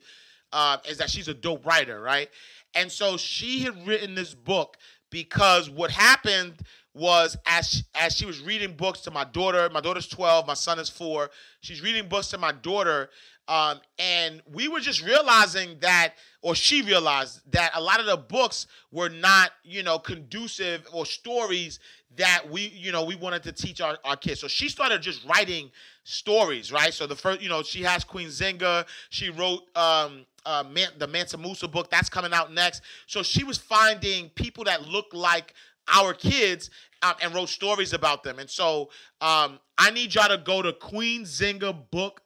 uh, 0.52 0.78
is 0.90 0.98
that 0.98 1.10
she's 1.10 1.28
a 1.28 1.36
dope 1.36 1.66
writer, 1.66 2.02
right? 2.02 2.30
And 2.74 2.92
so 2.92 3.18
she 3.18 3.60
had 3.60 3.86
written 3.86 4.16
this 4.16 4.34
book 4.34 4.78
because 5.12 5.70
what 5.70 5.92
happened 5.92 6.56
was 6.96 7.38
as 7.46 7.84
as 7.96 8.16
she 8.16 8.26
was 8.26 8.42
reading 8.42 8.76
books 8.76 9.02
to 9.02 9.12
my 9.12 9.24
daughter, 9.24 9.70
my 9.72 9.82
daughter's 9.82 10.08
12, 10.08 10.48
my 10.48 10.54
son 10.54 10.80
is 10.80 10.90
4. 10.90 11.30
She's 11.62 11.82
reading 11.82 12.08
books 12.08 12.30
to 12.30 12.38
my 12.38 12.52
daughter 12.52 13.10
um, 13.48 13.82
and 14.00 14.41
we 14.52 14.68
were 14.68 14.80
just 14.80 15.04
realizing 15.04 15.78
that 15.82 16.14
or 16.41 16.56
she 16.56 16.82
realized 16.82 17.41
that 17.52 17.72
a 17.74 17.82
lot 17.82 18.00
of 18.00 18.06
the 18.06 18.18
books 18.18 18.68
were 18.91 19.10
not, 19.10 19.52
you 19.64 19.84
know, 19.84 20.00
conducive 20.00 20.88
or 20.91 21.06
stories 21.06 21.80
that 22.16 22.44
we, 22.50 22.68
you 22.68 22.91
know, 22.91 23.04
we 23.04 23.16
wanted 23.16 23.44
to 23.44 23.52
teach 23.52 23.82
our, 23.82 23.98
our 24.04 24.16
kids. 24.16 24.39
So 24.39 24.48
she 24.48 24.70
started 24.70 25.02
just 25.02 25.26
writing 25.26 25.72
stories, 26.04 26.72
right? 26.72 26.94
So 26.94 27.08
the 27.08 27.16
first, 27.16 27.41
you 27.41 27.50
know, 27.50 27.64
she 27.64 27.82
has 27.84 28.04
Queen 28.04 28.28
Zinga. 28.28 28.86
She 29.10 29.30
wrote 29.30 29.64
um, 29.76 30.26
uh, 30.46 30.64
Man, 30.70 30.89
the 30.98 31.08
Mansa 31.08 31.38
Musa 31.38 31.68
book 31.68 31.89
that's 31.89 32.10
coming 32.10 32.34
out 32.34 32.54
next. 32.54 32.82
So 33.08 33.24
she 33.24 33.44
was 33.44 33.58
finding 33.58 34.30
people 34.30 34.64
that 34.66 34.88
look 34.88 35.08
like 35.14 35.54
our 35.88 36.14
kids 36.14 36.70
um, 37.02 37.14
and 37.22 37.34
wrote 37.34 37.50
stories 37.50 37.94
about 37.94 38.24
them. 38.24 38.39
And 38.39 38.50
so 38.50 38.89
um, 39.22 39.60
I 39.78 39.91
need 39.91 40.16
y'all 40.16 40.30
to 40.30 40.38
go 40.38 40.62
to 40.62 40.72
queenzingabook.com. 40.74 42.23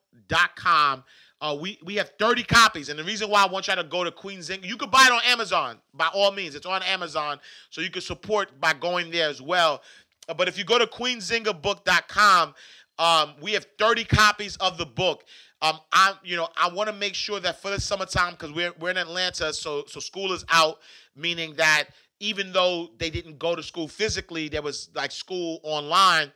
Uh, 1.39 1.55
we 1.59 1.77
we 1.83 1.95
have 1.95 2.11
30 2.17 2.43
copies, 2.43 2.89
and 2.89 2.97
the 2.97 3.03
reason 3.03 3.29
why 3.29 3.43
I 3.43 3.47
want 3.47 3.67
y'all 3.67 3.75
to 3.75 3.83
go 3.83 4.03
to 4.03 4.11
Queen 4.11 4.39
Zinga, 4.39 4.65
you 4.65 4.75
can 4.75 4.89
buy 4.89 5.03
it 5.05 5.11
on 5.11 5.21
Amazon 5.25 5.77
by 5.93 6.09
all 6.13 6.31
means. 6.31 6.55
It's 6.55 6.65
on 6.65 6.81
Amazon, 6.81 7.39
so 7.69 7.81
you 7.81 7.91
can 7.91 8.01
support 8.01 8.59
by 8.59 8.73
going 8.73 9.11
there 9.11 9.29
as 9.29 9.39
well. 9.41 9.83
Uh, 10.27 10.33
but 10.33 10.47
if 10.47 10.57
you 10.57 10.63
go 10.63 10.79
to 10.79 10.87
queenzingabook.com, 10.87 12.55
um, 12.99 13.35
we 13.39 13.53
have 13.53 13.67
30 13.77 14.03
copies 14.05 14.57
of 14.57 14.77
the 14.77 14.85
book. 14.85 15.25
Um, 15.61 15.79
I, 15.91 16.13
you 16.23 16.35
know, 16.35 16.49
I 16.55 16.69
want 16.69 16.89
to 16.89 16.95
make 16.95 17.13
sure 17.13 17.39
that 17.39 17.61
for 17.61 17.69
the 17.69 17.79
summertime, 17.79 18.31
because 18.31 18.51
we're 18.51 18.73
we're 18.79 18.91
in 18.91 18.97
Atlanta, 18.97 19.53
so 19.53 19.83
so 19.87 19.99
school 19.99 20.33
is 20.33 20.45
out, 20.49 20.79
meaning 21.15 21.53
that 21.57 21.85
even 22.19 22.51
though 22.51 22.89
they 22.97 23.09
didn't 23.09 23.37
go 23.37 23.55
to 23.55 23.63
school 23.63 23.87
physically, 23.87 24.49
there 24.49 24.61
was 24.61 24.89
like 24.95 25.11
school 25.11 25.59
online. 25.63 26.31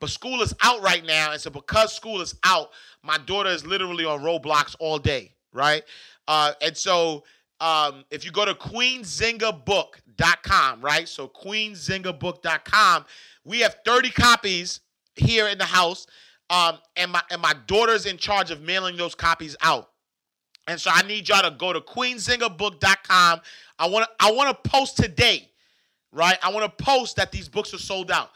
But 0.00 0.10
school 0.10 0.42
is 0.42 0.54
out 0.62 0.82
right 0.82 1.04
now, 1.04 1.32
and 1.32 1.40
so 1.40 1.50
because 1.50 1.94
school 1.94 2.20
is 2.20 2.34
out, 2.44 2.70
my 3.02 3.18
daughter 3.18 3.50
is 3.50 3.64
literally 3.64 4.04
on 4.04 4.20
Roblox 4.20 4.76
all 4.78 4.98
day, 4.98 5.32
right? 5.52 5.82
Uh, 6.28 6.52
and 6.60 6.76
so 6.76 7.24
um, 7.60 8.04
if 8.10 8.24
you 8.24 8.30
go 8.30 8.44
to 8.44 8.54
queenzingabook.com, 8.54 10.82
right? 10.82 11.08
So 11.08 11.28
queenzingabook.com, 11.28 13.04
we 13.44 13.60
have 13.60 13.76
30 13.84 14.10
copies 14.10 14.80
here 15.14 15.48
in 15.48 15.58
the 15.58 15.64
house, 15.64 16.06
um, 16.50 16.78
and 16.96 17.10
my 17.10 17.22
and 17.30 17.40
my 17.40 17.54
daughter's 17.66 18.04
in 18.06 18.18
charge 18.18 18.50
of 18.50 18.60
mailing 18.60 18.96
those 18.96 19.14
copies 19.14 19.56
out. 19.62 19.90
And 20.68 20.80
so 20.80 20.90
I 20.92 21.02
need 21.02 21.28
y'all 21.28 21.42
to 21.42 21.52
go 21.56 21.72
to 21.72 21.80
queenzingabook.com. 21.80 23.40
I 23.78 23.88
want 23.88 24.04
to 24.04 24.10
I 24.20 24.32
want 24.32 24.50
to 24.50 24.56
post 24.70 24.96
today, 24.96 25.48
right? 26.12 26.38
I 26.42 26.52
want 26.52 26.64
to 26.64 26.84
post 26.84 27.16
that 27.16 27.32
these 27.32 27.48
books 27.48 27.72
are 27.72 27.78
sold 27.78 28.10
out. 28.10 28.30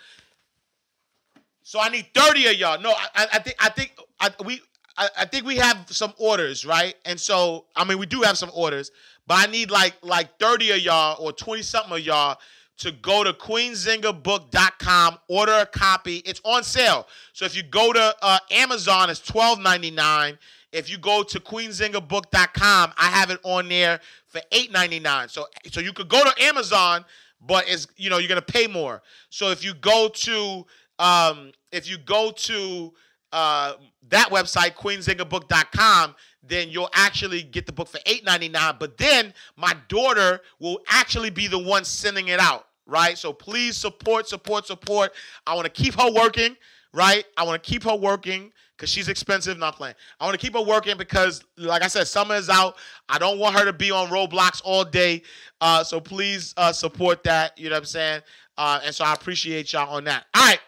So 1.70 1.78
I 1.78 1.88
need 1.88 2.06
30 2.12 2.48
of 2.48 2.54
y'all. 2.56 2.80
No, 2.80 2.90
I, 2.90 3.28
I 3.34 3.38
think 3.38 3.56
I 3.60 3.68
think 3.68 3.94
I, 4.18 4.30
we 4.44 4.60
I, 4.98 5.08
I 5.20 5.24
think 5.24 5.46
we 5.46 5.54
have 5.58 5.86
some 5.88 6.12
orders, 6.18 6.66
right? 6.66 6.96
And 7.04 7.20
so 7.20 7.66
I 7.76 7.84
mean 7.84 8.00
we 8.00 8.06
do 8.06 8.22
have 8.22 8.36
some 8.36 8.50
orders, 8.52 8.90
but 9.28 9.48
I 9.48 9.52
need 9.52 9.70
like 9.70 9.94
like 10.02 10.36
30 10.40 10.72
of 10.72 10.78
y'all 10.80 11.24
or 11.24 11.32
20 11.32 11.62
something 11.62 11.92
of 11.92 12.00
y'all 12.00 12.38
to 12.78 12.90
go 12.90 13.22
to 13.22 13.32
queenzingabook.com, 13.32 15.18
order 15.28 15.52
a 15.52 15.66
copy. 15.66 16.16
It's 16.26 16.40
on 16.42 16.64
sale. 16.64 17.06
So 17.34 17.44
if 17.44 17.54
you 17.54 17.62
go 17.62 17.92
to 17.92 18.16
uh, 18.20 18.40
Amazon, 18.50 19.08
it's 19.08 19.20
$12.99. 19.20 20.38
If 20.72 20.90
you 20.90 20.98
go 20.98 21.22
to 21.22 21.38
queenzingabook.com, 21.38 22.92
I 22.98 23.06
have 23.10 23.30
it 23.30 23.38
on 23.44 23.68
there 23.68 24.00
for 24.26 24.40
$8.99. 24.50 25.30
So 25.30 25.46
so 25.70 25.78
you 25.78 25.92
could 25.92 26.08
go 26.08 26.24
to 26.24 26.42
Amazon, 26.42 27.04
but 27.40 27.68
it's 27.68 27.86
you 27.96 28.10
know 28.10 28.18
you're 28.18 28.28
gonna 28.28 28.42
pay 28.42 28.66
more. 28.66 29.02
So 29.28 29.50
if 29.52 29.62
you 29.62 29.72
go 29.74 30.08
to 30.08 30.66
um, 30.98 31.52
if 31.72 31.88
you 31.88 31.98
go 31.98 32.32
to 32.32 32.92
uh, 33.32 33.74
that 34.08 34.30
website, 34.30 34.74
queenzingabook.com, 34.74 36.14
then 36.42 36.68
you'll 36.70 36.90
actually 36.94 37.42
get 37.42 37.66
the 37.66 37.72
book 37.72 37.88
for 37.88 37.98
$8.99. 37.98 38.78
But 38.78 38.96
then 38.96 39.32
my 39.56 39.74
daughter 39.88 40.40
will 40.58 40.80
actually 40.88 41.30
be 41.30 41.46
the 41.46 41.58
one 41.58 41.84
sending 41.84 42.28
it 42.28 42.40
out, 42.40 42.66
right? 42.86 43.16
So 43.16 43.32
please 43.32 43.76
support, 43.76 44.28
support, 44.28 44.66
support. 44.66 45.12
I 45.46 45.54
want 45.54 45.72
to 45.72 45.82
keep 45.82 45.94
her 45.94 46.10
working, 46.10 46.56
right? 46.92 47.24
I 47.36 47.44
want 47.44 47.62
to 47.62 47.70
keep 47.70 47.84
her 47.84 47.94
working 47.94 48.52
because 48.76 48.90
she's 48.90 49.08
expensive, 49.08 49.58
not 49.58 49.76
playing. 49.76 49.94
I 50.18 50.24
want 50.24 50.40
to 50.40 50.44
keep 50.44 50.54
her 50.54 50.62
working 50.62 50.96
because, 50.96 51.44
like 51.58 51.82
I 51.82 51.88
said, 51.88 52.06
summer 52.08 52.34
is 52.34 52.48
out. 52.48 52.76
I 53.10 53.18
don't 53.18 53.38
want 53.38 53.54
her 53.56 53.66
to 53.66 53.74
be 53.74 53.90
on 53.90 54.08
Roblox 54.08 54.62
all 54.64 54.84
day. 54.84 55.22
Uh, 55.60 55.84
so 55.84 56.00
please 56.00 56.54
uh, 56.56 56.72
support 56.72 57.22
that. 57.24 57.58
You 57.58 57.68
know 57.68 57.74
what 57.74 57.80
I'm 57.80 57.84
saying? 57.84 58.22
Uh, 58.56 58.80
and 58.84 58.94
so 58.94 59.04
I 59.04 59.12
appreciate 59.12 59.74
y'all 59.74 59.94
on 59.94 60.04
that. 60.04 60.24
All 60.34 60.46
right. 60.46 60.60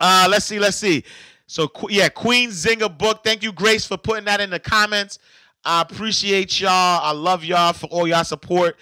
Uh, 0.00 0.28
let's 0.30 0.44
see, 0.44 0.58
let's 0.58 0.76
see. 0.76 1.04
So 1.46 1.70
yeah, 1.88 2.08
Queen 2.08 2.50
Zinga 2.50 2.96
book. 2.96 3.22
Thank 3.24 3.42
you, 3.42 3.52
Grace, 3.52 3.86
for 3.86 3.96
putting 3.96 4.24
that 4.24 4.40
in 4.40 4.50
the 4.50 4.58
comments. 4.58 5.18
I 5.64 5.82
appreciate 5.82 6.60
y'all. 6.60 6.70
I 6.70 7.12
love 7.12 7.44
y'all 7.44 7.72
for 7.72 7.86
all 7.86 8.06
y'all 8.06 8.24
support. 8.24 8.76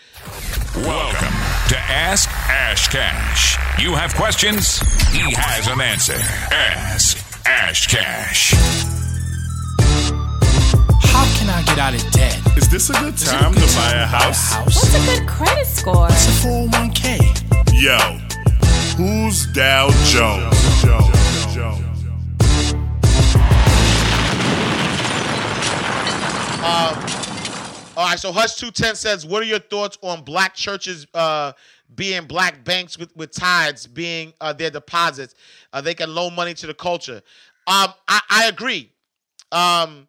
Welcome 0.77 1.35
to 1.69 1.79
Ask 1.79 2.29
Ash 2.31 2.89
Cash. 2.89 3.57
You 3.83 3.95
have 3.95 4.15
questions, 4.15 4.79
he 5.13 5.33
has 5.37 5.67
an 5.69 5.81
answer. 5.81 6.15
Ask 6.53 7.47
Ash 7.47 7.87
Cash. 7.87 8.53
How 11.07 11.25
can 11.39 11.49
I 11.49 11.63
get 11.65 11.79
out 11.79 11.95
of 11.95 12.11
debt? 12.11 12.39
Is 12.57 12.69
this 12.69 12.91
a 12.91 12.93
good 12.95 13.17
time 13.17 13.55
to 13.55 13.61
buy 13.77 13.93
a 13.93 14.07
house? 14.07 14.55
What's 14.65 14.95
a 14.95 15.19
good 15.19 15.29
credit 15.29 15.67
score? 15.67 16.09
It's 16.11 16.45
a 16.45 16.49
401k. 16.49 17.81
Yo, 17.81 18.19
who's 18.97 19.47
Dow 19.47 19.91
Jones? 20.07 20.65
All 27.97 28.05
right, 28.07 28.19
so 28.19 28.33
Hush 28.33 28.57
210 28.57 28.97
says, 28.97 29.25
What 29.25 29.43
are 29.43 29.47
your 29.47 29.61
thoughts 29.61 29.99
on 30.03 30.23
black 30.23 30.55
churches 30.55 31.07
uh, 31.15 31.53
being 31.95 32.27
black 32.27 32.65
banks 32.65 32.99
with, 32.99 33.15
with 33.17 33.31
tithes 33.31 33.87
being 33.87 34.33
uh, 34.41 34.53
their 34.53 34.71
deposits? 34.71 35.37
Uh, 35.73 35.81
they 35.81 35.95
can 35.95 36.13
loan 36.13 36.35
money 36.35 36.55
to 36.55 36.67
the 36.67 36.75
culture. 36.75 37.23
Um, 37.69 37.95
I, 38.09 38.21
I 38.29 38.45
agree. 38.47 38.91
Um, 39.53 40.09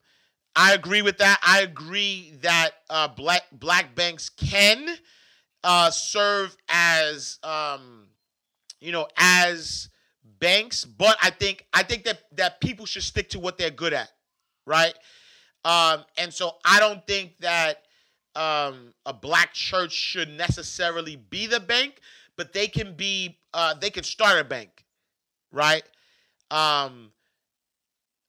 I 0.55 0.73
agree 0.73 1.03
with 1.03 1.19
that. 1.19 1.39
I 1.45 1.61
agree 1.61 2.33
that 2.41 2.71
uh, 2.89 3.07
black 3.09 3.43
black 3.51 3.93
banks 3.93 4.29
can 4.29 4.97
uh, 5.63 5.91
serve 5.91 6.57
as 6.69 7.37
um, 7.43 8.04
you 8.85 8.91
know 8.91 9.07
as 9.17 9.89
banks, 10.39 10.85
but 10.85 11.17
I 11.21 11.31
think 11.31 11.65
I 11.73 11.83
think 11.83 12.03
that 12.05 12.19
that 12.33 12.61
people 12.61 12.85
should 12.85 13.03
stick 13.03 13.29
to 13.29 13.39
what 13.39 13.57
they're 13.57 13.71
good 13.71 13.93
at, 13.93 14.09
right? 14.65 14.93
Um, 15.63 16.05
and 16.17 16.31
so 16.31 16.57
I 16.63 16.79
don't 16.79 17.05
think 17.07 17.37
that 17.39 17.81
um, 18.35 18.93
a 19.05 19.13
black 19.13 19.53
church 19.53 19.91
should 19.91 20.29
necessarily 20.29 21.15
be 21.15 21.47
the 21.47 21.59
bank, 21.59 21.99
but 22.37 22.53
they 22.53 22.67
can 22.67 22.95
be 22.95 23.39
uh, 23.53 23.73
they 23.73 23.89
can 23.89 24.03
start 24.03 24.39
a 24.39 24.43
bank, 24.43 24.85
right? 25.51 25.83
Um, 26.51 27.11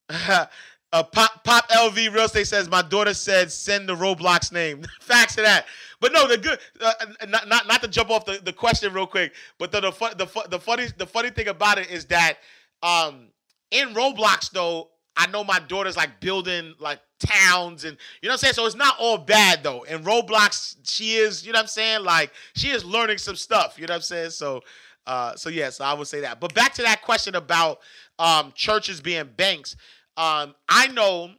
uh, 0.11 0.47
Pop 0.93 1.45
Pop 1.45 1.69
LV 1.69 1.97
Real 2.15 2.25
Estate 2.25 2.47
says 2.47 2.71
my 2.71 2.83
daughter 2.83 3.13
said 3.15 3.53
send 3.53 3.89
the 3.89 3.95
Roblox 3.95 4.53
name. 4.53 4.85
Facts 5.01 5.35
to 5.37 5.43
that. 5.43 5.67
But 6.01 6.13
no, 6.13 6.29
the 6.29 6.39
good 6.39 6.59
uh, 6.81 6.93
not, 7.29 7.49
not 7.49 7.67
not 7.67 7.83
to 7.83 7.89
jump 7.89 8.11
off 8.11 8.25
the, 8.25 8.41
the 8.43 8.53
question 8.53 8.93
real 8.93 9.07
quick, 9.07 9.33
but 9.59 9.73
the 9.73 9.81
the, 9.81 9.93
fu- 9.93 10.15
the 10.17 10.27
fu- 10.27 10.49
the 10.49 10.59
funny 10.59 10.87
the 10.97 11.07
funny 11.07 11.31
thing 11.31 11.49
about 11.49 11.79
it 11.79 11.91
is 11.91 12.05
that 12.07 12.39
um 12.83 13.29
in 13.71 13.89
Roblox 13.95 14.51
though 14.51 14.89
I 15.17 15.27
know 15.29 15.43
my 15.43 15.59
daughter's 15.61 15.97
like 15.97 16.21
building 16.21 16.75
like 16.79 17.01
towns 17.19 17.85
and 17.85 17.97
you 18.21 18.29
know 18.29 18.33
what 18.33 18.35
I'm 18.35 18.39
saying. 18.39 18.55
So 18.55 18.67
it's 18.67 18.77
not 18.77 18.97
all 18.99 19.19
bad 19.19 19.63
though. 19.63 19.83
In 19.85 20.05
Roblox, 20.05 20.77
she 20.85 21.15
is, 21.15 21.47
you 21.47 21.53
know 21.53 21.59
what 21.59 21.63
I'm 21.63 21.69
saying. 21.69 22.05
Like 22.05 22.33
she 22.55 22.69
is 22.69 22.85
learning 22.85 23.19
some 23.19 23.37
stuff. 23.37 23.77
You 23.79 23.87
know 23.87 23.93
what 23.93 23.97
I'm 23.97 24.03
saying. 24.03 24.31
So, 24.31 24.61
uh, 25.07 25.35
so 25.35 25.49
yeah. 25.49 25.71
So 25.71 25.85
I 25.85 25.95
would 25.95 26.07
say 26.07 26.21
that. 26.21 26.39
But 26.41 26.55
back 26.55 26.75
to 26.75 26.83
that 26.83 27.03
question 27.03 27.35
about 27.35 27.81
um, 28.19 28.53
churches 28.55 29.01
being 29.01 29.29
banks. 29.37 29.77
Um, 30.19 30.55
I 30.69 30.89
know 30.89 31.31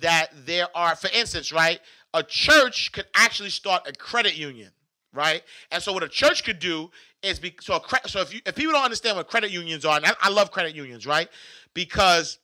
that 0.00 0.28
there 0.46 0.66
are, 0.74 0.96
for 0.96 1.08
instance, 1.14 1.52
right, 1.52 1.80
a 2.14 2.22
church 2.22 2.92
could 2.92 3.06
actually 3.14 3.50
start 3.50 3.88
a 3.88 3.92
credit 3.92 4.36
union, 4.36 4.70
right? 5.12 5.42
And 5.70 5.82
so 5.82 5.92
what 5.92 6.02
a 6.02 6.08
church 6.08 6.44
could 6.44 6.58
do 6.58 6.90
is 7.22 7.38
be 7.38 7.54
so 7.60 7.74
a 7.74 8.08
so 8.08 8.20
if 8.20 8.34
you 8.34 8.40
if 8.46 8.54
people 8.54 8.72
don't 8.72 8.84
understand 8.84 9.16
what 9.16 9.28
credit 9.28 9.50
unions 9.50 9.84
are, 9.84 9.96
and 9.96 10.06
I, 10.06 10.12
I 10.20 10.28
love 10.28 10.50
credit 10.50 10.74
unions, 10.74 11.06
right? 11.06 11.28
Because 11.74 12.38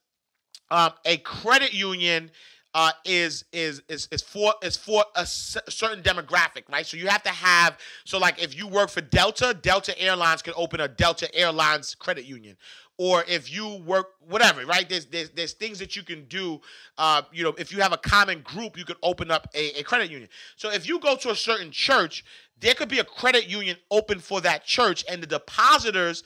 um, 0.70 0.92
a 1.04 1.18
credit 1.18 1.72
union 1.74 2.30
uh, 2.74 2.92
is 3.04 3.44
is 3.52 3.82
is 3.88 4.08
is 4.12 4.22
for 4.22 4.54
is 4.62 4.76
for 4.76 5.04
a 5.16 5.26
certain 5.26 6.02
demographic, 6.02 6.62
right? 6.70 6.86
So 6.86 6.96
you 6.96 7.08
have 7.08 7.22
to 7.24 7.30
have 7.30 7.78
so 8.04 8.18
like 8.18 8.42
if 8.42 8.56
you 8.56 8.66
work 8.68 8.90
for 8.90 9.00
Delta, 9.00 9.56
Delta 9.60 9.98
Airlines 10.00 10.42
can 10.42 10.54
open 10.56 10.80
a 10.80 10.88
Delta 10.88 11.34
Airlines 11.34 11.94
credit 11.94 12.24
union, 12.24 12.56
or 12.98 13.24
if 13.28 13.52
you 13.52 13.76
work 13.86 14.10
whatever, 14.28 14.66
right? 14.66 14.88
There's 14.88 15.06
there's, 15.06 15.30
there's 15.30 15.52
things 15.52 15.78
that 15.78 15.96
you 15.96 16.02
can 16.02 16.24
do. 16.24 16.60
Uh, 16.98 17.22
you 17.32 17.44
know, 17.44 17.54
if 17.56 17.72
you 17.72 17.80
have 17.80 17.92
a 17.92 17.98
common 17.98 18.42
group, 18.42 18.76
you 18.76 18.84
could 18.84 18.96
open 19.02 19.30
up 19.30 19.48
a, 19.54 19.80
a 19.80 19.82
credit 19.84 20.10
union. 20.10 20.28
So 20.56 20.70
if 20.70 20.86
you 20.86 20.98
go 20.98 21.16
to 21.16 21.30
a 21.30 21.36
certain 21.36 21.70
church, 21.70 22.24
there 22.60 22.74
could 22.74 22.88
be 22.88 22.98
a 22.98 23.04
credit 23.04 23.48
union 23.48 23.76
open 23.90 24.18
for 24.18 24.40
that 24.42 24.64
church, 24.64 25.04
and 25.08 25.22
the 25.22 25.26
depositors 25.26 26.24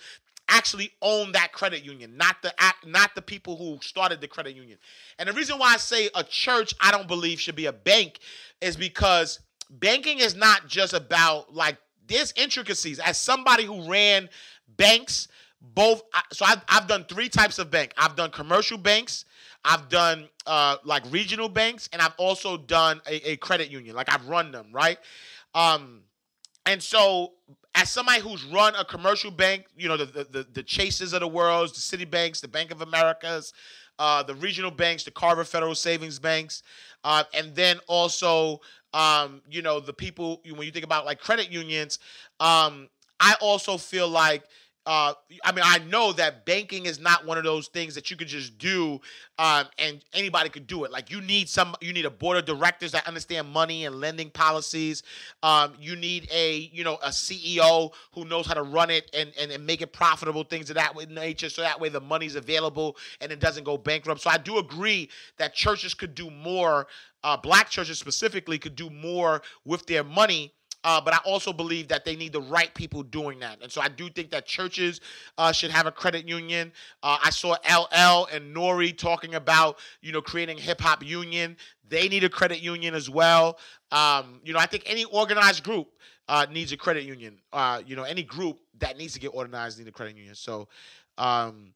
actually 0.48 0.90
own 1.00 1.32
that 1.32 1.52
credit 1.52 1.84
union, 1.84 2.16
not 2.16 2.36
the 2.42 2.52
not 2.86 3.14
the 3.14 3.22
people 3.22 3.56
who 3.56 3.78
started 3.82 4.20
the 4.20 4.28
credit 4.28 4.56
union. 4.56 4.78
And 5.18 5.28
the 5.28 5.32
reason 5.32 5.58
why 5.58 5.74
I 5.74 5.76
say 5.76 6.08
a 6.14 6.24
church 6.24 6.74
I 6.80 6.90
don't 6.90 7.06
believe 7.06 7.38
should 7.40 7.56
be 7.56 7.66
a 7.66 7.72
bank 7.72 8.18
is 8.60 8.76
because 8.76 9.40
banking 9.70 10.18
is 10.18 10.34
not 10.34 10.66
just 10.68 10.94
about 10.94 11.54
like 11.54 11.76
there's 12.06 12.32
intricacies. 12.36 12.98
As 12.98 13.18
somebody 13.18 13.64
who 13.64 13.88
ran 13.90 14.28
banks, 14.76 15.28
both 15.62 16.02
so 16.32 16.44
I've, 16.44 16.60
I've 16.68 16.86
done 16.86 17.04
three 17.04 17.28
types 17.28 17.58
of 17.58 17.70
bank. 17.70 17.92
I've 17.96 18.16
done 18.16 18.30
commercial 18.30 18.78
banks, 18.78 19.24
I've 19.64 19.88
done 19.88 20.28
uh, 20.46 20.76
like 20.84 21.04
regional 21.10 21.48
banks, 21.48 21.88
and 21.92 22.02
I've 22.02 22.14
also 22.18 22.56
done 22.56 23.00
a, 23.06 23.32
a 23.32 23.36
credit 23.36 23.70
union. 23.70 23.94
Like 23.94 24.12
I've 24.12 24.26
run 24.28 24.50
them, 24.50 24.66
right? 24.72 24.98
Um, 25.54 26.02
and 26.66 26.82
so, 26.82 27.32
as 27.74 27.90
somebody 27.90 28.20
who's 28.20 28.44
run 28.44 28.74
a 28.74 28.84
commercial 28.84 29.30
bank, 29.30 29.66
you 29.76 29.88
know, 29.88 29.96
the 29.96 30.06
the, 30.06 30.24
the, 30.24 30.46
the 30.52 30.62
Chases 30.62 31.12
of 31.12 31.20
the 31.20 31.28
world, 31.28 31.70
the 31.70 31.80
Citibanks, 31.80 32.40
the 32.40 32.48
Bank 32.48 32.70
of 32.70 32.82
Americas, 32.82 33.52
uh, 33.98 34.22
the 34.22 34.34
regional 34.34 34.70
banks, 34.70 35.04
the 35.04 35.10
Carver 35.10 35.44
Federal 35.44 35.74
Savings 35.74 36.18
Banks, 36.18 36.62
uh, 37.04 37.24
and 37.34 37.54
then 37.54 37.78
also, 37.86 38.60
um, 38.94 39.42
you 39.50 39.62
know, 39.62 39.80
the 39.80 39.92
people, 39.92 40.42
when 40.44 40.62
you 40.62 40.72
think 40.72 40.84
about 40.84 41.04
like 41.04 41.20
credit 41.20 41.50
unions, 41.50 41.98
um, 42.40 42.88
I 43.20 43.36
also 43.40 43.76
feel 43.76 44.08
like 44.08 44.44
uh, 44.84 45.14
I 45.44 45.52
mean, 45.52 45.64
I 45.64 45.78
know 45.78 46.12
that 46.14 46.44
banking 46.44 46.86
is 46.86 46.98
not 46.98 47.24
one 47.24 47.38
of 47.38 47.44
those 47.44 47.68
things 47.68 47.94
that 47.94 48.10
you 48.10 48.16
could 48.16 48.26
just 48.26 48.58
do, 48.58 49.00
um, 49.38 49.66
and 49.78 50.04
anybody 50.12 50.48
could 50.48 50.66
do 50.66 50.82
it. 50.82 50.90
Like 50.90 51.08
you 51.08 51.20
need 51.20 51.48
some, 51.48 51.76
you 51.80 51.92
need 51.92 52.04
a 52.04 52.10
board 52.10 52.36
of 52.36 52.44
directors 52.46 52.90
that 52.92 53.06
understand 53.06 53.48
money 53.48 53.84
and 53.84 54.00
lending 54.00 54.30
policies. 54.30 55.04
Um, 55.44 55.74
you 55.78 55.94
need 55.94 56.28
a, 56.32 56.70
you 56.72 56.82
know, 56.82 56.96
a 56.96 57.10
CEO 57.10 57.92
who 58.12 58.24
knows 58.24 58.46
how 58.46 58.54
to 58.54 58.64
run 58.64 58.90
it 58.90 59.08
and 59.14 59.32
and, 59.40 59.52
and 59.52 59.64
make 59.64 59.82
it 59.82 59.92
profitable, 59.92 60.42
things 60.42 60.68
of 60.68 60.74
that 60.74 60.94
nature, 61.08 61.48
so 61.48 61.62
that 61.62 61.80
way 61.80 61.88
the 61.88 62.00
money's 62.00 62.34
available 62.34 62.96
and 63.20 63.30
it 63.30 63.38
doesn't 63.38 63.62
go 63.64 63.78
bankrupt. 63.78 64.20
So 64.20 64.30
I 64.30 64.38
do 64.38 64.58
agree 64.58 65.08
that 65.36 65.54
churches 65.54 65.94
could 65.94 66.14
do 66.16 66.28
more. 66.28 66.88
Uh, 67.24 67.36
black 67.36 67.70
churches 67.70 68.00
specifically 68.00 68.58
could 68.58 68.74
do 68.74 68.90
more 68.90 69.42
with 69.64 69.86
their 69.86 70.02
money 70.02 70.52
uh, 70.84 71.00
but 71.00 71.14
I 71.14 71.18
also 71.24 71.52
believe 71.52 71.88
that 71.88 72.04
they 72.04 72.16
need 72.16 72.32
the 72.32 72.40
right 72.40 72.72
people 72.74 73.02
doing 73.02 73.38
that. 73.40 73.62
And 73.62 73.70
so 73.70 73.80
I 73.80 73.88
do 73.88 74.08
think 74.08 74.30
that 74.30 74.46
churches 74.46 75.00
uh, 75.38 75.52
should 75.52 75.70
have 75.70 75.86
a 75.86 75.92
credit 75.92 76.26
union. 76.28 76.72
Uh, 77.02 77.18
I 77.22 77.30
saw 77.30 77.56
LL 77.68 78.26
and 78.32 78.54
Nori 78.54 78.96
talking 78.96 79.34
about, 79.34 79.78
you 80.00 80.12
know, 80.12 80.20
creating 80.22 80.58
hip 80.58 80.80
hop 80.80 81.04
union. 81.04 81.56
They 81.88 82.08
need 82.08 82.24
a 82.24 82.28
credit 82.28 82.60
union 82.60 82.94
as 82.94 83.08
well. 83.08 83.58
Um, 83.90 84.40
you 84.44 84.52
know, 84.52 84.58
I 84.58 84.66
think 84.66 84.84
any 84.86 85.04
organized 85.04 85.62
group 85.62 85.88
uh, 86.28 86.46
needs 86.50 86.72
a 86.72 86.76
credit 86.76 87.04
union. 87.04 87.38
Uh, 87.52 87.82
you 87.86 87.96
know, 87.96 88.04
any 88.04 88.22
group 88.22 88.58
that 88.78 88.96
needs 88.96 89.12
to 89.14 89.20
get 89.20 89.28
organized 89.28 89.78
needs 89.78 89.88
a 89.88 89.92
credit 89.92 90.16
union. 90.16 90.34
So, 90.34 90.68
um, 91.18 91.74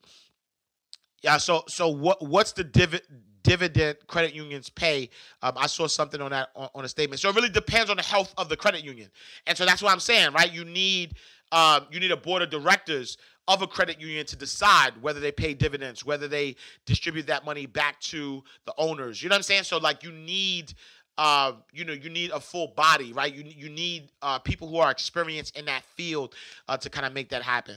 yeah. 1.22 1.36
So, 1.36 1.64
so 1.68 1.88
what? 1.88 2.26
What's 2.26 2.52
the 2.52 2.64
divi- 2.64 3.00
dividend 3.46 3.96
credit 4.08 4.34
unions 4.34 4.68
pay? 4.68 5.08
Um, 5.42 5.52
I 5.56 5.66
saw 5.66 5.86
something 5.86 6.20
on 6.20 6.32
that 6.32 6.50
on, 6.56 6.68
on 6.74 6.84
a 6.84 6.88
statement. 6.88 7.20
So 7.20 7.28
it 7.28 7.36
really 7.36 7.48
depends 7.48 7.90
on 7.90 7.96
the 7.96 8.02
health 8.02 8.34
of 8.36 8.48
the 8.48 8.56
credit 8.56 8.84
union, 8.84 9.08
and 9.46 9.56
so 9.56 9.64
that's 9.64 9.82
what 9.82 9.92
I'm 9.92 10.00
saying, 10.00 10.32
right? 10.32 10.52
You 10.52 10.64
need 10.64 11.14
um, 11.52 11.86
you 11.90 12.00
need 12.00 12.10
a 12.10 12.16
board 12.16 12.42
of 12.42 12.50
directors 12.50 13.16
of 13.48 13.62
a 13.62 13.66
credit 13.66 14.00
union 14.00 14.26
to 14.26 14.36
decide 14.36 15.00
whether 15.00 15.20
they 15.20 15.30
pay 15.30 15.54
dividends, 15.54 16.04
whether 16.04 16.26
they 16.26 16.56
distribute 16.84 17.28
that 17.28 17.44
money 17.44 17.66
back 17.66 18.00
to 18.00 18.42
the 18.64 18.74
owners. 18.76 19.22
You 19.22 19.28
know 19.28 19.34
what 19.34 19.38
I'm 19.38 19.42
saying? 19.44 19.62
So 19.64 19.78
like 19.78 20.02
you 20.02 20.12
need. 20.12 20.74
Uh, 21.18 21.52
you 21.72 21.82
know, 21.86 21.94
you 21.94 22.10
need 22.10 22.30
a 22.30 22.38
full 22.38 22.74
body, 22.76 23.14
right? 23.14 23.34
You 23.34 23.42
you 23.46 23.70
need 23.70 24.12
uh, 24.20 24.38
people 24.38 24.68
who 24.68 24.76
are 24.76 24.90
experienced 24.90 25.56
in 25.56 25.64
that 25.64 25.82
field 25.82 26.34
uh, 26.68 26.76
to 26.76 26.90
kind 26.90 27.06
of 27.06 27.14
make 27.14 27.30
that 27.30 27.42
happen. 27.42 27.76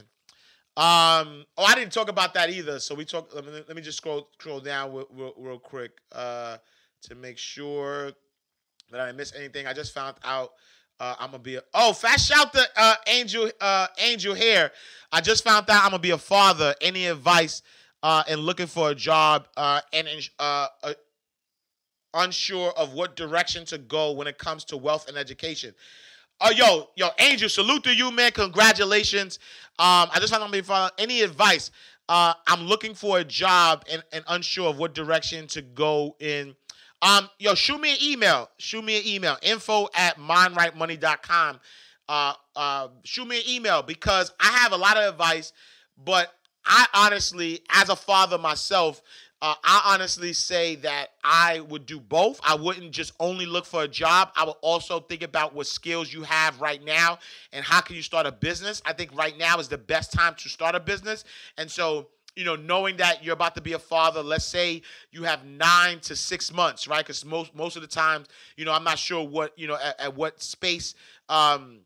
Um, 0.76 1.44
oh, 1.58 1.64
I 1.64 1.74
didn't 1.74 1.92
talk 1.92 2.08
about 2.08 2.34
that 2.34 2.50
either. 2.50 2.78
So 2.80 2.94
we 2.94 3.04
talk. 3.04 3.34
Let 3.34 3.44
me, 3.44 3.52
let 3.52 3.76
me 3.76 3.82
just 3.82 3.98
scroll 3.98 4.28
scroll 4.38 4.60
down 4.60 4.94
real, 4.94 5.06
real, 5.10 5.34
real 5.36 5.58
quick 5.58 5.92
uh, 6.12 6.58
to 7.02 7.14
make 7.14 7.38
sure 7.38 8.12
that 8.90 9.00
I 9.00 9.06
didn't 9.06 9.18
miss 9.18 9.34
anything. 9.34 9.66
I 9.66 9.72
just 9.72 9.92
found 9.92 10.16
out 10.24 10.52
uh, 11.00 11.16
I'm 11.18 11.30
gonna 11.30 11.42
be. 11.42 11.56
A, 11.56 11.62
oh, 11.74 11.92
fast 11.92 12.28
shout 12.28 12.52
to 12.52 12.64
uh, 12.76 12.94
Angel 13.08 13.50
uh, 13.60 13.88
Angel 13.98 14.34
here. 14.34 14.70
I 15.10 15.20
just 15.20 15.42
found 15.44 15.68
out 15.68 15.84
I'm 15.84 15.90
gonna 15.90 15.98
be 15.98 16.10
a 16.10 16.18
father. 16.18 16.74
Any 16.80 17.06
advice 17.06 17.62
uh, 18.02 18.22
in 18.28 18.40
looking 18.40 18.66
for 18.66 18.90
a 18.90 18.94
job 18.94 19.48
uh, 19.56 19.80
and 19.92 20.08
uh, 20.38 20.68
uh, 20.82 20.94
unsure 22.14 22.72
of 22.72 22.92
what 22.94 23.16
direction 23.16 23.64
to 23.66 23.78
go 23.78 24.12
when 24.12 24.26
it 24.26 24.38
comes 24.38 24.64
to 24.66 24.76
wealth 24.76 25.08
and 25.08 25.16
education. 25.16 25.74
Oh, 26.42 26.50
yo, 26.50 26.88
yo, 26.96 27.08
Angel, 27.18 27.50
salute 27.50 27.84
to 27.84 27.94
you, 27.94 28.10
man. 28.10 28.32
Congratulations. 28.32 29.38
Um, 29.78 30.08
I 30.10 30.18
just 30.20 30.32
want 30.32 30.50
to 30.50 30.62
be. 30.62 31.02
Any 31.02 31.20
advice? 31.20 31.70
Uh, 32.08 32.32
I'm 32.46 32.62
looking 32.62 32.94
for 32.94 33.18
a 33.18 33.24
job 33.24 33.84
and, 33.92 34.02
and 34.10 34.24
unsure 34.26 34.70
of 34.70 34.78
what 34.78 34.94
direction 34.94 35.46
to 35.48 35.60
go 35.60 36.16
in. 36.18 36.56
Um, 37.02 37.28
yo, 37.38 37.54
shoot 37.54 37.78
me 37.78 37.92
an 37.92 37.98
email. 38.02 38.48
Shoot 38.58 38.82
me 38.82 38.98
an 38.98 39.06
email. 39.06 39.36
Info 39.42 39.88
at 39.94 40.16
mindrightmoney.com. 40.16 41.60
Uh, 42.08 42.32
uh, 42.56 42.88
shoot 43.04 43.28
me 43.28 43.36
an 43.36 43.44
email 43.46 43.82
because 43.82 44.32
I 44.40 44.46
have 44.46 44.72
a 44.72 44.76
lot 44.78 44.96
of 44.96 45.12
advice, 45.12 45.52
but 46.02 46.32
I 46.64 46.86
honestly, 46.94 47.60
as 47.70 47.90
a 47.90 47.96
father 47.96 48.38
myself, 48.38 49.02
uh, 49.42 49.54
I 49.64 49.92
honestly 49.94 50.34
say 50.34 50.74
that 50.76 51.08
I 51.24 51.60
would 51.60 51.86
do 51.86 51.98
both. 51.98 52.40
I 52.46 52.56
wouldn't 52.56 52.90
just 52.90 53.12
only 53.18 53.46
look 53.46 53.64
for 53.64 53.82
a 53.82 53.88
job. 53.88 54.30
I 54.36 54.44
would 54.44 54.56
also 54.60 55.00
think 55.00 55.22
about 55.22 55.54
what 55.54 55.66
skills 55.66 56.12
you 56.12 56.22
have 56.24 56.60
right 56.60 56.84
now 56.84 57.18
and 57.52 57.64
how 57.64 57.80
can 57.80 57.96
you 57.96 58.02
start 58.02 58.26
a 58.26 58.32
business. 58.32 58.82
I 58.84 58.92
think 58.92 59.16
right 59.16 59.36
now 59.38 59.58
is 59.58 59.68
the 59.68 59.78
best 59.78 60.12
time 60.12 60.34
to 60.36 60.48
start 60.50 60.74
a 60.74 60.80
business. 60.80 61.24
And 61.56 61.70
so, 61.70 62.08
you 62.36 62.44
know, 62.44 62.54
knowing 62.54 62.98
that 62.98 63.24
you're 63.24 63.32
about 63.32 63.54
to 63.54 63.62
be 63.62 63.72
a 63.72 63.78
father, 63.78 64.22
let's 64.22 64.44
say 64.44 64.82
you 65.10 65.22
have 65.22 65.44
nine 65.46 66.00
to 66.00 66.14
six 66.14 66.52
months, 66.52 66.86
right? 66.86 67.04
Because 67.04 67.24
most 67.24 67.54
most 67.54 67.76
of 67.76 67.82
the 67.82 67.88
times, 67.88 68.28
you 68.56 68.66
know, 68.66 68.72
I'm 68.72 68.84
not 68.84 68.98
sure 68.98 69.26
what 69.26 69.58
you 69.58 69.68
know 69.68 69.76
at, 69.82 69.98
at 70.00 70.16
what 70.16 70.42
space. 70.42 70.94
Um, 71.30 71.80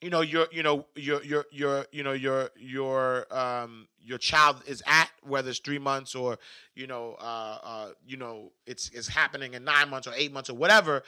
you 0.00 0.10
know 0.10 0.20
your 0.22 0.46
you 0.52 0.62
know 0.62 0.86
your 0.96 1.22
your 1.22 1.44
your 1.50 1.86
you 1.92 2.02
know 2.02 2.12
your 2.12 2.50
your 2.56 3.26
um 3.36 3.86
your 4.00 4.18
child 4.18 4.56
is 4.66 4.82
at 4.86 5.10
whether 5.22 5.50
it's 5.50 5.58
three 5.58 5.78
months 5.78 6.14
or 6.14 6.38
you 6.74 6.86
know 6.86 7.16
uh 7.20 7.58
uh 7.62 7.88
you 8.06 8.16
know 8.16 8.50
it's 8.66 8.90
it's 8.90 9.08
happening 9.08 9.54
in 9.54 9.64
nine 9.64 9.88
months 9.90 10.06
or 10.06 10.12
eight 10.16 10.32
months 10.32 10.48
or 10.50 10.54
whatever. 10.54 11.02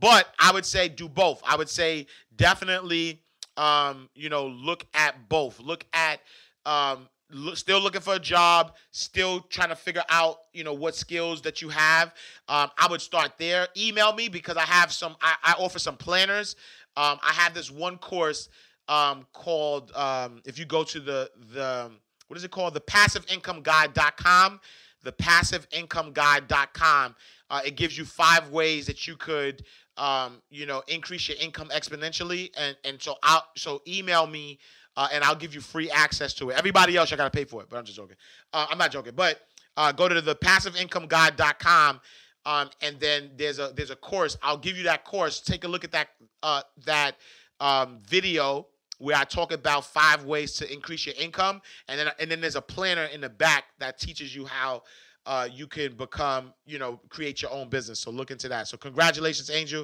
But 0.00 0.28
i 0.38 0.52
would 0.52 0.64
say 0.64 0.88
do 0.88 1.08
both. 1.08 1.42
I 1.46 1.56
would 1.56 1.68
say 1.68 2.06
definitely 2.36 3.20
um 3.56 4.08
you 4.14 4.28
know 4.28 4.46
look 4.46 4.86
at 4.94 5.28
both. 5.28 5.60
Look 5.60 5.84
at 5.92 6.20
um 6.64 7.08
look, 7.30 7.56
still 7.56 7.80
looking 7.80 8.00
for 8.00 8.14
a 8.14 8.18
job 8.18 8.74
still 8.92 9.40
trying 9.40 9.68
to 9.68 9.76
figure 9.76 10.04
out 10.08 10.38
you 10.52 10.64
know 10.64 10.72
what 10.72 10.94
skills 10.94 11.42
that 11.42 11.60
you 11.60 11.68
have. 11.68 12.14
Um, 12.48 12.70
i 12.78 12.86
would 12.88 13.00
start 13.02 13.32
there. 13.38 13.68
Email 13.76 14.14
me 14.14 14.28
because 14.28 14.56
i 14.56 14.62
have 14.62 14.90
some 14.92 15.16
i, 15.20 15.34
I 15.44 15.52
offer 15.58 15.78
some 15.78 15.96
planners 15.96 16.56
um, 16.98 17.18
I 17.22 17.32
have 17.32 17.54
this 17.54 17.70
one 17.70 17.96
course 17.96 18.48
um, 18.88 19.24
called 19.32 19.92
um, 19.94 20.42
if 20.44 20.58
you 20.58 20.64
go 20.64 20.82
to 20.82 20.98
the 20.98 21.30
the 21.54 21.92
what 22.26 22.36
is 22.36 22.42
it 22.42 22.50
called? 22.50 22.74
The 22.74 22.80
passiveincomeguide.com 22.80 24.60
the 25.04 25.12
passiveincomeguide.com 25.12 27.14
uh, 27.50 27.60
it 27.64 27.76
gives 27.76 27.96
you 27.96 28.04
five 28.04 28.50
ways 28.50 28.84
that 28.86 29.06
you 29.06 29.16
could 29.16 29.62
um, 29.96 30.42
you 30.50 30.66
know 30.66 30.82
increase 30.88 31.28
your 31.28 31.38
income 31.40 31.68
exponentially. 31.68 32.50
And 32.56 32.76
and 32.84 33.00
so 33.00 33.14
I'll 33.22 33.46
so 33.56 33.80
email 33.86 34.26
me 34.26 34.58
uh, 34.96 35.06
and 35.12 35.22
I'll 35.22 35.36
give 35.36 35.54
you 35.54 35.60
free 35.60 35.88
access 35.92 36.34
to 36.34 36.50
it. 36.50 36.58
Everybody 36.58 36.96
else 36.96 37.12
I 37.12 37.16
gotta 37.16 37.30
pay 37.30 37.44
for 37.44 37.62
it 37.62 37.68
but 37.70 37.76
I'm 37.76 37.84
just 37.84 37.96
joking. 37.96 38.16
Uh, 38.52 38.66
I'm 38.68 38.78
not 38.78 38.90
joking. 38.90 39.12
But 39.14 39.38
uh, 39.76 39.92
go 39.92 40.08
to 40.08 40.20
the 40.20 40.34
passiveincomeguide.com 40.34 42.00
um, 42.46 42.70
and 42.80 42.98
then 43.00 43.30
there's 43.36 43.58
a 43.58 43.72
there's 43.74 43.90
a 43.90 43.96
course. 43.96 44.36
I'll 44.42 44.58
give 44.58 44.76
you 44.76 44.84
that 44.84 45.04
course. 45.04 45.40
Take 45.40 45.64
a 45.64 45.68
look 45.68 45.84
at 45.84 45.92
that 45.92 46.08
uh, 46.42 46.62
that 46.86 47.16
um, 47.60 47.98
video 48.06 48.66
where 48.98 49.16
I 49.16 49.24
talk 49.24 49.52
about 49.52 49.84
five 49.84 50.24
ways 50.24 50.54
to 50.54 50.72
increase 50.72 51.06
your 51.06 51.14
income, 51.18 51.60
and 51.88 51.98
then 51.98 52.08
and 52.18 52.30
then 52.30 52.40
there's 52.40 52.56
a 52.56 52.62
planner 52.62 53.04
in 53.04 53.20
the 53.20 53.28
back 53.28 53.64
that 53.78 53.98
teaches 53.98 54.34
you 54.34 54.46
how 54.46 54.82
uh, 55.26 55.46
you 55.50 55.66
can 55.66 55.94
become, 55.94 56.54
you 56.64 56.78
know, 56.78 56.98
create 57.10 57.42
your 57.42 57.52
own 57.52 57.68
business. 57.68 58.00
So 58.00 58.10
look 58.10 58.30
into 58.30 58.48
that. 58.48 58.66
So 58.66 58.76
congratulations, 58.78 59.50
Angel. 59.50 59.82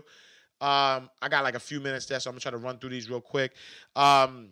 Um, 0.60 1.10
I 1.20 1.28
got 1.28 1.44
like 1.44 1.54
a 1.54 1.60
few 1.60 1.80
minutes 1.80 2.06
there, 2.06 2.18
so 2.18 2.30
I'm 2.30 2.34
gonna 2.34 2.40
try 2.40 2.50
to 2.52 2.56
run 2.56 2.78
through 2.78 2.90
these 2.90 3.10
real 3.10 3.20
quick. 3.20 3.52
Um, 3.94 4.50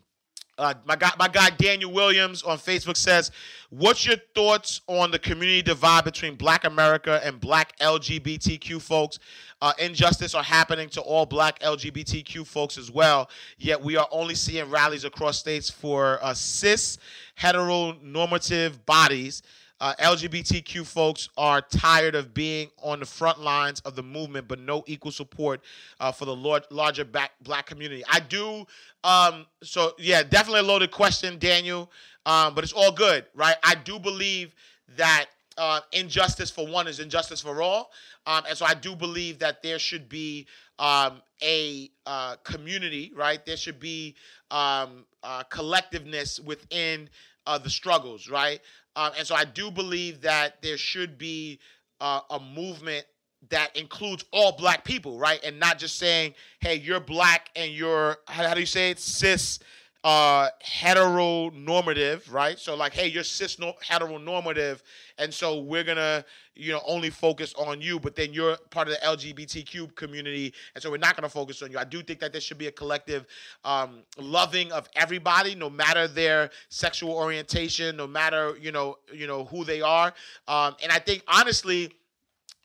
uh, 0.58 0.74
my 0.84 0.96
guy, 0.96 1.10
my 1.18 1.28
guy 1.28 1.50
Daniel 1.50 1.92
Williams 1.92 2.42
on 2.42 2.58
Facebook 2.58 2.96
says, 2.96 3.30
"What's 3.70 4.06
your 4.06 4.16
thoughts 4.34 4.82
on 4.86 5.10
the 5.10 5.18
community 5.18 5.62
divide 5.62 6.04
between 6.04 6.34
Black 6.34 6.64
America 6.64 7.20
and 7.24 7.40
Black 7.40 7.78
LGBTQ 7.78 8.80
folks? 8.80 9.18
Uh, 9.62 9.72
injustice 9.78 10.34
are 10.34 10.42
happening 10.42 10.88
to 10.90 11.00
all 11.00 11.24
Black 11.24 11.58
LGBTQ 11.60 12.46
folks 12.46 12.76
as 12.76 12.90
well. 12.90 13.30
Yet 13.58 13.80
we 13.82 13.96
are 13.96 14.08
only 14.10 14.34
seeing 14.34 14.68
rallies 14.68 15.04
across 15.04 15.38
states 15.38 15.70
for 15.70 16.18
uh, 16.22 16.34
cis 16.34 16.98
heteronormative 17.38 18.84
bodies." 18.84 19.42
Uh, 19.82 19.96
LGBTQ 19.98 20.86
folks 20.86 21.28
are 21.36 21.60
tired 21.60 22.14
of 22.14 22.32
being 22.32 22.70
on 22.80 23.00
the 23.00 23.04
front 23.04 23.40
lines 23.40 23.80
of 23.80 23.96
the 23.96 24.02
movement, 24.02 24.46
but 24.46 24.60
no 24.60 24.84
equal 24.86 25.10
support 25.10 25.60
uh, 25.98 26.12
for 26.12 26.24
the 26.24 26.36
lar- 26.36 26.62
larger 26.70 27.04
black, 27.04 27.32
black 27.42 27.66
community. 27.66 28.04
I 28.08 28.20
do. 28.20 28.64
Um, 29.02 29.44
so 29.60 29.94
yeah, 29.98 30.22
definitely 30.22 30.60
a 30.60 30.62
loaded 30.62 30.92
question, 30.92 31.36
Daniel. 31.36 31.90
Um, 32.26 32.54
but 32.54 32.62
it's 32.62 32.72
all 32.72 32.92
good, 32.92 33.26
right? 33.34 33.56
I 33.64 33.74
do 33.74 33.98
believe 33.98 34.54
that 34.96 35.26
uh, 35.58 35.80
injustice 35.90 36.48
for 36.48 36.64
one 36.64 36.86
is 36.86 37.00
injustice 37.00 37.40
for 37.40 37.60
all, 37.60 37.90
um, 38.24 38.44
and 38.48 38.56
so 38.56 38.64
I 38.64 38.74
do 38.74 38.94
believe 38.94 39.40
that 39.40 39.64
there 39.64 39.80
should 39.80 40.08
be 40.08 40.46
um, 40.78 41.20
a 41.42 41.90
uh, 42.06 42.36
community, 42.44 43.10
right? 43.16 43.44
There 43.44 43.56
should 43.56 43.80
be 43.80 44.14
um, 44.52 45.06
uh, 45.24 45.42
collectiveness 45.50 46.38
within 46.44 47.08
uh, 47.46 47.58
the 47.58 47.70
struggles, 47.70 48.28
right? 48.28 48.60
Um, 48.96 49.12
and 49.18 49.26
so 49.26 49.34
I 49.34 49.44
do 49.44 49.70
believe 49.70 50.20
that 50.22 50.60
there 50.62 50.76
should 50.76 51.18
be 51.18 51.58
uh, 52.00 52.20
a 52.30 52.40
movement 52.40 53.06
that 53.48 53.76
includes 53.76 54.24
all 54.32 54.52
black 54.52 54.84
people, 54.84 55.18
right? 55.18 55.40
And 55.44 55.58
not 55.58 55.78
just 55.78 55.98
saying, 55.98 56.34
hey, 56.60 56.76
you're 56.76 57.00
black 57.00 57.50
and 57.56 57.72
you're, 57.72 58.18
how, 58.28 58.48
how 58.48 58.54
do 58.54 58.60
you 58.60 58.66
say 58.66 58.90
it? 58.90 58.98
Cis 58.98 59.58
uh 60.04 60.48
heteronormative 60.64 62.32
right? 62.32 62.58
So 62.58 62.74
like 62.74 62.92
hey 62.92 63.06
you're 63.06 63.22
cis 63.22 63.58
no- 63.58 63.74
heteronormative 63.84 64.80
and 65.18 65.32
so 65.32 65.60
we're 65.60 65.84
gonna 65.84 66.24
you 66.56 66.72
know 66.72 66.80
only 66.86 67.08
focus 67.10 67.54
on 67.54 67.80
you 67.80 68.00
but 68.00 68.16
then 68.16 68.32
you're 68.32 68.56
part 68.70 68.88
of 68.88 68.94
the 68.94 69.00
lgbtq 69.06 69.94
community 69.94 70.52
and 70.74 70.82
so 70.82 70.90
we're 70.90 70.96
not 70.96 71.14
gonna 71.16 71.28
focus 71.28 71.62
on 71.62 71.70
you. 71.70 71.78
I 71.78 71.84
do 71.84 72.02
think 72.02 72.18
that 72.20 72.32
there 72.32 72.40
should 72.40 72.58
be 72.58 72.66
a 72.66 72.72
collective 72.72 73.26
um 73.64 74.02
loving 74.18 74.72
of 74.72 74.88
everybody 74.96 75.54
no 75.54 75.70
matter 75.70 76.08
their 76.08 76.50
sexual 76.68 77.12
orientation 77.12 77.96
no 77.96 78.06
matter 78.08 78.56
you 78.60 78.72
know 78.72 78.96
you 79.12 79.26
know 79.28 79.44
who 79.44 79.64
they 79.64 79.82
are. 79.82 80.12
Um 80.48 80.74
and 80.82 80.90
i 80.90 80.98
think 80.98 81.22
honestly 81.28 81.92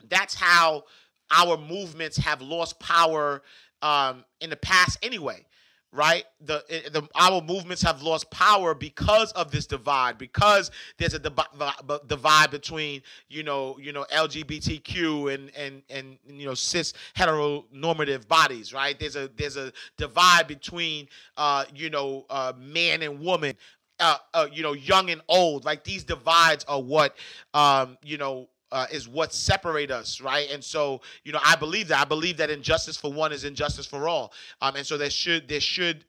that's 0.09 0.33
how 0.35 0.83
our 1.31 1.57
movements 1.57 2.17
have 2.17 2.41
lost 2.41 2.79
power 2.79 3.41
um, 3.81 4.23
in 4.41 4.49
the 4.49 4.55
past 4.55 4.97
anyway 5.03 5.45
right 5.93 6.25
the, 6.41 6.63
the 6.91 7.07
our 7.15 7.41
movements 7.41 7.81
have 7.81 8.01
lost 8.01 8.29
power 8.29 8.75
because 8.75 9.31
of 9.33 9.51
this 9.51 9.65
divide 9.65 10.17
because 10.17 10.69
there's 10.97 11.13
a 11.13 11.19
divi- 11.19 11.99
divide 12.07 12.51
between 12.51 13.01
you 13.29 13.41
know 13.43 13.77
you 13.79 13.93
know 13.93 14.05
lgbtq 14.13 15.33
and 15.33 15.49
and 15.55 15.81
and 15.89 16.17
you 16.27 16.45
know 16.45 16.53
cis 16.53 16.93
heteronormative 17.15 18.27
bodies 18.27 18.73
right 18.73 18.99
there's 18.99 19.15
a 19.15 19.29
there's 19.38 19.55
a 19.55 19.71
divide 19.97 20.45
between 20.47 21.07
uh 21.38 21.63
you 21.73 21.89
know 21.89 22.25
uh 22.29 22.51
man 22.57 23.01
and 23.01 23.19
woman 23.19 23.55
uh, 23.99 24.17
uh, 24.33 24.47
you 24.51 24.61
know, 24.61 24.73
young 24.73 25.09
and 25.09 25.21
old. 25.27 25.65
Like 25.65 25.83
these 25.83 26.03
divides 26.03 26.63
are 26.65 26.81
what, 26.81 27.15
um, 27.53 27.97
you 28.03 28.17
know, 28.17 28.47
uh, 28.72 28.86
is 28.91 29.07
what 29.07 29.34
separate 29.34 29.91
us, 29.91 30.20
right? 30.20 30.49
And 30.51 30.63
so, 30.63 31.01
you 31.24 31.32
know, 31.32 31.39
I 31.43 31.55
believe 31.55 31.88
that. 31.88 32.01
I 32.01 32.05
believe 32.05 32.38
that 32.38 32.49
injustice 32.49 32.97
for 32.97 33.11
one 33.11 33.32
is 33.32 33.43
injustice 33.43 33.86
for 33.86 34.07
all. 34.07 34.34
Um, 34.61 34.76
and 34.76 34.86
so 34.86 34.97
there 34.97 35.09
should 35.09 35.47
there 35.47 35.61
should 35.61 36.03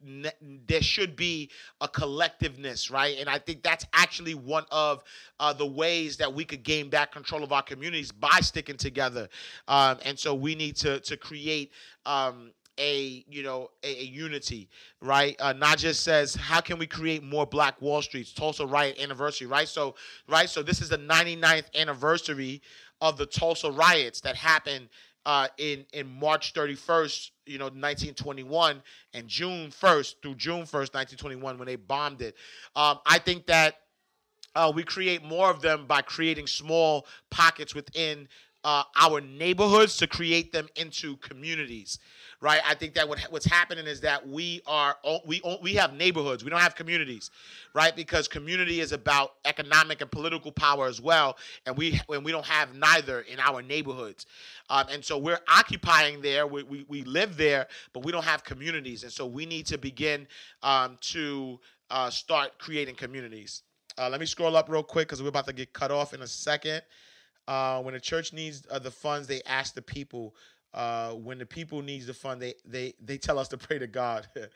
there 0.66 0.82
should 0.82 1.16
be 1.16 1.50
a 1.80 1.88
collectiveness, 1.88 2.90
right? 2.90 3.16
And 3.18 3.28
I 3.28 3.38
think 3.38 3.62
that's 3.62 3.86
actually 3.92 4.34
one 4.34 4.64
of 4.70 5.04
uh, 5.40 5.52
the 5.52 5.66
ways 5.66 6.16
that 6.16 6.32
we 6.32 6.44
could 6.44 6.62
gain 6.62 6.90
back 6.90 7.12
control 7.12 7.44
of 7.44 7.52
our 7.52 7.62
communities 7.62 8.10
by 8.10 8.40
sticking 8.40 8.76
together. 8.76 9.28
Um, 9.68 9.98
and 10.04 10.18
so 10.18 10.34
we 10.34 10.54
need 10.54 10.76
to 10.76 11.00
to 11.00 11.16
create. 11.16 11.72
Um, 12.06 12.52
a 12.78 13.24
you 13.28 13.42
know 13.42 13.70
a, 13.82 14.00
a 14.00 14.04
unity 14.04 14.68
right? 15.00 15.36
Uh, 15.40 15.54
Najee 15.54 15.94
says 15.94 16.34
how 16.34 16.60
can 16.60 16.78
we 16.78 16.86
create 16.86 17.22
more 17.22 17.46
black 17.46 17.80
wall 17.80 18.02
streets? 18.02 18.32
Tulsa 18.32 18.66
riot 18.66 18.98
anniversary 19.00 19.46
right? 19.46 19.68
So 19.68 19.94
right? 20.28 20.48
So 20.48 20.62
this 20.62 20.80
is 20.80 20.88
the 20.88 20.98
99th 20.98 21.74
anniversary 21.74 22.62
of 23.00 23.16
the 23.16 23.26
tulsa 23.26 23.70
riots 23.70 24.20
that 24.20 24.36
happened 24.36 24.88
uh, 25.26 25.48
in 25.58 25.84
in 25.92 26.06
march 26.08 26.54
31st 26.54 27.30
you 27.46 27.58
know 27.58 27.66
1921 27.66 28.82
and 29.14 29.28
june 29.28 29.70
1st 29.70 30.14
through 30.22 30.34
june 30.34 30.62
1st 30.62 30.94
1921 30.94 31.58
when 31.58 31.66
they 31.66 31.76
bombed 31.76 32.22
it. 32.22 32.34
Um, 32.74 32.98
i 33.06 33.18
think 33.18 33.46
that 33.46 33.76
uh, 34.54 34.72
we 34.74 34.82
create 34.82 35.22
more 35.22 35.50
of 35.50 35.60
them 35.60 35.86
by 35.86 36.02
creating 36.02 36.46
small 36.46 37.06
pockets 37.30 37.74
within 37.74 38.26
uh, 38.64 38.82
our 38.96 39.20
neighborhoods 39.20 39.96
to 39.98 40.06
create 40.06 40.52
them 40.52 40.68
into 40.76 41.16
communities 41.18 41.98
right? 42.40 42.60
I 42.66 42.74
think 42.74 42.94
that 42.94 43.08
what, 43.08 43.18
what's 43.30 43.46
happening 43.46 43.86
is 43.86 44.00
that 44.02 44.26
we 44.26 44.60
are 44.66 44.96
we 45.26 45.40
we 45.62 45.74
have 45.74 45.92
neighborhoods. 45.92 46.44
We 46.44 46.50
don't 46.50 46.60
have 46.60 46.74
communities 46.74 47.30
right? 47.74 47.94
Because 47.94 48.28
community 48.28 48.80
is 48.80 48.92
about 48.92 49.34
economic 49.44 50.00
and 50.00 50.10
political 50.10 50.52
power 50.52 50.86
as 50.86 51.00
well 51.00 51.36
and 51.66 51.76
we 51.76 52.00
and 52.08 52.24
we 52.24 52.32
don't 52.32 52.46
have 52.46 52.74
neither 52.74 53.20
in 53.22 53.40
our 53.40 53.62
neighborhoods. 53.62 54.26
Um, 54.70 54.86
and 54.90 55.04
so 55.04 55.18
we're 55.18 55.40
occupying 55.48 56.20
there. 56.20 56.46
We, 56.46 56.62
we, 56.62 56.84
we 56.88 57.02
live 57.02 57.36
there 57.36 57.66
but 57.92 58.04
we 58.04 58.12
don't 58.12 58.24
have 58.24 58.44
communities. 58.44 59.02
And 59.02 59.12
so 59.12 59.26
we 59.26 59.46
need 59.46 59.66
to 59.66 59.78
begin 59.78 60.26
um, 60.62 60.96
to 61.00 61.58
uh, 61.90 62.10
start 62.10 62.58
creating 62.58 62.94
communities. 62.94 63.62
Uh, 63.96 64.08
let 64.08 64.20
me 64.20 64.26
scroll 64.26 64.56
up 64.56 64.68
real 64.68 64.82
quick 64.82 65.08
because 65.08 65.20
we're 65.22 65.28
about 65.28 65.46
to 65.46 65.52
get 65.52 65.72
cut 65.72 65.90
off 65.90 66.14
in 66.14 66.22
a 66.22 66.26
second 66.26 66.82
uh, 67.48 67.80
when 67.82 67.94
the 67.94 68.00
church 68.00 68.32
needs 68.32 68.62
uh, 68.70 68.78
the 68.78 68.90
funds, 68.90 69.26
they 69.26 69.42
ask 69.46 69.74
the 69.74 69.82
people. 69.82 70.36
Uh, 70.74 71.12
when 71.12 71.38
the 71.38 71.46
people 71.46 71.80
needs 71.80 72.06
the 72.06 72.14
fund, 72.14 72.40
they 72.40 72.54
they 72.64 72.92
they 73.02 73.16
tell 73.16 73.38
us 73.38 73.48
to 73.48 73.56
pray 73.56 73.78
to 73.78 73.86
God. 73.86 74.28
uh, 74.36 74.46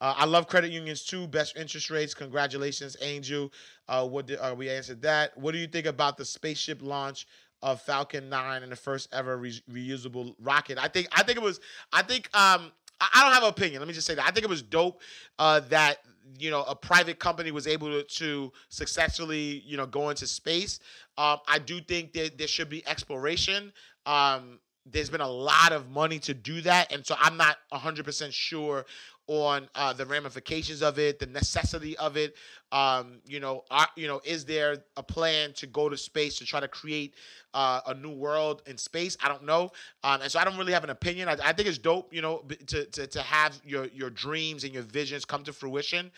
I 0.00 0.24
love 0.26 0.48
credit 0.48 0.72
unions 0.72 1.04
too. 1.04 1.28
Best 1.28 1.56
interest 1.56 1.88
rates. 1.88 2.14
Congratulations, 2.14 2.96
Angel. 3.00 3.52
Uh, 3.88 4.06
what 4.06 4.26
did, 4.26 4.38
uh, 4.40 4.54
we 4.58 4.68
answered 4.68 5.00
that? 5.02 5.38
What 5.38 5.52
do 5.52 5.58
you 5.58 5.68
think 5.68 5.86
about 5.86 6.16
the 6.16 6.24
spaceship 6.24 6.82
launch 6.82 7.28
of 7.62 7.80
Falcon 7.80 8.28
9 8.28 8.64
and 8.64 8.72
the 8.72 8.76
first 8.76 9.08
ever 9.12 9.36
re- 9.36 9.62
reusable 9.70 10.34
rocket? 10.40 10.78
I 10.78 10.88
think 10.88 11.06
I 11.12 11.22
think 11.22 11.38
it 11.38 11.42
was. 11.42 11.60
I 11.92 12.02
think 12.02 12.28
um 12.36 12.72
I, 13.00 13.08
I 13.14 13.22
don't 13.24 13.34
have 13.34 13.44
an 13.44 13.50
opinion. 13.50 13.80
Let 13.80 13.86
me 13.86 13.94
just 13.94 14.06
say 14.08 14.16
that 14.16 14.26
I 14.26 14.32
think 14.32 14.42
it 14.42 14.50
was 14.50 14.62
dope 14.62 15.00
uh, 15.38 15.60
that 15.70 15.98
you 16.38 16.50
know 16.50 16.62
a 16.64 16.74
private 16.74 17.18
company 17.18 17.50
was 17.50 17.66
able 17.66 17.88
to, 17.88 18.02
to 18.04 18.52
successfully 18.68 19.62
you 19.66 19.76
know 19.76 19.86
go 19.86 20.10
into 20.10 20.26
space. 20.26 20.80
Um, 21.18 21.38
i 21.48 21.58
do 21.58 21.80
think 21.80 22.12
that 22.14 22.38
there 22.38 22.48
should 22.48 22.68
be 22.68 22.86
exploration. 22.86 23.72
Um, 24.06 24.58
there's 24.84 25.10
been 25.10 25.20
a 25.20 25.28
lot 25.28 25.72
of 25.72 25.90
money 25.90 26.18
to 26.18 26.34
do 26.34 26.60
that. 26.62 26.92
And 26.92 27.06
so 27.06 27.14
i'm 27.20 27.36
not 27.36 27.56
100% 27.72 28.32
sure 28.32 28.84
on 29.26 29.68
uh, 29.74 29.92
the 29.92 30.04
ramifications 30.04 30.82
of 30.82 30.98
it 30.98 31.18
the 31.18 31.26
necessity 31.26 31.96
of 31.98 32.16
it. 32.16 32.34
Um, 32.70 33.20
you 33.26 33.40
know 33.40 33.64
are, 33.70 33.88
you 33.96 34.06
know 34.06 34.20
is 34.24 34.44
there 34.44 34.78
a 34.96 35.02
plan 35.02 35.52
to 35.54 35.66
go 35.66 35.88
to 35.88 35.96
space 35.96 36.38
to 36.38 36.44
try 36.44 36.60
to 36.60 36.68
create 36.68 37.14
uh, 37.54 37.80
a 37.86 37.94
new 37.94 38.10
world 38.10 38.62
in 38.66 38.76
space? 38.76 39.16
I 39.22 39.28
don't 39.28 39.44
know. 39.44 39.70
Um, 40.04 40.22
and 40.22 40.30
so 40.30 40.38
i 40.38 40.44
don't 40.44 40.56
really 40.56 40.72
have 40.72 40.84
an 40.84 40.90
opinion. 40.90 41.28
I, 41.28 41.36
I 41.42 41.52
think 41.52 41.68
it's 41.68 41.78
dope 41.78 42.12
you 42.12 42.22
know 42.22 42.44
to, 42.66 42.84
to, 42.84 43.06
to 43.06 43.22
have 43.22 43.60
your 43.64 43.86
your 43.86 44.10
dreams 44.10 44.64
and 44.64 44.72
your 44.72 44.82
visions 44.82 45.24
come 45.24 45.44
to 45.44 45.52
fruition. 45.52 46.10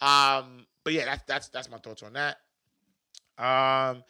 Um, 0.00 0.66
but 0.84 0.92
yeah 0.92 1.04
that's 1.04 1.22
that's 1.26 1.48
that's 1.48 1.70
my 1.70 1.78
thoughts 1.78 2.02
on 2.02 2.12
that. 2.14 2.38
Um, 3.38 4.04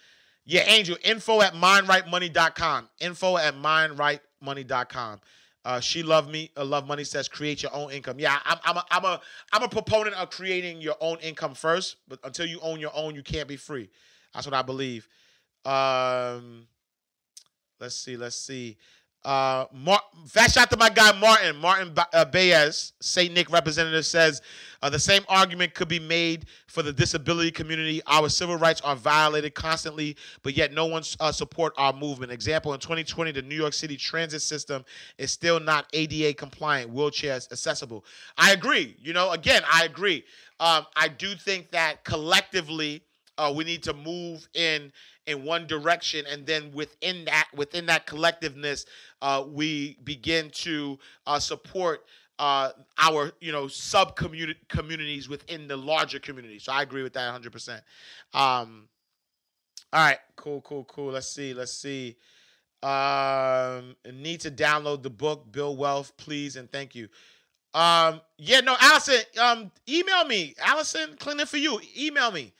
yeah, 0.44 0.62
Angel, 0.66 0.96
info 1.04 1.40
at 1.42 1.54
mindrightmoney.com. 1.54 2.88
Info 3.00 3.36
at 3.36 3.54
mindrightmoney.com. 3.54 5.20
Uh, 5.64 5.80
she 5.80 6.02
love 6.02 6.30
me. 6.30 6.50
Uh, 6.56 6.64
love 6.64 6.86
money 6.86 7.04
says 7.04 7.28
create 7.28 7.62
your 7.62 7.74
own 7.74 7.90
income. 7.90 8.18
Yeah, 8.18 8.38
I'm, 8.44 8.58
I'm, 8.64 8.76
a, 8.78 8.84
I'm 8.90 9.04
a, 9.04 9.20
I'm 9.52 9.62
a 9.62 9.68
proponent 9.68 10.16
of 10.16 10.30
creating 10.30 10.80
your 10.80 10.96
own 11.00 11.18
income 11.18 11.54
first. 11.54 11.96
But 12.08 12.18
until 12.24 12.46
you 12.46 12.58
own 12.62 12.80
your 12.80 12.92
own, 12.94 13.14
you 13.14 13.22
can't 13.22 13.48
be 13.48 13.56
free. 13.56 13.90
That's 14.32 14.46
what 14.46 14.54
I 14.54 14.62
believe. 14.62 15.08
Um, 15.64 16.66
let's 17.78 17.96
see. 17.96 18.16
Let's 18.16 18.36
see. 18.36 18.78
Uh, 19.24 19.66
Mar- 19.72 20.02
fast 20.26 20.54
shot 20.54 20.70
to 20.70 20.76
my 20.78 20.88
guy 20.88 21.12
Martin. 21.18 21.56
Martin 21.56 21.92
ba- 21.92 22.08
uh, 22.14 22.24
Baez, 22.24 22.94
St. 23.00 23.34
Nick 23.34 23.50
representative, 23.52 24.06
says 24.06 24.40
uh, 24.82 24.88
the 24.88 24.98
same 24.98 25.22
argument 25.28 25.74
could 25.74 25.88
be 25.88 25.98
made 25.98 26.46
for 26.68 26.82
the 26.82 26.92
disability 26.92 27.50
community. 27.50 28.00
Our 28.06 28.30
civil 28.30 28.56
rights 28.56 28.80
are 28.80 28.96
violated 28.96 29.54
constantly, 29.54 30.16
but 30.42 30.54
yet 30.56 30.72
no 30.72 30.86
one 30.86 31.02
uh, 31.20 31.32
support 31.32 31.74
our 31.76 31.92
movement. 31.92 32.32
Example: 32.32 32.72
In 32.72 32.80
2020, 32.80 33.32
the 33.32 33.42
New 33.42 33.56
York 33.56 33.74
City 33.74 33.96
transit 33.96 34.40
system 34.40 34.84
is 35.18 35.30
still 35.30 35.60
not 35.60 35.86
ADA 35.92 36.32
compliant, 36.32 36.92
wheelchairs 36.94 37.52
accessible. 37.52 38.06
I 38.38 38.52
agree. 38.52 38.96
You 39.02 39.12
know, 39.12 39.32
again, 39.32 39.62
I 39.70 39.84
agree. 39.84 40.24
Um, 40.60 40.86
I 40.96 41.08
do 41.08 41.34
think 41.34 41.70
that 41.72 42.04
collectively 42.04 43.02
uh, 43.36 43.52
we 43.54 43.64
need 43.64 43.82
to 43.82 43.92
move 43.94 44.48
in 44.54 44.92
in 45.30 45.44
one 45.44 45.66
direction 45.66 46.24
and 46.30 46.46
then 46.46 46.70
within 46.72 47.24
that 47.24 47.48
within 47.54 47.86
that 47.86 48.06
collectiveness 48.06 48.84
uh, 49.22 49.44
we 49.46 49.96
begin 50.04 50.50
to 50.50 50.98
uh, 51.26 51.38
support 51.38 52.04
uh, 52.38 52.70
our 52.98 53.32
you 53.40 53.52
know 53.52 53.68
sub 53.68 54.16
communities 54.16 55.28
within 55.28 55.68
the 55.68 55.76
larger 55.76 56.18
community. 56.18 56.58
So 56.58 56.72
i 56.72 56.82
agree 56.82 57.02
with 57.02 57.12
that 57.14 57.32
100% 57.40 57.80
um, 58.34 58.88
all 59.92 60.04
right. 60.04 60.18
Cool 60.36 60.60
cool 60.62 60.84
cool. 60.84 61.12
Let's 61.12 61.28
see 61.28 61.52
let's 61.54 61.72
see. 61.72 62.16
Um, 62.82 63.94
need 64.10 64.40
to 64.40 64.50
download 64.50 65.02
the 65.02 65.10
book 65.10 65.50
build 65.52 65.78
wealth 65.78 66.16
please 66.16 66.56
and 66.56 66.70
thank 66.70 66.94
you. 66.94 67.08
Um, 67.74 68.20
yeah 68.38 68.60
no 68.60 68.76
allison 68.80 69.20
um, 69.40 69.70
email 69.88 70.24
me. 70.24 70.54
Allison 70.64 71.16
cleaning 71.18 71.46
for 71.46 71.58
you 71.58 71.80
email 71.96 72.30
me. 72.32 72.52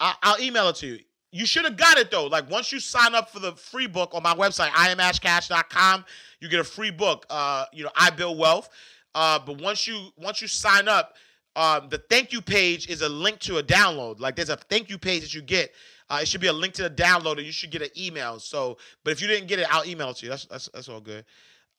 I- 0.00 0.16
I'll 0.22 0.40
email 0.40 0.68
it 0.68 0.76
to 0.76 0.86
you 0.88 0.98
you 1.34 1.46
should 1.46 1.64
have 1.64 1.76
got 1.76 1.98
it 1.98 2.12
though. 2.12 2.26
Like 2.26 2.48
once 2.48 2.70
you 2.70 2.78
sign 2.78 3.12
up 3.12 3.28
for 3.28 3.40
the 3.40 3.52
free 3.56 3.88
book 3.88 4.10
on 4.14 4.22
my 4.22 4.34
website, 4.34 4.68
iamashcash.com, 4.68 6.04
you 6.38 6.48
get 6.48 6.60
a 6.60 6.64
free 6.64 6.92
book. 6.92 7.26
Uh, 7.28 7.64
you 7.72 7.82
know, 7.82 7.90
I 7.96 8.10
build 8.10 8.38
wealth. 8.38 8.68
Uh, 9.16 9.40
but 9.44 9.60
once 9.60 9.84
you 9.84 10.10
once 10.16 10.40
you 10.40 10.46
sign 10.46 10.86
up, 10.86 11.14
um, 11.56 11.88
the 11.88 11.98
thank 11.98 12.32
you 12.32 12.40
page 12.40 12.88
is 12.88 13.02
a 13.02 13.08
link 13.08 13.40
to 13.40 13.58
a 13.58 13.64
download. 13.64 14.20
Like 14.20 14.36
there's 14.36 14.48
a 14.48 14.56
thank 14.56 14.88
you 14.88 14.96
page 14.96 15.22
that 15.22 15.34
you 15.34 15.42
get. 15.42 15.72
Uh, 16.08 16.20
it 16.22 16.28
should 16.28 16.40
be 16.40 16.46
a 16.46 16.52
link 16.52 16.72
to 16.74 16.84
the 16.84 16.90
download, 16.90 17.38
and 17.38 17.46
you 17.46 17.52
should 17.52 17.72
get 17.72 17.82
an 17.82 17.88
email. 17.98 18.38
So, 18.38 18.78
but 19.02 19.10
if 19.10 19.20
you 19.20 19.26
didn't 19.26 19.48
get 19.48 19.58
it, 19.58 19.66
I'll 19.74 19.84
email 19.84 20.10
it 20.10 20.18
to 20.18 20.26
you. 20.26 20.30
That's 20.30 20.44
that's, 20.44 20.70
that's 20.72 20.88
all 20.88 21.00
good. 21.00 21.24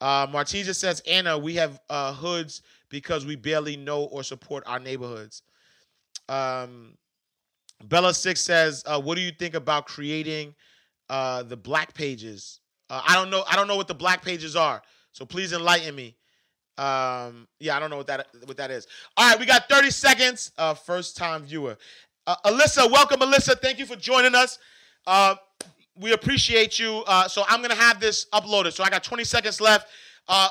Uh, 0.01 0.27
Martisa 0.27 0.75
says, 0.75 1.01
Anna, 1.07 1.37
we 1.37 1.55
have 1.55 1.79
uh, 1.89 2.11
hoods 2.11 2.61
because 2.89 3.25
we 3.25 3.37
barely 3.37 3.77
know 3.77 4.03
or 4.03 4.21
support 4.21 4.65
our 4.67 4.79
neighborhoods. 4.79 5.43
Um, 6.27 6.97
Bella 7.83 8.13
Six 8.13 8.41
says, 8.41 8.83
uh, 8.85 8.99
"What 9.01 9.15
do 9.15 9.21
you 9.21 9.31
think 9.31 9.53
about 9.53 9.85
creating 9.85 10.55
uh, 11.09 11.43
the 11.43 11.57
black 11.57 11.93
pages? 11.93 12.59
Uh, 12.89 13.01
I 13.05 13.15
don't 13.15 13.29
know. 13.29 13.43
I 13.49 13.55
don't 13.55 13.67
know 13.67 13.75
what 13.75 13.87
the 13.87 13.93
black 13.93 14.23
pages 14.23 14.55
are. 14.55 14.81
So 15.11 15.25
please 15.25 15.53
enlighten 15.53 15.95
me. 15.95 16.15
Um, 16.77 17.47
yeah, 17.59 17.75
I 17.77 17.79
don't 17.79 17.89
know 17.89 17.97
what 17.97 18.07
that 18.07 18.27
what 18.45 18.57
that 18.57 18.71
is. 18.71 18.87
All 19.17 19.29
right, 19.29 19.39
we 19.39 19.45
got 19.45 19.69
30 19.69 19.91
seconds. 19.91 20.51
Uh, 20.57 20.73
first 20.73 21.15
time 21.15 21.43
viewer, 21.43 21.77
uh, 22.27 22.35
Alyssa. 22.45 22.89
Welcome, 22.91 23.21
Alyssa. 23.21 23.59
Thank 23.59 23.79
you 23.79 23.85
for 23.85 23.95
joining 23.95 24.35
us. 24.35 24.59
Uh, 25.07 25.35
we 25.97 26.11
appreciate 26.11 26.77
you. 26.79 27.03
So 27.29 27.43
I'm 27.47 27.61
gonna 27.61 27.75
have 27.75 27.99
this 27.99 28.25
uploaded. 28.33 28.73
So 28.73 28.83
I 28.83 28.89
got 28.89 29.03
20 29.03 29.23
seconds 29.23 29.61
left. 29.61 29.87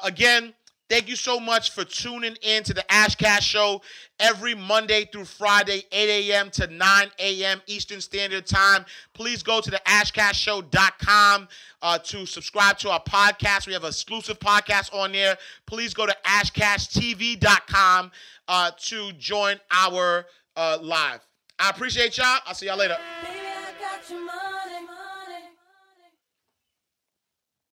Again, 0.02 0.54
Thank 0.90 1.08
you 1.08 1.16
so 1.16 1.40
much 1.40 1.70
for 1.70 1.82
tuning 1.84 2.36
in 2.42 2.62
to 2.64 2.74
the 2.74 2.84
Ash 2.92 3.14
Cash 3.14 3.46
Show 3.46 3.80
every 4.20 4.54
Monday 4.54 5.08
through 5.10 5.24
Friday, 5.24 5.84
8 5.90 6.30
a.m. 6.30 6.50
to 6.50 6.66
9 6.66 7.10
a.m. 7.18 7.62
Eastern 7.66 8.02
Standard 8.02 8.46
Time. 8.46 8.84
Please 9.14 9.42
go 9.42 9.62
to 9.62 9.70
the 9.70 9.80
ashcashshow.com 9.86 11.48
uh, 11.80 11.98
to 11.98 12.26
subscribe 12.26 12.78
to 12.78 12.90
our 12.90 13.02
podcast. 13.02 13.66
We 13.66 13.72
have 13.72 13.84
an 13.84 13.88
exclusive 13.88 14.38
podcast 14.38 14.94
on 14.94 15.12
there. 15.12 15.38
Please 15.66 15.94
go 15.94 16.06
to 16.06 16.16
ashcashtv.com 16.26 18.10
uh, 18.48 18.70
to 18.78 19.12
join 19.12 19.56
our 19.70 20.26
uh, 20.56 20.78
live. 20.82 21.20
I 21.58 21.70
appreciate 21.70 22.18
y'all. 22.18 22.40
I'll 22.46 22.54
see 22.54 22.66
y'all 22.66 22.76
later. 22.76 22.98
Baby, 23.22 24.53